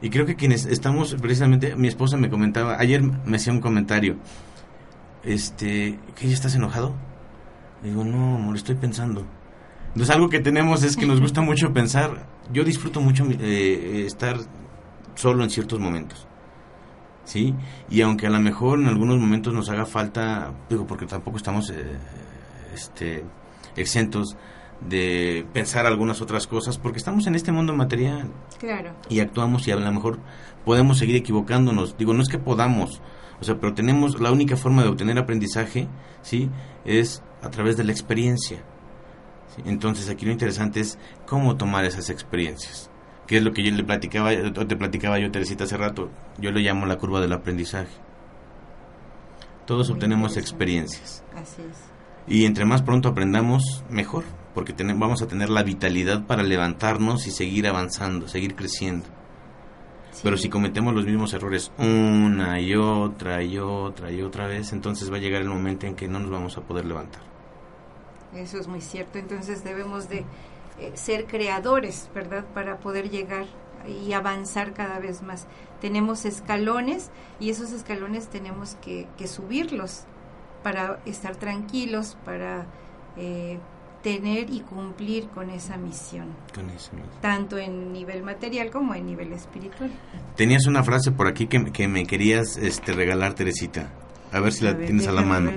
Y 0.00 0.10
creo 0.10 0.26
que 0.26 0.36
quienes 0.36 0.66
estamos, 0.66 1.14
precisamente, 1.14 1.76
mi 1.76 1.88
esposa 1.88 2.16
me 2.16 2.28
comentaba, 2.28 2.78
ayer 2.78 3.02
me 3.02 3.36
hacía 3.36 3.52
un 3.52 3.60
comentario, 3.60 4.16
este, 5.22 5.98
¿que 6.14 6.28
ya 6.28 6.34
estás 6.34 6.54
enojado? 6.54 6.94
Digo, 7.82 8.04
no, 8.04 8.36
amor, 8.36 8.56
estoy 8.56 8.74
pensando. 8.74 9.26
Entonces 9.88 10.14
algo 10.14 10.28
que 10.28 10.40
tenemos 10.40 10.82
es 10.82 10.96
que 10.96 11.06
nos 11.06 11.20
gusta 11.20 11.40
mucho 11.42 11.72
pensar, 11.72 12.26
yo 12.52 12.64
disfruto 12.64 13.00
mucho 13.00 13.26
eh, 13.30 14.04
estar 14.06 14.36
solo 15.14 15.44
en 15.44 15.50
ciertos 15.50 15.80
momentos. 15.80 16.26
¿Sí? 17.24 17.54
Y 17.88 18.02
aunque 18.02 18.26
a 18.26 18.30
lo 18.30 18.38
mejor 18.38 18.78
en 18.78 18.88
algunos 18.88 19.18
momentos 19.18 19.54
nos 19.54 19.70
haga 19.70 19.86
falta, 19.86 20.52
digo, 20.68 20.86
porque 20.86 21.06
tampoco 21.06 21.38
estamos 21.38 21.70
eh, 21.70 21.96
este, 22.74 23.24
exentos 23.76 24.36
de 24.80 25.46
pensar 25.52 25.86
algunas 25.86 26.20
otras 26.20 26.46
cosas, 26.46 26.78
porque 26.78 26.98
estamos 26.98 27.26
en 27.26 27.34
este 27.34 27.52
mundo 27.52 27.74
material. 27.74 28.30
Claro. 28.58 28.94
Y 29.08 29.20
actuamos 29.20 29.66
y 29.66 29.70
a 29.70 29.76
lo 29.76 29.92
mejor 29.92 30.18
podemos 30.64 30.98
seguir 30.98 31.16
equivocándonos. 31.16 31.96
Digo, 31.96 32.12
no 32.12 32.22
es 32.22 32.28
que 32.28 32.38
podamos, 32.38 33.00
o 33.40 33.44
sea, 33.44 33.58
pero 33.58 33.74
tenemos 33.74 34.20
la 34.20 34.30
única 34.30 34.56
forma 34.56 34.82
de 34.82 34.88
obtener 34.88 35.18
aprendizaje, 35.18 35.88
¿sí? 36.22 36.50
Es 36.84 37.22
a 37.42 37.50
través 37.50 37.76
de 37.76 37.84
la 37.84 37.92
experiencia. 37.92 38.62
Entonces, 39.64 40.10
aquí 40.10 40.26
lo 40.26 40.32
interesante 40.32 40.80
es 40.80 40.98
cómo 41.26 41.56
tomar 41.56 41.84
esas 41.84 42.10
experiencias. 42.10 42.90
Que 43.26 43.38
es 43.38 43.42
lo 43.42 43.52
que 43.52 43.62
yo 43.62 43.70
le 43.70 43.84
platicaba, 43.84 44.30
te 44.30 44.76
platicaba 44.76 45.18
yo, 45.18 45.30
Teresita, 45.30 45.64
hace 45.64 45.76
rato. 45.76 46.10
Yo 46.38 46.50
lo 46.50 46.58
llamo 46.58 46.86
la 46.86 46.98
curva 46.98 47.20
del 47.20 47.32
aprendizaje. 47.32 47.92
Todos 49.66 49.88
obtenemos 49.88 50.36
experiencias. 50.36 51.24
Así 51.34 51.62
es. 51.62 51.93
Y 52.26 52.46
entre 52.46 52.64
más 52.64 52.82
pronto 52.82 53.08
aprendamos, 53.08 53.84
mejor 53.90 54.24
porque 54.54 54.72
vamos 54.94 55.20
a 55.20 55.26
tener 55.26 55.50
la 55.50 55.64
vitalidad 55.64 56.24
para 56.26 56.42
levantarnos 56.44 57.26
y 57.26 57.32
seguir 57.32 57.66
avanzando, 57.66 58.28
seguir 58.28 58.54
creciendo. 58.54 59.06
Pero 60.22 60.36
si 60.36 60.48
cometemos 60.48 60.94
los 60.94 61.04
mismos 61.04 61.34
errores 61.34 61.72
una 61.76 62.60
y 62.60 62.76
otra 62.76 63.42
y 63.42 63.58
otra 63.58 64.12
y 64.12 64.22
otra 64.22 64.46
vez, 64.46 64.72
entonces 64.72 65.12
va 65.12 65.16
a 65.16 65.20
llegar 65.20 65.42
el 65.42 65.48
momento 65.48 65.86
en 65.86 65.96
que 65.96 66.06
no 66.06 66.20
nos 66.20 66.30
vamos 66.30 66.56
a 66.56 66.60
poder 66.60 66.84
levantar. 66.84 67.22
Eso 68.32 68.58
es 68.58 68.68
muy 68.68 68.80
cierto, 68.80 69.18
entonces 69.18 69.64
debemos 69.64 70.08
de 70.08 70.24
eh, 70.78 70.92
ser 70.94 71.26
creadores, 71.26 72.08
¿verdad? 72.14 72.44
Para 72.54 72.78
poder 72.78 73.10
llegar 73.10 73.46
y 73.86 74.12
avanzar 74.12 74.72
cada 74.72 75.00
vez 75.00 75.22
más. 75.22 75.46
Tenemos 75.80 76.24
escalones 76.24 77.10
y 77.40 77.50
esos 77.50 77.72
escalones 77.72 78.28
tenemos 78.28 78.76
que, 78.76 79.08
subirlos 79.26 80.04
para 80.64 80.98
estar 81.04 81.36
tranquilos, 81.36 82.16
para 82.24 82.66
eh, 83.16 83.60
tener 84.02 84.50
y 84.50 84.60
cumplir 84.60 85.28
con 85.28 85.50
esa 85.50 85.76
misión. 85.76 86.34
Tanto 87.20 87.58
en 87.58 87.92
nivel 87.92 88.22
material 88.22 88.70
como 88.70 88.94
en 88.94 89.06
nivel 89.06 89.32
espiritual. 89.32 89.90
Tenías 90.36 90.66
una 90.66 90.82
frase 90.82 91.12
por 91.12 91.28
aquí 91.28 91.46
que, 91.46 91.70
que 91.70 91.86
me 91.86 92.06
querías 92.06 92.56
este, 92.56 92.92
regalar, 92.92 93.34
Teresita. 93.34 93.90
A 94.32 94.40
ver 94.40 94.52
si 94.52 94.64
la 94.64 94.76
tienes 94.76 95.06
a 95.06 95.12
la 95.12 95.22
mano. 95.22 95.52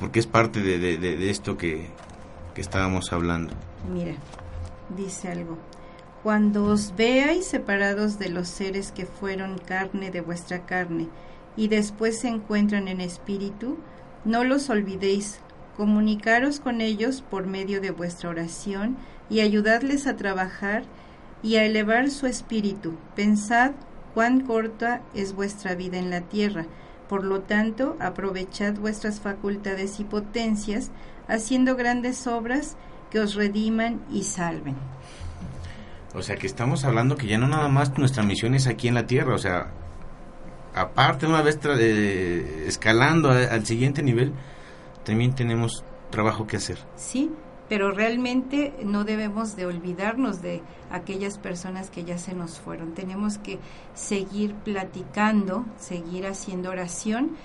Porque 0.00 0.18
es 0.18 0.26
parte 0.26 0.60
de, 0.60 0.78
de, 0.78 1.30
esto 1.30 1.56
que, 1.56 1.86
que 2.54 2.60
estábamos 2.60 3.12
hablando. 3.12 3.54
Mira, 3.92 4.14
dice 4.96 5.28
algo. 5.28 5.58
Cuando 6.22 6.64
os 6.64 6.94
veáis 6.96 7.46
separados 7.46 8.18
de 8.18 8.30
los 8.30 8.48
seres 8.48 8.90
que 8.90 9.06
fueron 9.06 9.58
carne 9.58 10.10
de 10.10 10.22
vuestra 10.22 10.66
carne 10.66 11.08
y 11.56 11.68
después 11.68 12.18
se 12.18 12.28
encuentran 12.28 12.88
en 12.88 13.00
espíritu, 13.00 13.78
no 14.24 14.44
los 14.44 14.70
olvidéis 14.70 15.40
comunicaros 15.76 16.60
con 16.60 16.80
ellos 16.80 17.22
por 17.22 17.46
medio 17.46 17.80
de 17.80 17.90
vuestra 17.90 18.30
oración 18.30 18.96
y 19.28 19.40
ayudadles 19.40 20.06
a 20.06 20.16
trabajar 20.16 20.84
y 21.42 21.56
a 21.56 21.64
elevar 21.64 22.10
su 22.10 22.26
espíritu. 22.26 22.94
Pensad 23.16 23.72
cuán 24.14 24.40
corta 24.40 25.02
es 25.14 25.34
vuestra 25.34 25.74
vida 25.74 25.98
en 25.98 26.10
la 26.10 26.20
tierra. 26.20 26.66
Por 27.08 27.24
lo 27.24 27.40
tanto, 27.40 27.96
aprovechad 28.00 28.74
vuestras 28.74 29.20
facultades 29.20 30.00
y 30.00 30.04
potencias, 30.04 30.90
haciendo 31.28 31.76
grandes 31.76 32.26
obras 32.26 32.76
que 33.10 33.20
os 33.20 33.34
rediman 33.34 34.00
y 34.10 34.22
salven. 34.22 34.76
O 36.14 36.22
sea 36.22 36.36
que 36.36 36.46
estamos 36.46 36.84
hablando 36.84 37.16
que 37.16 37.26
ya 37.26 37.38
no 37.38 37.48
nada 37.48 37.68
más 37.68 37.96
nuestra 37.98 38.22
misión 38.22 38.54
es 38.54 38.66
aquí 38.66 38.88
en 38.88 38.94
la 38.94 39.06
tierra, 39.06 39.34
o 39.34 39.38
sea, 39.38 39.72
aparte 40.74 41.26
una 41.26 41.42
vez 41.42 41.58
eh, 41.64 42.64
escalando 42.66 43.30
al 43.30 43.66
siguiente 43.66 44.02
nivel, 44.02 44.32
también 45.04 45.34
tenemos 45.34 45.84
trabajo 46.10 46.46
que 46.46 46.56
hacer. 46.56 46.78
Sí, 46.96 47.30
pero 47.68 47.90
realmente 47.90 48.74
no 48.84 49.04
debemos 49.04 49.56
de 49.56 49.66
olvidarnos 49.66 50.42
de 50.42 50.62
aquellas 50.90 51.38
personas 51.38 51.90
que 51.90 52.04
ya 52.04 52.18
se 52.18 52.34
nos 52.34 52.60
fueron. 52.60 52.92
Tenemos 52.92 53.38
que 53.38 53.58
seguir 53.94 54.54
platicando, 54.54 55.64
seguir 55.78 56.26
haciendo 56.26 56.70
oración 56.70 57.36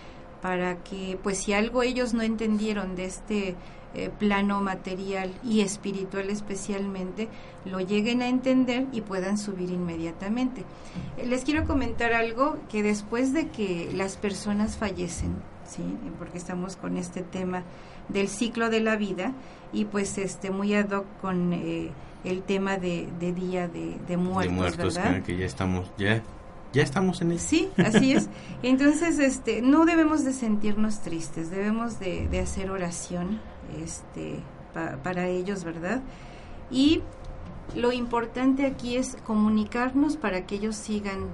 para 0.41 0.83
que, 0.83 1.17
pues 1.23 1.37
si 1.37 1.53
algo 1.53 1.81
ellos 1.81 2.13
no 2.13 2.23
entendieron 2.23 2.95
de 2.95 3.05
este 3.05 3.55
eh, 3.97 4.11
plano 4.19 4.61
material 4.61 5.33
y 5.43 5.61
espiritual 5.61 6.29
especialmente, 6.29 7.29
lo 7.65 7.79
lleguen 7.79 8.21
a 8.21 8.27
entender 8.27 8.85
y 8.91 9.01
puedan 9.01 9.39
subir 9.39 9.71
inmediatamente. 9.71 10.63
Eh, 11.17 11.25
les 11.25 11.43
quiero 11.43 11.65
comentar 11.65 12.13
algo 12.13 12.57
que 12.69 12.83
después 12.83 13.33
de 13.33 13.47
que 13.47 13.89
las 13.93 14.15
personas 14.15 14.77
fallecen, 14.77 15.35
¿sí? 15.67 15.81
porque 16.19 16.37
estamos 16.37 16.75
con 16.75 16.95
este 16.95 17.23
tema 17.23 17.63
del 18.07 18.27
ciclo 18.27 18.69
de 18.69 18.81
la 18.81 18.97
vida 18.97 19.33
y 19.73 19.85
pues 19.85 20.19
este 20.19 20.51
muy 20.51 20.75
ad 20.75 20.91
hoc 20.91 21.05
con 21.19 21.53
eh, 21.53 21.89
el 22.23 22.43
tema 22.43 22.77
de, 22.77 23.07
día 23.19 23.67
de, 23.67 23.97
muertos, 24.15 24.43
de 24.43 24.47
muertos 24.47 24.99
que 25.25 25.37
ya 25.37 25.45
estamos 25.45 25.91
ya 25.97 26.21
ya 26.73 26.83
estamos 26.83 27.21
en 27.21 27.31
eso. 27.31 27.47
Sí, 27.47 27.69
así 27.77 28.13
es. 28.13 28.29
Entonces, 28.63 29.19
este, 29.19 29.61
no 29.61 29.85
debemos 29.85 30.23
de 30.23 30.33
sentirnos 30.33 31.01
tristes, 31.01 31.49
debemos 31.49 31.99
de, 31.99 32.39
hacer 32.39 32.69
oración, 32.69 33.39
este, 33.81 34.39
para 35.03 35.27
ellos, 35.27 35.63
¿verdad? 35.63 36.01
Y 36.69 37.01
lo 37.75 37.91
importante 37.91 38.65
aquí 38.65 38.95
es 38.95 39.17
comunicarnos 39.25 40.17
para 40.17 40.45
que 40.45 40.55
ellos 40.55 40.75
sigan 40.75 41.29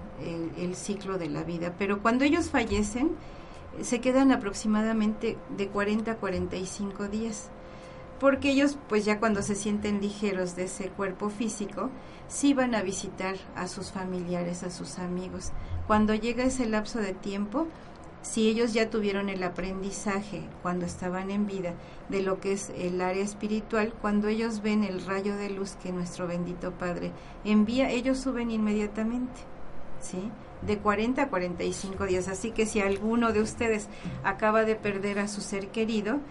el 0.57 0.75
ciclo 0.75 1.17
de 1.17 1.29
la 1.29 1.43
vida. 1.43 1.75
Pero 1.77 2.01
cuando 2.01 2.25
ellos 2.25 2.49
fallecen, 2.49 3.11
se 3.81 4.01
quedan 4.01 4.31
aproximadamente 4.31 5.38
de 5.55 5.67
40 5.67 6.11
a 6.11 6.15
45 6.17 7.07
días, 7.07 7.49
porque 8.19 8.51
ellos 8.51 8.77
pues 8.88 9.05
ya 9.05 9.19
cuando 9.19 9.41
se 9.41 9.55
sienten 9.55 10.01
ligeros 10.01 10.55
de 10.55 10.65
ese 10.65 10.89
cuerpo 10.89 11.29
físico, 11.29 11.89
sí 12.27 12.53
van 12.53 12.75
a 12.75 12.81
visitar 12.81 13.36
a 13.55 13.67
sus 13.67 13.91
familiares, 13.91 14.63
a 14.63 14.69
sus 14.69 14.99
amigos. 14.99 15.51
Cuando 15.88 16.13
llega 16.13 16.43
ese 16.43 16.67
lapso 16.67 16.99
de 16.99 17.13
tiempo, 17.13 17.67
si 18.24 18.49
ellos 18.49 18.74
ya 18.74 18.89
tuvieron 18.89 19.30
el 19.30 19.43
aprendizaje 19.43 20.41
cuando 20.61 20.86
estaban 20.86 21.30
en 21.30 21.45
vida 21.45 21.74
de 22.09 22.21
lo 22.21 22.39
que 22.39 22.53
es 22.53 22.71
el 22.78 23.01
área 23.01 23.24
espiritual, 23.24 23.93
cuando 24.01 24.30
ellos 24.30 24.61
ven 24.61 24.84
el 24.84 25.05
rayo 25.05 25.36
de 25.36 25.49
luz 25.49 25.76
que 25.84 25.91
nuestro 25.91 26.26
bendito 26.26 26.71
Padre 26.71 27.11
envía, 27.43 27.91
ellos 27.91 28.19
suben 28.19 28.49
inmediatamente, 28.49 29.41
¿sí? 29.99 30.32
De 30.65 30.78
40 30.78 31.24
a 31.24 31.28
45 31.28 32.05
días. 32.05 32.30
Así 32.30 32.51
que 32.51 32.65
si 32.65 32.80
alguno 32.80 33.34
de 33.34 33.41
ustedes 33.41 33.89
acaba 34.24 34.63
de 34.63 34.76
perder 34.76 35.19
a 35.19 35.28
su 35.28 35.41
ser 35.41 35.67
querido, 35.67 36.21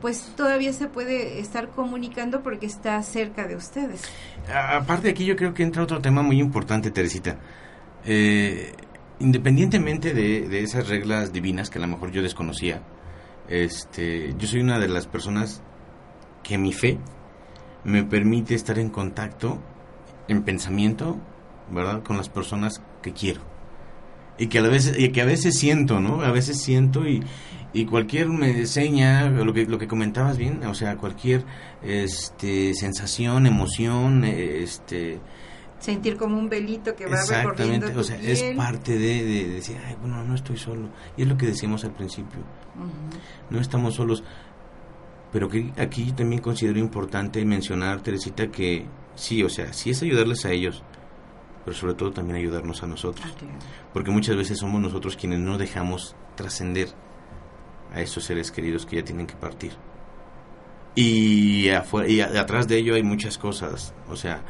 pues 0.00 0.32
todavía 0.34 0.72
se 0.72 0.88
puede 0.88 1.38
estar 1.38 1.68
comunicando 1.68 2.42
porque 2.42 2.64
está 2.64 3.02
cerca 3.02 3.46
de 3.46 3.56
ustedes. 3.56 4.02
Aparte 4.50 5.10
aquí 5.10 5.26
yo 5.26 5.36
creo 5.36 5.52
que 5.52 5.62
entra 5.62 5.82
otro 5.82 6.00
tema 6.00 6.22
muy 6.22 6.40
importante, 6.40 6.90
Teresita. 6.90 7.36
Eh, 8.06 8.72
independientemente 9.20 10.14
de, 10.14 10.62
esas 10.62 10.88
reglas 10.88 11.32
divinas 11.32 11.70
que 11.70 11.78
a 11.78 11.82
lo 11.82 11.88
mejor 11.88 12.10
yo 12.10 12.22
desconocía, 12.22 12.82
este, 13.48 14.34
yo 14.38 14.46
soy 14.46 14.60
una 14.60 14.78
de 14.78 14.88
las 14.88 15.06
personas 15.06 15.62
que 16.42 16.58
mi 16.58 16.72
fe 16.72 16.98
me 17.84 18.04
permite 18.04 18.54
estar 18.54 18.78
en 18.78 18.90
contacto, 18.90 19.60
en 20.28 20.42
pensamiento, 20.42 21.18
¿verdad? 21.70 22.02
Con 22.02 22.16
las 22.16 22.28
personas 22.28 22.82
que 23.02 23.12
quiero. 23.12 23.40
Y 24.38 24.46
que 24.46 24.58
a 24.58 24.62
veces, 24.62 24.98
y 24.98 25.10
que 25.10 25.20
a 25.20 25.26
veces 25.26 25.58
siento, 25.58 26.00
¿no? 26.00 26.22
A 26.22 26.30
veces 26.30 26.60
siento 26.60 27.06
y, 27.06 27.22
y 27.72 27.86
cualquier 27.86 28.28
me 28.28 28.66
seña, 28.66 29.28
lo 29.28 29.52
que, 29.52 29.66
lo 29.66 29.78
que 29.78 29.88
comentabas 29.88 30.36
bien, 30.36 30.64
o 30.64 30.74
sea, 30.74 30.96
cualquier 30.96 31.44
este, 31.82 32.74
sensación, 32.74 33.46
emoción, 33.46 34.24
este, 34.24 35.20
sentir 35.82 36.16
como 36.16 36.38
un 36.38 36.48
velito 36.48 36.94
que 36.94 37.06
va 37.06 37.18
recorriendo 37.28 37.90
tu 37.90 38.00
o 38.00 38.04
sea, 38.04 38.16
es 38.16 38.54
parte 38.56 38.96
de, 38.96 39.48
decir, 39.48 39.76
ay, 39.84 39.96
bueno, 40.00 40.22
no 40.22 40.34
estoy 40.34 40.56
solo. 40.56 40.88
Y 41.16 41.22
es 41.22 41.28
lo 41.28 41.36
que 41.36 41.46
decíamos 41.46 41.84
al 41.84 41.92
principio. 41.92 42.40
No 43.50 43.60
estamos 43.60 43.96
solos. 43.96 44.22
Pero 45.32 45.48
que 45.48 45.72
aquí 45.78 46.12
también 46.12 46.40
considero 46.40 46.78
importante 46.78 47.44
mencionar, 47.44 48.00
Teresita, 48.00 48.48
que 48.48 48.86
sí, 49.16 49.42
o 49.42 49.48
sea, 49.48 49.72
sí 49.72 49.90
es 49.90 50.02
ayudarles 50.02 50.44
a 50.44 50.52
ellos, 50.52 50.84
pero 51.64 51.76
sobre 51.76 51.94
todo 51.94 52.12
también 52.12 52.36
ayudarnos 52.36 52.82
a 52.82 52.86
nosotros. 52.86 53.26
Ah, 53.26 53.48
Porque 53.92 54.10
muchas 54.10 54.36
veces 54.36 54.58
somos 54.58 54.80
nosotros 54.80 55.16
quienes 55.16 55.40
no 55.40 55.58
dejamos 55.58 56.14
trascender 56.36 56.88
a 57.92 58.00
esos 58.00 58.24
seres 58.24 58.52
queridos 58.52 58.86
que 58.86 58.96
ya 58.96 59.04
tienen 59.04 59.26
que 59.26 59.34
partir. 59.34 59.72
Y, 60.94 61.68
y 62.06 62.20
atrás 62.20 62.68
de 62.68 62.76
ello 62.76 62.94
hay 62.94 63.02
muchas 63.02 63.38
cosas. 63.38 63.94
O 64.10 64.16
sea, 64.16 64.42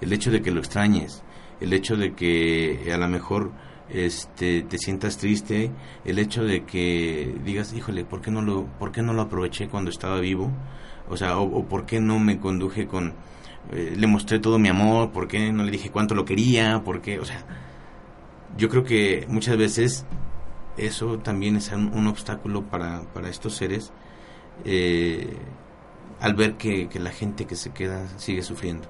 el 0.00 0.12
hecho 0.12 0.30
de 0.30 0.42
que 0.42 0.50
lo 0.50 0.60
extrañes, 0.60 1.22
el 1.60 1.72
hecho 1.72 1.96
de 1.96 2.14
que 2.14 2.90
a 2.92 2.98
lo 2.98 3.08
mejor 3.08 3.52
este 3.90 4.62
te 4.62 4.78
sientas 4.78 5.16
triste, 5.16 5.70
el 6.04 6.18
hecho 6.18 6.44
de 6.44 6.64
que 6.64 7.34
digas, 7.44 7.72
híjole, 7.72 8.04
¿por 8.04 8.20
qué 8.20 8.30
no 8.30 8.42
lo, 8.42 8.66
por 8.78 8.92
qué 8.92 9.02
no 9.02 9.12
lo 9.12 9.22
aproveché 9.22 9.68
cuando 9.68 9.90
estaba 9.90 10.20
vivo? 10.20 10.50
O 11.08 11.16
sea, 11.16 11.38
o, 11.38 11.64
por 11.64 11.86
qué 11.86 12.00
no 12.00 12.18
me 12.18 12.38
conduje 12.38 12.86
con, 12.86 13.14
eh, 13.72 13.94
le 13.96 14.06
mostré 14.06 14.38
todo 14.40 14.58
mi 14.58 14.68
amor, 14.68 15.10
por 15.10 15.26
qué 15.26 15.52
no 15.52 15.64
le 15.64 15.70
dije 15.70 15.90
cuánto 15.90 16.14
lo 16.14 16.24
quería, 16.24 16.82
por 16.84 17.00
qué, 17.00 17.18
o 17.18 17.24
sea, 17.24 17.44
yo 18.56 18.68
creo 18.68 18.84
que 18.84 19.26
muchas 19.28 19.56
veces 19.56 20.04
eso 20.76 21.18
también 21.18 21.56
es 21.56 21.72
un, 21.72 22.06
obstáculo 22.06 22.64
para, 22.64 23.02
para 23.12 23.28
estos 23.28 23.56
seres 23.56 23.92
eh, 24.64 25.36
al 26.20 26.34
ver 26.34 26.56
que 26.56 26.88
la 27.00 27.10
gente 27.10 27.46
que 27.46 27.56
se 27.56 27.70
queda 27.70 28.06
sigue 28.18 28.42
sufriendo. 28.42 28.88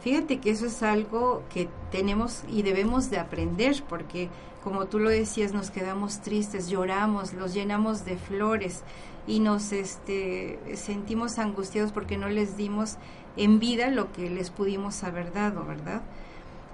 Fíjate 0.00 0.40
que 0.40 0.50
eso 0.50 0.66
es 0.66 0.82
algo 0.82 1.42
que 1.52 1.68
tenemos 1.90 2.42
y 2.48 2.62
debemos 2.62 3.10
de 3.10 3.18
aprender 3.18 3.82
porque 3.88 4.30
como 4.64 4.86
tú 4.86 4.98
lo 4.98 5.10
decías 5.10 5.52
nos 5.52 5.70
quedamos 5.70 6.20
tristes, 6.20 6.68
lloramos, 6.68 7.34
los 7.34 7.52
llenamos 7.54 8.04
de 8.04 8.16
flores 8.16 8.82
y 9.26 9.40
nos 9.40 9.72
este, 9.72 10.58
sentimos 10.74 11.38
angustiados 11.38 11.92
porque 11.92 12.16
no 12.16 12.28
les 12.28 12.56
dimos 12.56 12.96
en 13.36 13.58
vida 13.58 13.90
lo 13.90 14.10
que 14.12 14.30
les 14.30 14.50
pudimos 14.50 15.04
haber 15.04 15.32
dado, 15.32 15.64
¿verdad? 15.64 16.02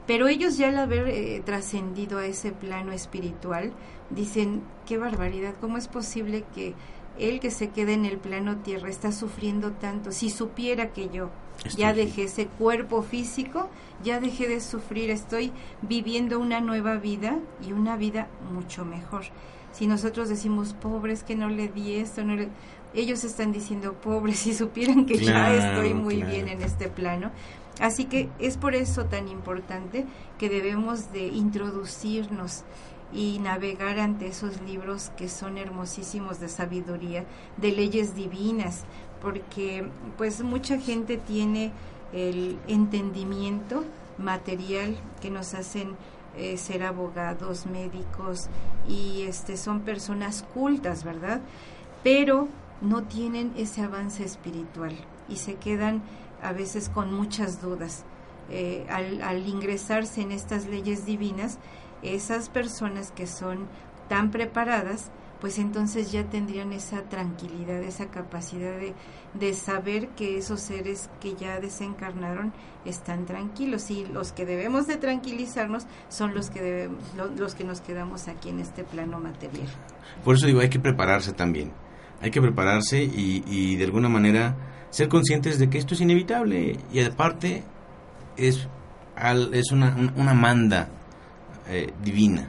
Pero 0.06 0.28
ellos 0.28 0.56
ya 0.56 0.68
al 0.68 0.78
haber 0.78 1.08
eh, 1.08 1.42
trascendido 1.44 2.18
a 2.18 2.26
ese 2.26 2.52
plano 2.52 2.92
espiritual 2.92 3.72
dicen, 4.10 4.62
qué 4.86 4.98
barbaridad, 4.98 5.54
¿cómo 5.60 5.78
es 5.78 5.88
posible 5.88 6.44
que 6.54 6.74
él 7.18 7.40
que 7.40 7.50
se 7.50 7.70
queda 7.70 7.92
en 7.92 8.04
el 8.04 8.18
plano 8.18 8.56
tierra 8.56 8.88
está 8.88 9.12
sufriendo 9.12 9.72
tanto? 9.72 10.12
Si 10.12 10.30
supiera 10.30 10.92
que 10.92 11.08
yo 11.08 11.30
ya 11.76 11.92
dejé 11.92 12.24
ese 12.24 12.46
cuerpo 12.46 13.02
físico, 13.02 13.68
ya 14.04 14.20
dejé 14.20 14.48
de 14.48 14.60
sufrir, 14.60 15.10
estoy 15.10 15.52
viviendo 15.82 16.38
una 16.38 16.60
nueva 16.60 16.96
vida 16.96 17.38
y 17.66 17.72
una 17.72 17.96
vida 17.96 18.28
mucho 18.52 18.84
mejor. 18.84 19.24
Si 19.72 19.86
nosotros 19.86 20.28
decimos 20.28 20.74
pobres 20.74 21.22
que 21.22 21.36
no 21.36 21.48
le 21.48 21.68
di 21.68 21.96
esto, 21.96 22.24
no 22.24 22.36
ellos 22.94 23.24
están 23.24 23.52
diciendo 23.52 23.92
pobres 23.94 24.38
si 24.38 24.54
supieran 24.54 25.04
que 25.04 25.18
ya 25.18 25.54
estoy 25.54 25.92
muy 25.92 26.22
bien 26.22 26.48
en 26.48 26.62
este 26.62 26.88
plano. 26.88 27.30
Así 27.78 28.06
que 28.06 28.30
es 28.38 28.56
por 28.56 28.74
eso 28.74 29.04
tan 29.04 29.28
importante 29.28 30.06
que 30.38 30.48
debemos 30.48 31.12
de 31.12 31.26
introducirnos 31.26 32.62
y 33.16 33.38
navegar 33.38 33.98
ante 33.98 34.26
esos 34.26 34.60
libros 34.60 35.10
que 35.16 35.30
son 35.30 35.56
hermosísimos 35.56 36.38
de 36.38 36.50
sabiduría, 36.50 37.24
de 37.56 37.72
leyes 37.72 38.14
divinas, 38.14 38.84
porque 39.22 39.88
pues 40.18 40.42
mucha 40.42 40.78
gente 40.78 41.16
tiene 41.16 41.72
el 42.12 42.58
entendimiento 42.68 43.84
material 44.18 44.96
que 45.22 45.30
nos 45.30 45.54
hacen 45.54 45.96
eh, 46.36 46.58
ser 46.58 46.82
abogados, 46.82 47.64
médicos 47.64 48.48
y 48.86 49.22
este 49.22 49.56
son 49.56 49.80
personas 49.80 50.44
cultas, 50.52 51.02
¿verdad? 51.02 51.40
Pero 52.02 52.48
no 52.82 53.04
tienen 53.04 53.54
ese 53.56 53.80
avance 53.80 54.24
espiritual 54.24 54.94
y 55.26 55.36
se 55.36 55.54
quedan 55.54 56.02
a 56.42 56.52
veces 56.52 56.90
con 56.90 57.14
muchas 57.14 57.62
dudas. 57.62 58.04
Eh, 58.50 58.86
al, 58.90 59.22
al 59.22 59.48
ingresarse 59.48 60.20
en 60.20 60.30
estas 60.30 60.66
leyes 60.66 61.04
divinas, 61.04 61.58
esas 62.14 62.48
personas 62.48 63.10
que 63.10 63.26
son 63.26 63.66
tan 64.08 64.30
preparadas 64.30 65.10
pues 65.40 65.58
entonces 65.58 66.12
ya 66.12 66.24
tendrían 66.24 66.72
esa 66.72 67.02
tranquilidad, 67.02 67.82
esa 67.82 68.06
capacidad 68.06 68.78
de, 68.78 68.94
de, 69.34 69.54
saber 69.54 70.08
que 70.08 70.38
esos 70.38 70.60
seres 70.60 71.10
que 71.20 71.34
ya 71.34 71.60
desencarnaron 71.60 72.52
están 72.84 73.26
tranquilos. 73.26 73.90
Y 73.90 74.06
los 74.06 74.32
que 74.32 74.46
debemos 74.46 74.86
de 74.86 74.96
tranquilizarnos 74.96 75.84
son 76.08 76.34
los 76.34 76.50
que 76.50 76.62
debemos, 76.62 77.02
los 77.36 77.54
que 77.54 77.64
nos 77.64 77.80
quedamos 77.80 78.28
aquí 78.28 78.48
en 78.48 78.60
este 78.60 78.82
plano 78.82 79.20
material. 79.20 79.68
Por 80.24 80.36
eso 80.36 80.46
digo, 80.46 80.60
hay 80.60 80.70
que 80.70 80.80
prepararse 80.80 81.32
también, 81.32 81.72
hay 82.22 82.30
que 82.30 82.40
prepararse 82.40 83.02
y, 83.02 83.44
y 83.46 83.76
de 83.76 83.84
alguna 83.84 84.08
manera 84.08 84.56
ser 84.90 85.08
conscientes 85.08 85.58
de 85.58 85.68
que 85.68 85.76
esto 85.78 85.94
es 85.94 86.00
inevitable. 86.00 86.78
Y 86.90 87.00
aparte 87.00 87.62
es, 88.38 88.66
es 89.52 89.70
una, 89.70 90.12
una 90.16 90.32
manda 90.32 90.88
eh, 91.68 91.92
divina, 92.02 92.48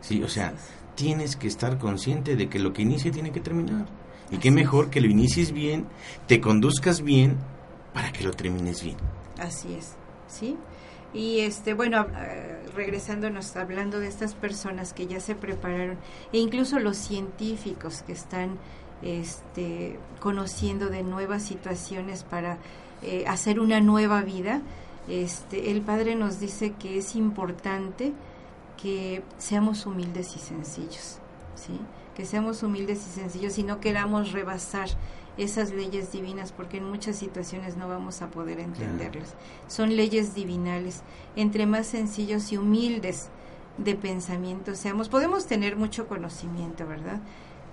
¿sí? 0.00 0.22
O 0.22 0.28
sea, 0.28 0.54
tienes 0.94 1.36
que 1.36 1.46
estar 1.46 1.78
consciente 1.78 2.36
de 2.36 2.48
que 2.48 2.58
lo 2.58 2.72
que 2.72 2.82
inicia 2.82 3.10
tiene 3.10 3.32
que 3.32 3.40
terminar. 3.40 3.86
Y 4.30 4.38
qué 4.38 4.50
mejor 4.50 4.90
que 4.90 5.00
lo 5.00 5.08
inicies 5.08 5.52
bien, 5.52 5.86
te 6.26 6.40
conduzcas 6.40 7.02
bien 7.02 7.36
para 7.92 8.12
que 8.12 8.22
lo 8.22 8.32
termines 8.32 8.82
bien. 8.82 8.96
Así 9.38 9.74
es, 9.74 9.94
¿sí? 10.28 10.56
Y 11.12 11.40
este, 11.40 11.74
bueno, 11.74 12.06
eh, 12.16 12.62
regresándonos 12.74 13.56
hablando 13.56 13.98
de 13.98 14.06
estas 14.06 14.34
personas 14.34 14.92
que 14.92 15.06
ya 15.06 15.18
se 15.20 15.34
prepararon, 15.34 15.96
e 16.32 16.38
incluso 16.38 16.78
los 16.78 16.96
científicos 16.96 18.02
que 18.02 18.12
están 18.12 18.58
este, 19.02 19.98
conociendo 20.20 20.88
de 20.88 21.02
nuevas 21.02 21.42
situaciones 21.42 22.22
para 22.22 22.58
eh, 23.02 23.24
hacer 23.26 23.58
una 23.58 23.80
nueva 23.80 24.22
vida, 24.22 24.62
este, 25.08 25.70
el 25.72 25.80
Padre 25.80 26.14
nos 26.14 26.38
dice 26.38 26.74
que 26.78 26.98
es 26.98 27.16
importante 27.16 28.12
que 28.82 29.22
seamos 29.38 29.86
humildes 29.86 30.34
y 30.36 30.38
sencillos, 30.38 31.18
¿sí? 31.54 31.78
Que 32.14 32.24
seamos 32.24 32.62
humildes 32.62 33.06
y 33.06 33.20
sencillos 33.20 33.58
y 33.58 33.62
no 33.62 33.80
queramos 33.80 34.32
rebasar 34.32 34.88
esas 35.36 35.70
leyes 35.70 36.12
divinas 36.12 36.52
porque 36.52 36.78
en 36.78 36.88
muchas 36.88 37.16
situaciones 37.16 37.76
no 37.76 37.88
vamos 37.88 38.22
a 38.22 38.30
poder 38.30 38.60
entenderlas. 38.60 39.34
Son 39.68 39.94
leyes 39.96 40.34
divinales. 40.34 41.02
Entre 41.36 41.66
más 41.66 41.86
sencillos 41.86 42.52
y 42.52 42.58
humildes 42.58 43.28
de 43.78 43.94
pensamiento 43.94 44.74
seamos, 44.74 45.08
podemos 45.08 45.46
tener 45.46 45.76
mucho 45.76 46.08
conocimiento, 46.08 46.86
¿verdad? 46.86 47.20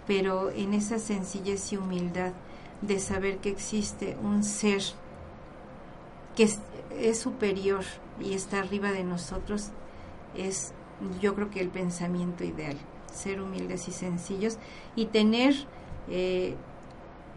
Pero 0.05 0.51
en 0.51 0.73
esa 0.73 0.99
sencillez 0.99 1.73
y 1.73 1.77
humildad 1.77 2.33
de 2.81 2.99
saber 2.99 3.37
que 3.39 3.49
existe 3.49 4.17
un 4.21 4.43
ser 4.43 4.81
que 6.35 6.43
es, 6.43 6.59
es 6.91 7.19
superior 7.19 7.83
y 8.21 8.33
está 8.33 8.59
arriba 8.59 8.91
de 8.91 9.03
nosotros, 9.03 9.71
es 10.35 10.71
yo 11.21 11.35
creo 11.35 11.49
que 11.49 11.59
el 11.59 11.69
pensamiento 11.69 12.43
ideal, 12.43 12.77
ser 13.11 13.41
humildes 13.41 13.87
y 13.87 13.91
sencillos 13.91 14.57
y 14.95 15.05
tener 15.05 15.55
eh, 16.09 16.55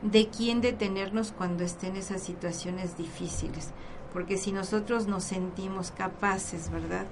de 0.03 0.29
quién 0.29 0.61
detenernos 0.61 1.33
cuando 1.33 1.65
estén 1.65 1.97
esas 1.97 2.23
situaciones 2.23 2.97
difíciles, 2.97 3.71
porque 4.13 4.37
si 4.37 4.53
nosotros 4.53 5.07
nos 5.07 5.25
sentimos 5.25 5.91
capaces, 5.91 6.71
¿verdad? 6.71 7.07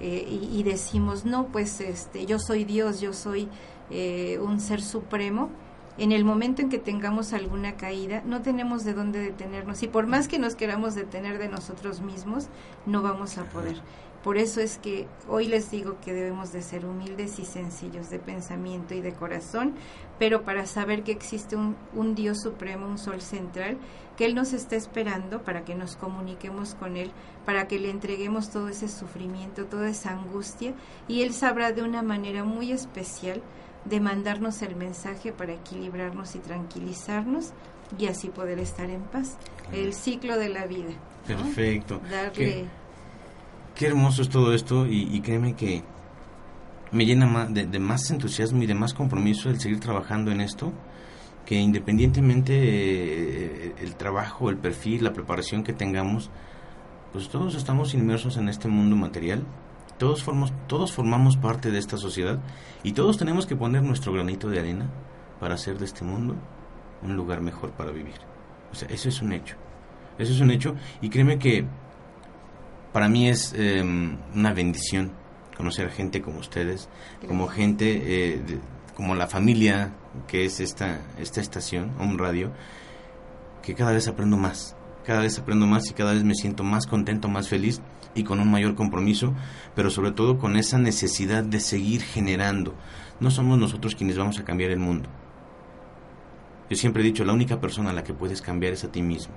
Eh, 0.00 0.26
y, 0.52 0.62
decimos, 0.62 1.24
no, 1.24 1.46
pues 1.48 1.80
este, 1.80 2.26
yo 2.26 2.38
soy 2.38 2.64
Dios, 2.64 3.00
yo 3.00 3.12
soy 3.12 3.48
eh, 3.90 4.38
un 4.40 4.60
ser 4.60 4.80
supremo, 4.80 5.50
en 5.98 6.12
el 6.12 6.24
momento 6.24 6.62
en 6.62 6.70
que 6.70 6.78
tengamos 6.78 7.32
alguna 7.32 7.76
caída, 7.76 8.22
no 8.24 8.42
tenemos 8.42 8.84
de 8.84 8.94
dónde 8.94 9.20
detenernos. 9.20 9.82
Y 9.82 9.88
por 9.88 10.06
más 10.06 10.26
que 10.26 10.38
nos 10.38 10.56
queramos 10.56 10.94
detener 10.94 11.38
de 11.38 11.48
nosotros 11.48 12.00
mismos, 12.00 12.48
no 12.84 13.02
vamos 13.02 13.38
a 13.38 13.44
poder. 13.44 13.80
Por 14.24 14.38
eso 14.38 14.62
es 14.62 14.78
que 14.78 15.06
hoy 15.28 15.46
les 15.48 15.70
digo 15.70 15.98
que 16.02 16.14
debemos 16.14 16.50
de 16.50 16.62
ser 16.62 16.86
humildes 16.86 17.38
y 17.38 17.44
sencillos 17.44 18.08
de 18.08 18.18
pensamiento 18.18 18.94
y 18.94 19.02
de 19.02 19.12
corazón, 19.12 19.74
pero 20.18 20.44
para 20.44 20.64
saber 20.64 21.02
que 21.02 21.12
existe 21.12 21.56
un, 21.56 21.76
un 21.92 22.14
Dios 22.14 22.40
supremo, 22.40 22.86
un 22.86 22.96
sol 22.96 23.20
central, 23.20 23.76
que 24.16 24.24
Él 24.24 24.34
nos 24.34 24.54
está 24.54 24.76
esperando 24.76 25.42
para 25.42 25.66
que 25.66 25.74
nos 25.74 25.96
comuniquemos 25.96 26.74
con 26.74 26.96
Él, 26.96 27.10
para 27.44 27.68
que 27.68 27.78
le 27.78 27.90
entreguemos 27.90 28.48
todo 28.48 28.68
ese 28.68 28.88
sufrimiento, 28.88 29.66
toda 29.66 29.90
esa 29.90 30.12
angustia, 30.12 30.72
y 31.06 31.20
Él 31.20 31.34
sabrá 31.34 31.72
de 31.72 31.82
una 31.82 32.00
manera 32.02 32.44
muy 32.44 32.72
especial 32.72 33.42
de 33.84 34.00
mandarnos 34.00 34.62
el 34.62 34.74
mensaje 34.74 35.32
para 35.32 35.52
equilibrarnos 35.52 36.34
y 36.34 36.38
tranquilizarnos 36.38 37.52
y 37.98 38.06
así 38.06 38.30
poder 38.30 38.58
estar 38.58 38.88
en 38.88 39.02
paz. 39.02 39.36
El 39.70 39.92
ciclo 39.92 40.38
de 40.38 40.48
la 40.48 40.66
vida. 40.66 40.94
Perfecto. 41.26 42.00
Darle... 42.10 42.32
Qué, 42.32 42.66
qué 43.74 43.86
hermoso 43.86 44.22
es 44.22 44.28
todo 44.28 44.54
esto 44.54 44.86
y, 44.86 45.20
créeme 45.20 45.54
que 45.54 45.82
me 46.92 47.06
llena 47.06 47.46
de, 47.46 47.78
más 47.78 48.10
entusiasmo 48.10 48.62
y 48.62 48.66
de 48.66 48.74
más 48.74 48.94
compromiso 48.94 49.50
el 49.50 49.60
seguir 49.60 49.80
trabajando 49.80 50.30
en 50.30 50.40
esto, 50.40 50.72
que 51.44 51.56
independientemente 51.56 52.54
eh, 52.54 53.74
el 53.80 53.96
trabajo, 53.96 54.50
el 54.50 54.56
perfil, 54.56 55.04
la 55.04 55.12
preparación 55.12 55.64
que 55.64 55.72
tengamos, 55.72 56.30
pues 57.12 57.28
todos 57.28 57.54
estamos 57.54 57.94
inmersos 57.94 58.36
en 58.36 58.48
este 58.48 58.68
mundo 58.68 58.96
material 58.96 59.44
todos, 59.98 60.24
formamos, 60.24 60.52
todos 60.66 60.92
formamos 60.92 61.36
parte 61.36 61.70
de 61.70 61.78
esta 61.78 61.96
sociedad 61.96 62.40
y 62.82 62.92
todos 62.92 63.16
tenemos 63.16 63.46
que 63.46 63.56
poner 63.56 63.82
nuestro 63.82 64.12
granito 64.12 64.48
de 64.48 64.58
arena 64.58 64.90
para 65.38 65.54
hacer 65.54 65.78
de 65.78 65.84
este 65.84 66.04
mundo 66.04 66.36
un 67.02 67.16
lugar 67.16 67.40
mejor 67.40 67.70
para 67.72 67.92
vivir. 67.92 68.14
O 68.72 68.74
sea, 68.74 68.88
eso 68.88 69.08
es 69.08 69.22
un 69.22 69.32
hecho. 69.32 69.56
Eso 70.18 70.32
es 70.32 70.40
un 70.40 70.50
hecho 70.50 70.74
y 71.00 71.10
créeme 71.10 71.38
que 71.38 71.66
para 72.94 73.08
mí 73.08 73.28
es 73.28 73.52
eh, 73.56 73.82
una 73.82 74.52
bendición 74.52 75.10
conocer 75.56 75.90
gente 75.90 76.22
como 76.22 76.38
ustedes, 76.38 76.88
como 77.26 77.48
gente, 77.48 78.34
eh, 78.34 78.38
de, 78.38 78.60
como 78.94 79.16
la 79.16 79.26
familia 79.26 79.92
que 80.28 80.44
es 80.44 80.60
esta, 80.60 81.00
esta 81.18 81.40
estación, 81.40 81.90
un 81.98 82.18
radio, 82.18 82.52
que 83.62 83.74
cada 83.74 83.90
vez 83.90 84.06
aprendo 84.06 84.36
más, 84.36 84.76
cada 85.04 85.22
vez 85.22 85.36
aprendo 85.40 85.66
más 85.66 85.90
y 85.90 85.94
cada 85.94 86.12
vez 86.12 86.22
me 86.22 86.36
siento 86.36 86.62
más 86.62 86.86
contento, 86.86 87.26
más 87.26 87.48
feliz 87.48 87.80
y 88.14 88.22
con 88.22 88.38
un 88.38 88.48
mayor 88.48 88.76
compromiso, 88.76 89.34
pero 89.74 89.90
sobre 89.90 90.12
todo 90.12 90.38
con 90.38 90.54
esa 90.54 90.78
necesidad 90.78 91.42
de 91.42 91.58
seguir 91.58 92.00
generando. 92.00 92.74
No 93.18 93.32
somos 93.32 93.58
nosotros 93.58 93.96
quienes 93.96 94.16
vamos 94.16 94.38
a 94.38 94.44
cambiar 94.44 94.70
el 94.70 94.78
mundo. 94.78 95.08
Yo 96.70 96.76
siempre 96.76 97.02
he 97.02 97.06
dicho, 97.06 97.24
la 97.24 97.32
única 97.32 97.60
persona 97.60 97.90
a 97.90 97.92
la 97.92 98.04
que 98.04 98.14
puedes 98.14 98.40
cambiar 98.40 98.72
es 98.72 98.84
a 98.84 98.92
ti 98.92 99.02
mismo. 99.02 99.34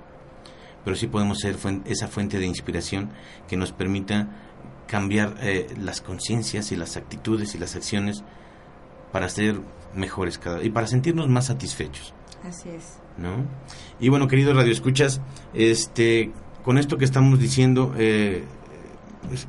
Pero 0.83 0.95
sí 0.95 1.07
podemos 1.07 1.39
ser 1.39 1.57
esa 1.85 2.07
fuente 2.07 2.39
de 2.39 2.45
inspiración 2.45 3.11
que 3.47 3.57
nos 3.57 3.71
permita 3.71 4.29
cambiar 4.87 5.35
eh, 5.41 5.67
las 5.79 6.01
conciencias 6.01 6.71
y 6.71 6.75
las 6.75 6.95
actitudes 6.95 7.55
y 7.55 7.57
las 7.57 7.75
acciones 7.75 8.23
para 9.11 9.29
ser 9.29 9.59
mejores 9.93 10.37
cada 10.37 10.63
y 10.63 10.69
para 10.69 10.87
sentirnos 10.87 11.27
más 11.27 11.47
satisfechos. 11.47 12.13
Así 12.43 12.69
es. 12.69 12.99
¿No? 13.17 13.45
Y 13.99 14.09
bueno, 14.09 14.27
queridos 14.27 14.55
radioescuchas, 14.55 15.21
este, 15.53 16.31
con 16.63 16.77
esto 16.77 16.97
que 16.97 17.05
estamos 17.05 17.39
diciendo, 17.39 17.93
eh, 17.97 18.43
pues, 19.27 19.47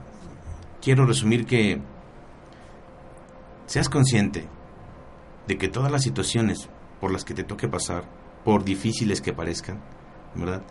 quiero 0.80 1.06
resumir 1.06 1.46
que 1.46 1.80
seas 3.66 3.88
consciente 3.88 4.46
de 5.46 5.58
que 5.58 5.68
todas 5.68 5.92
las 5.92 6.02
situaciones 6.02 6.68
por 7.00 7.12
las 7.12 7.24
que 7.24 7.34
te 7.34 7.44
toque 7.44 7.68
pasar, 7.68 8.04
por 8.44 8.64
difíciles 8.64 9.20
que 9.20 9.32
parezcan, 9.32 9.82
¿verdad? 10.34 10.62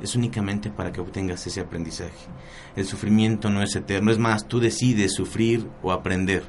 Es 0.00 0.16
únicamente 0.16 0.70
para 0.70 0.92
que 0.92 1.00
obtengas 1.00 1.46
ese 1.46 1.60
aprendizaje. 1.60 2.26
El 2.76 2.86
sufrimiento 2.86 3.50
no 3.50 3.62
es 3.62 3.76
eterno, 3.76 4.10
es 4.10 4.18
más, 4.18 4.48
tú 4.48 4.60
decides 4.60 5.14
sufrir 5.14 5.68
o 5.82 5.92
aprender. 5.92 6.42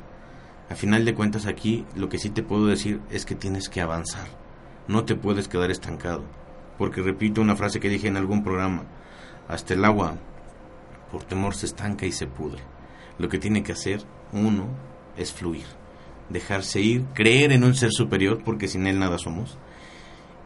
A 0.69 0.75
final 0.75 1.05
de 1.05 1.13
cuentas 1.13 1.45
aquí 1.45 1.85
lo 1.95 2.09
que 2.09 2.17
sí 2.17 2.29
te 2.29 2.41
puedo 2.41 2.67
decir 2.67 3.01
es 3.11 3.25
que 3.25 3.35
tienes 3.35 3.69
que 3.69 3.81
avanzar. 3.81 4.27
No 4.87 5.03
te 5.03 5.15
puedes 5.15 5.47
quedar 5.47 5.71
estancado. 5.71 6.23
Porque 6.77 7.01
repito 7.01 7.41
una 7.41 7.55
frase 7.55 7.79
que 7.79 7.89
dije 7.89 8.07
en 8.07 8.17
algún 8.17 8.43
programa, 8.43 8.83
hasta 9.47 9.73
el 9.73 9.85
agua 9.85 10.17
por 11.11 11.23
temor 11.23 11.53
se 11.53 11.67
estanca 11.67 12.05
y 12.05 12.11
se 12.11 12.25
pudre. 12.25 12.63
Lo 13.19 13.29
que 13.29 13.37
tiene 13.37 13.61
que 13.61 13.73
hacer 13.73 14.01
uno 14.31 14.67
es 15.15 15.31
fluir, 15.31 15.65
dejarse 16.29 16.81
ir, 16.81 17.05
creer 17.13 17.51
en 17.51 17.63
un 17.63 17.75
ser 17.75 17.91
superior, 17.91 18.41
porque 18.43 18.67
sin 18.67 18.87
él 18.87 18.97
nada 18.97 19.19
somos, 19.19 19.59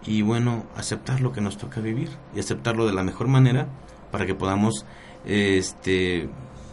y 0.08 0.22
bueno, 0.22 0.66
aceptar 0.76 1.22
lo 1.22 1.34
que 1.34 1.42
nos 1.42 1.58
toca 1.58 1.82
vivir 1.82 2.10
y 2.36 2.40
aceptarlo 2.40 2.88
de 2.88 2.94
la 2.94 3.04
mejor 3.04 3.28
manera 3.28 3.68
para 4.12 4.26
que 4.26 4.34
podamos 4.34 4.86
este 5.26 6.30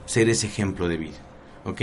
ser 0.06 0.28
ese 0.28 0.46
ejemplo 0.46 0.88
de 0.88 0.96
vida. 0.96 1.18
¿Ok? 1.64 1.82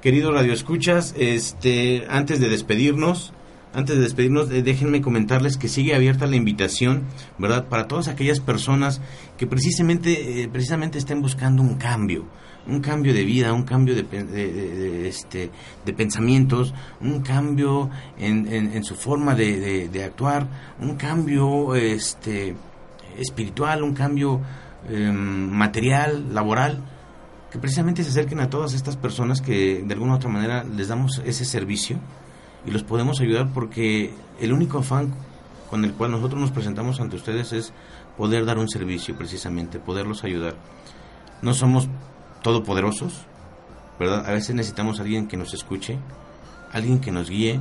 Querido 0.00 0.32
Radio 0.32 0.52
Escuchas, 0.52 1.14
este, 1.18 2.06
antes 2.08 2.40
de 2.40 2.48
despedirnos, 2.48 3.32
antes 3.74 3.96
de 3.96 4.02
despedirnos, 4.02 4.50
eh, 4.50 4.62
déjenme 4.62 5.00
comentarles 5.00 5.56
que 5.56 5.68
sigue 5.68 5.94
abierta 5.94 6.26
la 6.26 6.36
invitación, 6.36 7.04
¿verdad? 7.38 7.68
Para 7.68 7.86
todas 7.86 8.08
aquellas 8.08 8.40
personas 8.40 9.00
que 9.36 9.46
precisamente, 9.46 10.42
eh, 10.42 10.48
precisamente 10.48 10.98
estén 10.98 11.20
buscando 11.20 11.62
un 11.62 11.74
cambio, 11.76 12.24
un 12.66 12.80
cambio 12.80 13.14
de 13.14 13.24
vida, 13.24 13.52
un 13.52 13.64
cambio 13.64 13.94
de, 13.94 14.02
de, 14.02 14.24
de 14.24 15.08
este, 15.08 15.50
de 15.84 15.92
pensamientos, 15.92 16.74
un 17.00 17.20
cambio 17.20 17.90
en, 18.18 18.46
en, 18.46 18.84
su 18.84 18.94
forma 18.94 19.34
de, 19.34 20.02
actuar, 20.04 20.46
un 20.80 20.96
cambio 20.96 21.74
este, 21.74 22.54
espiritual, 23.18 23.82
un 23.82 23.94
cambio 23.94 24.40
eh, 24.88 25.10
material, 25.10 26.34
laboral, 26.34 26.82
que 27.50 27.58
precisamente 27.58 28.04
se 28.04 28.10
acerquen 28.10 28.40
a 28.40 28.48
todas 28.48 28.74
estas 28.74 28.96
personas 28.96 29.40
que 29.40 29.82
de 29.84 29.94
alguna 29.94 30.12
u 30.12 30.16
otra 30.16 30.30
manera 30.30 30.64
les 30.64 30.88
damos 30.88 31.20
ese 31.24 31.44
servicio 31.44 31.98
y 32.64 32.70
los 32.70 32.84
podemos 32.84 33.20
ayudar 33.20 33.48
porque 33.52 34.12
el 34.40 34.52
único 34.52 34.78
afán 34.78 35.12
con 35.68 35.84
el 35.84 35.92
cual 35.92 36.12
nosotros 36.12 36.40
nos 36.40 36.50
presentamos 36.50 37.00
ante 37.00 37.16
ustedes 37.16 37.52
es 37.52 37.72
poder 38.16 38.44
dar 38.44 38.58
un 38.58 38.68
servicio 38.68 39.16
precisamente, 39.16 39.78
poderlos 39.78 40.24
ayudar. 40.24 40.56
No 41.42 41.54
somos 41.54 41.88
todopoderosos, 42.42 43.26
¿verdad? 43.98 44.26
A 44.26 44.32
veces 44.32 44.54
necesitamos 44.54 45.00
alguien 45.00 45.28
que 45.28 45.36
nos 45.36 45.54
escuche, 45.54 45.98
alguien 46.72 47.00
que 47.00 47.12
nos 47.12 47.30
guíe, 47.30 47.60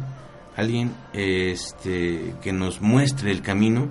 alguien 0.55 0.93
este, 1.13 2.33
que 2.41 2.53
nos 2.53 2.81
muestre 2.81 3.31
el 3.31 3.41
camino 3.41 3.87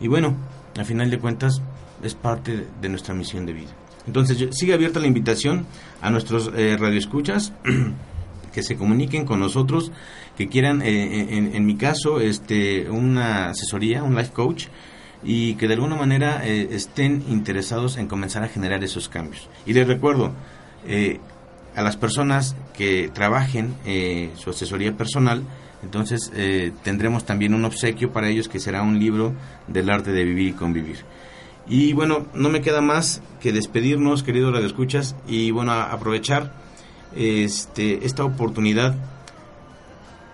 y 0.00 0.08
bueno, 0.08 0.36
al 0.76 0.84
final 0.84 1.10
de 1.10 1.18
cuentas 1.18 1.62
es 2.02 2.14
parte 2.14 2.66
de 2.80 2.88
nuestra 2.88 3.14
misión 3.14 3.46
de 3.46 3.52
vida. 3.52 3.70
Entonces 4.06 4.48
sigue 4.52 4.74
abierta 4.74 5.00
la 5.00 5.06
invitación 5.06 5.66
a 6.02 6.10
nuestros 6.10 6.50
eh, 6.54 6.76
radioescuchas 6.78 7.52
que 8.52 8.62
se 8.62 8.76
comuniquen 8.76 9.24
con 9.24 9.40
nosotros 9.40 9.92
que 10.36 10.48
quieran, 10.48 10.82
eh, 10.82 11.36
en, 11.36 11.54
en, 11.54 11.66
mi 11.66 11.76
caso, 11.76 12.20
este, 12.20 12.90
una 12.90 13.50
asesoría, 13.50 14.02
un 14.02 14.16
life 14.16 14.32
coach, 14.32 14.66
y 15.24 15.54
que 15.54 15.66
de 15.66 15.74
alguna 15.74 15.96
manera 15.96 16.46
eh, 16.46 16.68
estén 16.72 17.24
interesados 17.28 17.96
en 17.96 18.06
comenzar 18.06 18.44
a 18.44 18.48
generar 18.48 18.84
esos 18.84 19.08
cambios. 19.08 19.48
Y 19.66 19.72
les 19.72 19.86
recuerdo, 19.86 20.32
eh, 20.86 21.18
a 21.74 21.82
las 21.82 21.96
personas 21.96 22.54
que 22.76 23.10
trabajen 23.12 23.74
eh, 23.84 24.30
su 24.36 24.50
asesoría 24.50 24.96
personal, 24.96 25.42
entonces 25.82 26.32
tendremos 26.82 27.26
también 27.26 27.52
un 27.52 27.62
obsequio 27.66 28.10
para 28.10 28.30
ellos 28.30 28.48
que 28.48 28.58
será 28.58 28.80
un 28.80 28.98
libro 28.98 29.34
del 29.66 29.90
arte 29.90 30.12
de 30.12 30.24
vivir 30.24 30.48
y 30.48 30.52
convivir. 30.52 31.04
Y 31.68 31.92
bueno, 31.92 32.26
no 32.32 32.48
me 32.48 32.62
queda 32.62 32.80
más 32.80 33.20
que 33.38 33.52
despedirnos, 33.52 34.22
queridos 34.22 34.54
radioescuchas, 34.54 35.14
y 35.28 35.50
bueno, 35.50 35.72
aprovechar 35.72 36.54
este, 37.14 38.06
esta 38.06 38.24
oportunidad 38.24 38.94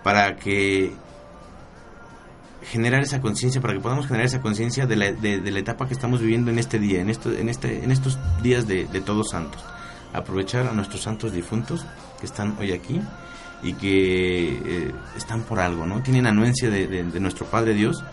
para 0.03 0.37
que 0.37 0.93
generar 2.63 3.01
esa 3.01 3.21
conciencia, 3.21 3.61
para 3.61 3.73
que 3.73 3.79
podamos 3.79 4.05
generar 4.05 4.25
esa 4.25 4.41
conciencia 4.41 4.85
de 4.85 4.95
la, 4.95 5.11
de, 5.11 5.39
de 5.39 5.51
la, 5.51 5.59
etapa 5.59 5.87
que 5.87 5.93
estamos 5.93 6.21
viviendo 6.21 6.51
en 6.51 6.59
este 6.59 6.79
día, 6.79 7.01
en, 7.01 7.09
esto, 7.09 7.31
en, 7.31 7.49
este, 7.49 7.83
en 7.83 7.91
estos 7.91 8.19
días 8.41 8.67
de, 8.67 8.85
de, 8.85 9.01
Todos 9.01 9.29
Santos. 9.31 9.63
Aprovechar 10.13 10.67
a 10.67 10.73
nuestros 10.73 11.01
santos 11.01 11.33
difuntos 11.33 11.85
que 12.19 12.25
están 12.25 12.55
hoy 12.59 12.71
aquí 12.71 13.01
y 13.63 13.73
que 13.73 14.53
eh, 14.53 14.91
están 15.15 15.43
por 15.43 15.59
algo, 15.59 15.85
¿no? 15.85 16.01
Tienen 16.01 16.27
anuencia 16.27 16.69
de, 16.69 16.87
de, 16.87 17.19
nuestro 17.19 17.45
Padre 17.45 17.73
Dios 17.73 18.03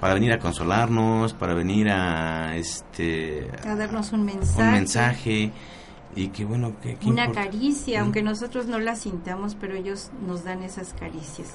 para 0.00 0.14
venir 0.14 0.32
a 0.32 0.38
consolarnos, 0.38 1.32
para 1.34 1.54
venir 1.54 1.88
a 1.90 2.56
este 2.56 3.50
a 3.66 3.74
darnos 3.74 4.12
un 4.12 4.24
mensaje. 4.24 4.62
Un 4.62 4.72
mensaje 4.72 5.52
y 6.16 6.28
que 6.28 6.44
bueno 6.44 6.74
que, 6.80 6.96
una 7.06 7.32
caricia, 7.32 8.00
¿Mm? 8.00 8.04
aunque 8.04 8.22
nosotros 8.22 8.66
no 8.66 8.78
la 8.78 8.94
sintamos, 8.96 9.56
pero 9.60 9.74
ellos 9.74 10.10
nos 10.26 10.44
dan 10.44 10.62
esas 10.62 10.92
caricias, 10.94 11.48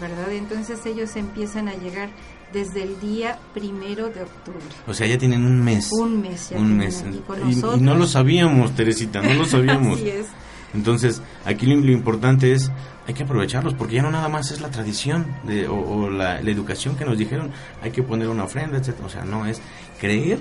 ¿verdad? 0.00 0.32
Entonces 0.32 0.84
ellos 0.86 1.16
empiezan 1.16 1.68
a 1.68 1.74
llegar 1.74 2.10
desde 2.52 2.82
el 2.82 3.00
día 3.00 3.38
primero 3.54 4.08
de 4.08 4.22
octubre. 4.22 4.60
O 4.86 4.94
sea, 4.94 5.06
ya 5.06 5.18
tienen 5.18 5.44
un 5.44 5.62
mes. 5.62 5.90
Un 5.92 6.20
mes, 6.20 6.50
ya 6.50 6.58
un 6.58 6.76
mes. 6.76 7.04
Y, 7.46 7.52
y, 7.52 7.80
no 7.80 7.94
lo 7.94 8.06
sabíamos, 8.06 8.74
Teresita, 8.74 9.20
no 9.20 9.34
lo 9.34 9.44
sabíamos. 9.46 9.98
Así 9.98 10.10
es. 10.10 10.26
Entonces, 10.74 11.22
aquí 11.44 11.66
lo, 11.66 11.76
lo 11.76 11.92
importante 11.92 12.52
es, 12.52 12.70
hay 13.06 13.14
que 13.14 13.22
aprovecharlos, 13.22 13.74
porque 13.74 13.96
ya 13.96 14.02
no 14.02 14.10
nada 14.10 14.28
más 14.28 14.50
es 14.50 14.60
la 14.60 14.70
tradición 14.70 15.26
de, 15.44 15.68
o, 15.68 15.76
o 15.76 16.10
la, 16.10 16.40
la 16.40 16.50
educación 16.50 16.96
que 16.96 17.04
nos 17.04 17.16
dijeron, 17.18 17.50
hay 17.82 17.90
que 17.90 18.02
poner 18.02 18.28
una 18.28 18.44
ofrenda, 18.44 18.78
etcétera 18.78 19.06
O 19.06 19.10
sea, 19.10 19.24
no, 19.24 19.46
es 19.46 19.60
creer 19.98 20.38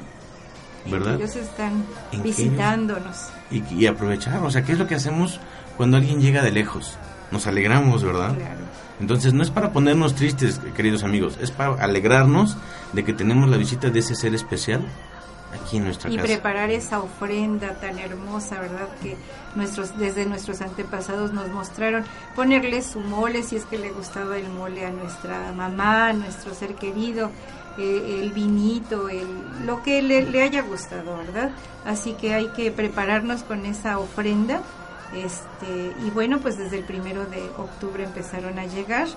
¿verdad? 0.90 1.16
Ellos 1.16 1.36
están 1.36 1.84
visitándonos. 2.24 3.30
Y, 3.52 3.64
y 3.74 3.88
aprovechar, 3.88 4.40
o 4.44 4.52
sea, 4.52 4.64
¿qué 4.64 4.74
es 4.74 4.80
lo 4.80 4.88
que 4.88 4.96
hacemos 4.96 5.40
cuando 5.78 5.98
alguien 5.98 6.22
llega 6.22 6.42
de 6.42 6.52
lejos? 6.52 6.98
Nos 7.32 7.48
alegramos, 7.48 8.04
¿verdad? 8.04 8.36
Claro. 8.36 8.65
Entonces 9.00 9.34
no 9.34 9.44
es 9.44 9.50
para 9.52 9.72
ponernos 9.72 10.16
tristes, 10.16 10.60
queridos 10.76 11.04
amigos, 11.04 11.38
es 11.42 11.52
para 11.52 11.74
alegrarnos 11.84 12.58
de 12.94 13.04
que 13.04 13.14
tenemos 13.14 13.50
la 13.50 13.58
visita 13.58 13.90
de 13.90 14.00
ese 14.00 14.16
ser 14.16 14.34
especial 14.34 14.86
aquí 15.54 15.78
en 15.78 15.86
nuestra 15.86 16.10
Y 16.10 16.16
casa. 16.16 16.28
preparar 16.28 16.70
esa 16.72 17.00
ofrenda 17.00 17.74
tan 17.76 18.00
hermosa, 18.00 18.60
¿verdad? 18.60 18.88
Que 19.02 19.18
nuestros 19.56 19.98
desde 19.98 20.26
nuestros 20.26 20.62
antepasados 20.62 21.34
nos 21.34 21.50
mostraron. 21.50 22.04
Ponerle 22.36 22.82
su 22.82 23.00
mole, 23.00 23.44
si 23.44 23.58
es 23.58 23.66
que 23.66 23.78
le 23.78 23.92
gustaba 23.92 24.38
el 24.38 24.50
mole 24.50 24.86
a 24.86 24.92
nuestra 24.92 25.52
mamá, 25.54 26.08
a 26.10 26.14
nuestro 26.14 26.54
ser 26.54 26.76
querido, 26.76 27.32
eh, 27.78 28.22
el 28.22 28.32
vinito, 28.32 29.10
el, 29.10 29.28
lo 29.66 29.84
que 29.84 30.02
le, 30.02 30.24
le 30.24 30.42
haya 30.42 30.62
gustado, 30.62 31.18
¿verdad? 31.18 31.52
Así 31.86 32.14
que 32.14 32.34
hay 32.34 32.48
que 32.50 32.72
prepararnos 32.72 33.44
con 33.44 33.66
esa 33.66 34.00
ofrenda. 34.00 34.62
Este, 35.14 35.94
y 36.06 36.10
bueno, 36.10 36.40
pues 36.40 36.58
desde 36.58 36.78
el 36.80 36.84
primero 36.84 37.26
de 37.26 37.42
octubre 37.58 38.04
empezaron 38.04 38.60
a 38.60 38.66
llegar 38.66 39.08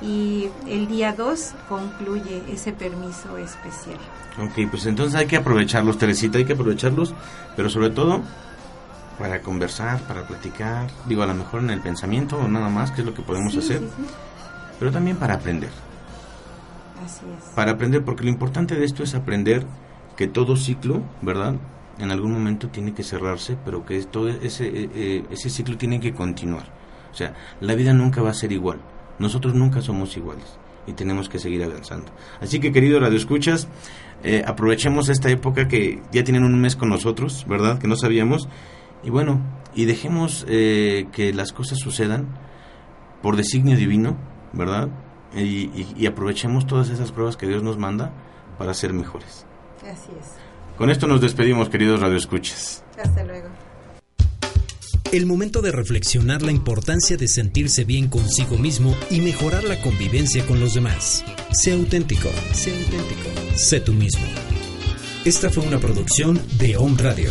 y 0.00 0.48
el 0.66 0.88
día 0.88 1.12
2 1.12 1.52
concluye 1.68 2.42
ese 2.50 2.72
permiso 2.72 3.36
especial. 3.38 3.98
Ok, 4.38 4.68
pues 4.70 4.86
entonces 4.86 5.14
hay 5.14 5.26
que 5.26 5.36
aprovecharlos, 5.36 5.98
Teresita, 5.98 6.38
hay 6.38 6.44
que 6.44 6.52
aprovecharlos, 6.54 7.14
pero 7.54 7.70
sobre 7.70 7.90
todo 7.90 8.22
para 9.18 9.40
conversar, 9.40 10.00
para 10.02 10.26
platicar, 10.26 10.90
digo, 11.06 11.22
a 11.22 11.26
lo 11.26 11.34
mejor 11.34 11.60
en 11.60 11.70
el 11.70 11.80
pensamiento 11.80 12.36
o 12.36 12.48
nada 12.48 12.68
más, 12.68 12.90
que 12.90 13.00
es 13.00 13.06
lo 13.06 13.14
que 13.14 13.22
podemos 13.22 13.52
Sí, 13.52 13.58
hacer, 13.60 13.78
sí, 13.78 13.88
sí. 13.96 14.04
pero 14.78 14.92
también 14.92 15.16
para 15.16 15.34
aprender. 15.34 15.70
Así 17.04 17.24
es. 17.38 17.54
Para 17.54 17.72
aprender, 17.72 18.04
porque 18.04 18.24
lo 18.24 18.30
importante 18.30 18.74
de 18.74 18.84
esto 18.84 19.02
es 19.02 19.14
aprender 19.14 19.64
que 20.16 20.26
todo 20.26 20.56
ciclo, 20.56 21.02
¿verdad? 21.22 21.54
En 21.98 22.10
algún 22.10 22.32
momento 22.32 22.68
tiene 22.68 22.92
que 22.92 23.02
cerrarse, 23.02 23.56
pero 23.64 23.84
que 23.86 24.00
todo 24.04 24.28
ese, 24.28 24.66
eh, 24.68 24.90
eh, 24.94 25.24
ese 25.30 25.48
ciclo 25.50 25.76
tiene 25.78 25.98
que 26.00 26.12
continuar. 26.12 26.66
O 27.10 27.14
sea, 27.14 27.34
la 27.60 27.74
vida 27.74 27.92
nunca 27.94 28.20
va 28.20 28.30
a 28.30 28.34
ser 28.34 28.52
igual. 28.52 28.78
Nosotros 29.18 29.54
nunca 29.54 29.80
somos 29.80 30.14
iguales 30.16 30.58
y 30.86 30.92
tenemos 30.92 31.28
que 31.30 31.38
seguir 31.38 31.64
avanzando. 31.64 32.12
Así 32.40 32.60
que, 32.60 32.70
querido 32.70 33.00
Radio 33.00 33.16
Escuchas, 33.16 33.66
eh, 34.22 34.42
aprovechemos 34.46 35.08
esta 35.08 35.30
época 35.30 35.68
que 35.68 36.02
ya 36.12 36.22
tienen 36.22 36.44
un 36.44 36.60
mes 36.60 36.76
con 36.76 36.90
nosotros, 36.90 37.46
¿verdad? 37.48 37.78
Que 37.78 37.88
no 37.88 37.96
sabíamos. 37.96 38.48
Y 39.02 39.08
bueno, 39.10 39.40
y 39.74 39.86
dejemos 39.86 40.44
que 40.46 41.32
las 41.34 41.52
cosas 41.52 41.78
sucedan 41.78 42.26
por 43.22 43.36
designio 43.36 43.76
divino, 43.76 44.16
¿verdad? 44.52 44.88
Y- 45.34 45.70
y 45.96 46.06
aprovechemos 46.06 46.66
todas 46.66 46.88
esas 46.90 47.12
pruebas 47.12 47.36
que 47.36 47.46
Dios 47.46 47.62
nos 47.62 47.78
manda 47.78 48.12
para 48.58 48.72
ser 48.74 48.92
mejores. 48.92 49.46
Así 49.82 50.10
es. 50.18 50.34
Con 50.76 50.90
esto 50.90 51.06
nos 51.06 51.20
despedimos, 51.20 51.70
queridos 51.70 52.00
radioescuchas. 52.00 52.84
Hasta 53.02 53.24
luego. 53.24 53.48
El 55.12 55.24
momento 55.24 55.62
de 55.62 55.72
reflexionar 55.72 56.42
la 56.42 56.50
importancia 56.50 57.16
de 57.16 57.28
sentirse 57.28 57.84
bien 57.84 58.08
consigo 58.08 58.58
mismo 58.58 58.94
y 59.08 59.20
mejorar 59.20 59.64
la 59.64 59.80
convivencia 59.80 60.44
con 60.44 60.60
los 60.60 60.74
demás. 60.74 61.24
Sé 61.52 61.72
auténtico, 61.72 62.28
sé 62.52 62.72
auténtico, 62.72 63.30
sé 63.54 63.80
tú 63.80 63.92
mismo. 63.92 64.26
Esta 65.24 65.48
fue 65.48 65.64
una 65.64 65.78
producción 65.78 66.40
de 66.58 66.76
Home 66.76 67.00
Radio. 67.02 67.30